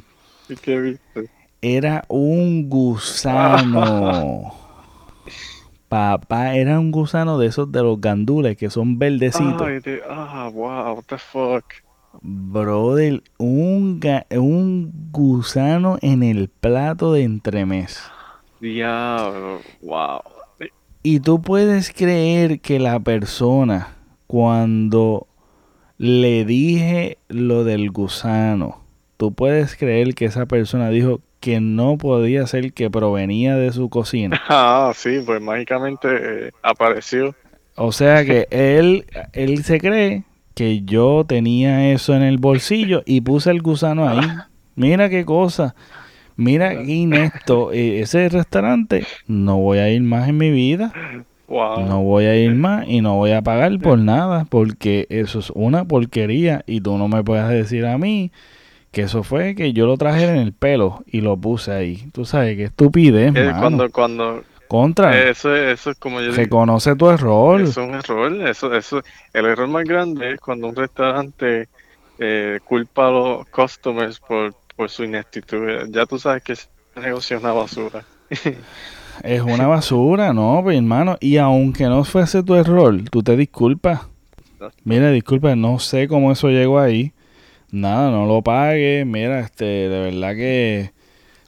¿Qué 0.62 0.78
viste? 0.78 1.30
Era 1.62 2.04
un 2.08 2.68
gusano. 2.68 4.54
Papá, 5.88 6.56
era 6.56 6.78
un 6.78 6.90
gusano 6.90 7.38
de 7.38 7.46
esos 7.46 7.72
de 7.72 7.82
los 7.82 8.00
gandules 8.00 8.56
que 8.56 8.68
son 8.68 8.98
verdecitos. 8.98 9.66
Ah, 10.08 10.50
wow, 10.52 10.96
what 10.96 11.04
the 11.06 11.16
fuck. 11.16 11.64
Brother, 12.22 13.22
un, 13.38 14.00
un 14.30 14.92
gusano 15.10 15.98
en 16.00 16.22
el 16.22 16.48
plato 16.48 17.12
de 17.12 17.22
entremés. 17.22 18.02
Diablo, 18.60 19.60
wow. 19.82 20.20
Y 21.02 21.20
tú 21.20 21.42
puedes 21.42 21.92
creer 21.92 22.60
que 22.60 22.78
la 22.78 22.98
persona, 23.00 23.96
cuando 24.26 25.26
le 25.98 26.44
dije 26.44 27.18
lo 27.28 27.64
del 27.64 27.90
gusano, 27.90 28.80
tú 29.18 29.34
puedes 29.34 29.76
creer 29.76 30.14
que 30.14 30.24
esa 30.24 30.46
persona 30.46 30.88
dijo 30.88 31.20
que 31.40 31.60
no 31.60 31.98
podía 31.98 32.46
ser 32.46 32.72
que 32.72 32.90
provenía 32.90 33.56
de 33.56 33.70
su 33.72 33.90
cocina. 33.90 34.40
Ah, 34.48 34.92
sí, 34.94 35.20
pues 35.24 35.42
mágicamente 35.42 36.08
eh, 36.46 36.50
apareció. 36.62 37.34
O 37.76 37.92
sea 37.92 38.24
que 38.24 38.46
él, 38.50 39.04
él 39.34 39.62
se 39.62 39.78
cree 39.78 40.24
que 40.54 40.82
yo 40.82 41.24
tenía 41.26 41.92
eso 41.92 42.14
en 42.14 42.22
el 42.22 42.38
bolsillo 42.38 43.02
y 43.06 43.20
puse 43.20 43.50
el 43.50 43.62
gusano 43.62 44.08
ahí. 44.08 44.20
Mira 44.76 45.08
qué 45.08 45.24
cosa. 45.24 45.74
Mira 46.36 46.70
qué 46.82 46.92
inepto. 46.92 47.72
Eh, 47.72 48.00
Ese 48.00 48.28
restaurante 48.28 49.06
no 49.26 49.58
voy 49.58 49.78
a 49.78 49.90
ir 49.90 50.02
más 50.02 50.28
en 50.28 50.38
mi 50.38 50.50
vida. 50.50 50.92
Wow. 51.46 51.86
No 51.86 52.02
voy 52.02 52.24
a 52.24 52.36
ir 52.36 52.54
más 52.54 52.88
y 52.88 53.00
no 53.00 53.16
voy 53.16 53.32
a 53.32 53.42
pagar 53.42 53.78
por 53.78 53.98
nada 53.98 54.46
porque 54.48 55.06
eso 55.10 55.38
es 55.40 55.50
una 55.50 55.84
porquería 55.84 56.64
y 56.66 56.80
tú 56.80 56.96
no 56.96 57.06
me 57.06 57.22
puedes 57.22 57.48
decir 57.48 57.84
a 57.86 57.98
mí 57.98 58.32
que 58.90 59.02
eso 59.02 59.22
fue 59.22 59.54
que 59.54 59.72
yo 59.72 59.86
lo 59.86 59.96
traje 59.98 60.24
en 60.26 60.36
el 60.36 60.52
pelo 60.52 61.02
y 61.06 61.20
lo 61.20 61.36
puse 61.36 61.72
ahí. 61.72 62.08
Tú 62.12 62.24
sabes 62.24 62.56
qué 62.56 62.64
estupidez, 62.64 63.32
mano. 63.32 63.58
cuando, 63.58 63.90
cuando, 63.90 64.42
Contra, 64.74 65.30
eso, 65.30 65.54
eso 65.54 65.92
es 65.92 65.98
como 66.00 66.18
yo 66.18 66.32
digo, 66.32 66.36
reconoce 66.36 66.96
tu 66.96 67.08
error. 67.08 67.60
eso 67.60 67.80
es 67.80 67.88
un 67.88 67.94
error. 67.94 68.48
Eso, 68.48 68.74
eso, 68.74 69.02
el 69.32 69.46
error 69.46 69.68
más 69.68 69.84
grande 69.84 70.32
es 70.32 70.40
cuando 70.40 70.66
un 70.66 70.74
restaurante 70.74 71.68
eh, 72.18 72.58
culpa 72.64 73.06
a 73.06 73.10
los 73.12 73.46
customers 73.50 74.18
por, 74.18 74.52
por 74.74 74.90
su 74.90 75.04
ineptitud. 75.04 75.88
Ya 75.90 76.06
tú 76.06 76.18
sabes 76.18 76.42
que 76.42 76.54
ese 76.54 76.66
negocio 76.96 77.36
es 77.36 77.42
una 77.44 77.52
basura. 77.52 78.04
Es 79.22 79.42
una 79.42 79.68
basura, 79.68 80.32
no, 80.32 80.58
pues, 80.64 80.76
hermano. 80.76 81.18
Y 81.20 81.36
aunque 81.36 81.84
no 81.84 82.02
fuese 82.02 82.42
tu 82.42 82.56
error, 82.56 83.00
tú 83.12 83.22
te 83.22 83.36
disculpas. 83.36 84.00
Mira, 84.82 85.12
disculpa, 85.12 85.54
no 85.54 85.78
sé 85.78 86.08
cómo 86.08 86.32
eso 86.32 86.48
llegó 86.48 86.80
ahí. 86.80 87.12
Nada, 87.70 88.10
no 88.10 88.26
lo 88.26 88.42
pagues. 88.42 89.06
Mira, 89.06 89.38
este, 89.38 89.64
de 89.64 90.00
verdad 90.00 90.34
que 90.34 90.92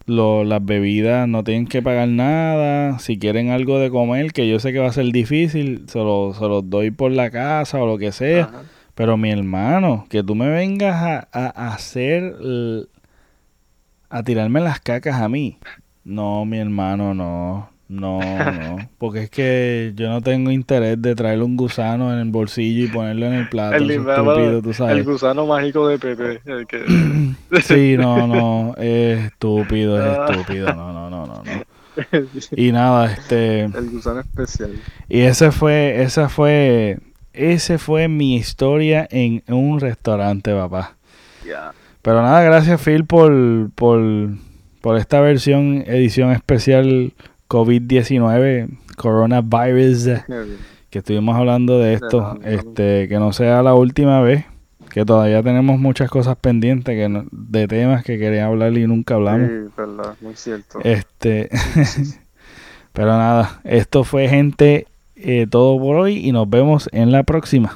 lo- 0.07 0.45
las 0.45 0.65
bebidas 0.65 1.29
no 1.29 1.45
tienen 1.45 1.67
que 1.67 1.83
pagar 1.83 2.09
nada. 2.09 2.99
Si 2.99 3.19
quieren 3.19 3.51
algo 3.51 3.79
de 3.79 3.91
comer, 3.91 4.33
que 4.33 4.49
yo 4.49 4.59
sé 4.61 4.73
que 4.73 4.79
va 4.79 4.89
a 4.89 4.93
ser 4.93 5.07
difícil, 5.13 5.85
se 5.89 5.99
lo- 5.99 6.33
se 6.35 6.47
los 6.47 6.69
doy 6.71 6.91
por 6.91 7.11
la 7.13 7.31
casa 7.31 7.81
o 7.83 7.87
lo 7.87 7.99
que 7.99 8.13
sea. 8.13 8.45
Ajá. 8.45 8.63
Pero 8.95 9.17
mi 9.19 9.31
hermano, 9.31 10.07
que 10.09 10.23
tú 10.23 10.35
me 10.35 10.49
vengas 10.49 10.95
a, 11.03 11.29
a- 11.33 11.53
a 11.69 11.75
hacer, 11.75 12.35
a 14.09 14.23
tirarme 14.23 14.61
las 14.61 14.81
cacas 14.81 15.21
a 15.21 15.29
mí. 15.29 15.59
No, 16.05 16.45
mi 16.45 16.59
hermano, 16.59 17.13
no, 17.13 17.69
no, 17.89 18.19
no. 18.21 18.89
Porque 18.99 19.21
es 19.25 19.31
que 19.31 19.93
yo 19.95 20.09
no 20.09 20.21
tengo 20.21 20.51
interés 20.51 21.01
de 21.01 21.15
traerle 21.15 21.45
un 21.45 21.57
gusano 21.57 22.13
en 22.13 22.19
el 22.19 22.31
bolsillo 22.31 22.85
y 22.85 22.89
ponerlo 22.89 23.27
en 23.27 23.35
el 23.35 23.49
plato. 23.51 23.77
El, 23.77 23.91
estúpido, 23.91 24.63
tú 24.63 24.69
el 24.71 24.75
sabes. 24.75 25.05
gusano 25.07 25.47
mágico 25.47 25.87
de 25.89 25.99
Pepe. 25.99 26.41
el 26.47 26.67
que- 26.67 26.85
Sí, 27.63 27.97
no, 27.97 28.27
no, 28.27 28.75
es 28.77 29.27
estúpido, 29.27 30.01
es 30.05 30.19
estúpido, 30.31 30.75
no, 30.75 30.93
no, 30.93 31.11
no, 31.11 31.27
no, 31.27 31.43
no. 31.45 31.63
Y 32.57 32.73
nada, 32.73 33.11
este, 33.13 33.63
el 33.63 33.91
gusano 33.91 34.21
especial. 34.21 34.73
y 35.09 35.21
ese 35.21 35.51
fue, 35.51 36.03
esa 36.03 36.29
fue, 36.29 36.99
ese 37.33 37.79
fue 37.79 38.09
mi 38.09 38.37
historia 38.37 39.07
en 39.11 39.43
un 39.49 39.81
restaurante, 39.81 40.53
papá. 40.53 40.97
Ya. 41.47 41.73
Pero 42.03 42.21
nada, 42.21 42.43
gracias 42.43 42.83
Phil 42.83 43.05
por, 43.07 43.71
por, 43.75 44.01
por 44.83 44.97
esta 44.99 45.21
versión, 45.21 45.85
edición 45.87 46.33
especial 46.33 47.13
COVID-19, 47.49 48.79
coronavirus, 48.97 50.23
que 50.91 50.99
estuvimos 50.99 51.37
hablando 51.37 51.79
de 51.79 51.95
esto, 51.95 52.39
este, 52.45 53.09
que 53.09 53.19
no 53.19 53.33
sea 53.33 53.63
la 53.63 53.75
última 53.75 54.21
vez, 54.21 54.45
que 54.91 55.05
todavía 55.05 55.43
tenemos 55.43 55.79
muchas 55.79 56.11
cosas 56.11 56.37
pendientes 56.37 56.95
que 56.95 57.25
de 57.31 57.69
temas 57.69 58.05
que 58.05 58.19
quería 58.19 58.47
hablar 58.47 58.77
y 58.77 58.87
nunca 58.87 59.15
hablamos. 59.15 59.49
Sí, 59.49 59.73
verdad, 59.77 60.15
muy 60.21 60.35
cierto. 60.35 60.79
Este, 60.83 61.51
pero 62.93 63.09
nada, 63.09 63.61
esto 63.65 64.05
fue 64.05 64.29
gente 64.29 64.87
eh, 65.17 65.47
todo 65.49 65.79
por 65.79 65.97
hoy 65.97 66.27
y 66.27 66.33
nos 66.33 66.49
vemos 66.49 66.89
en 66.93 67.13
la 67.13 67.23
próxima. 67.23 67.75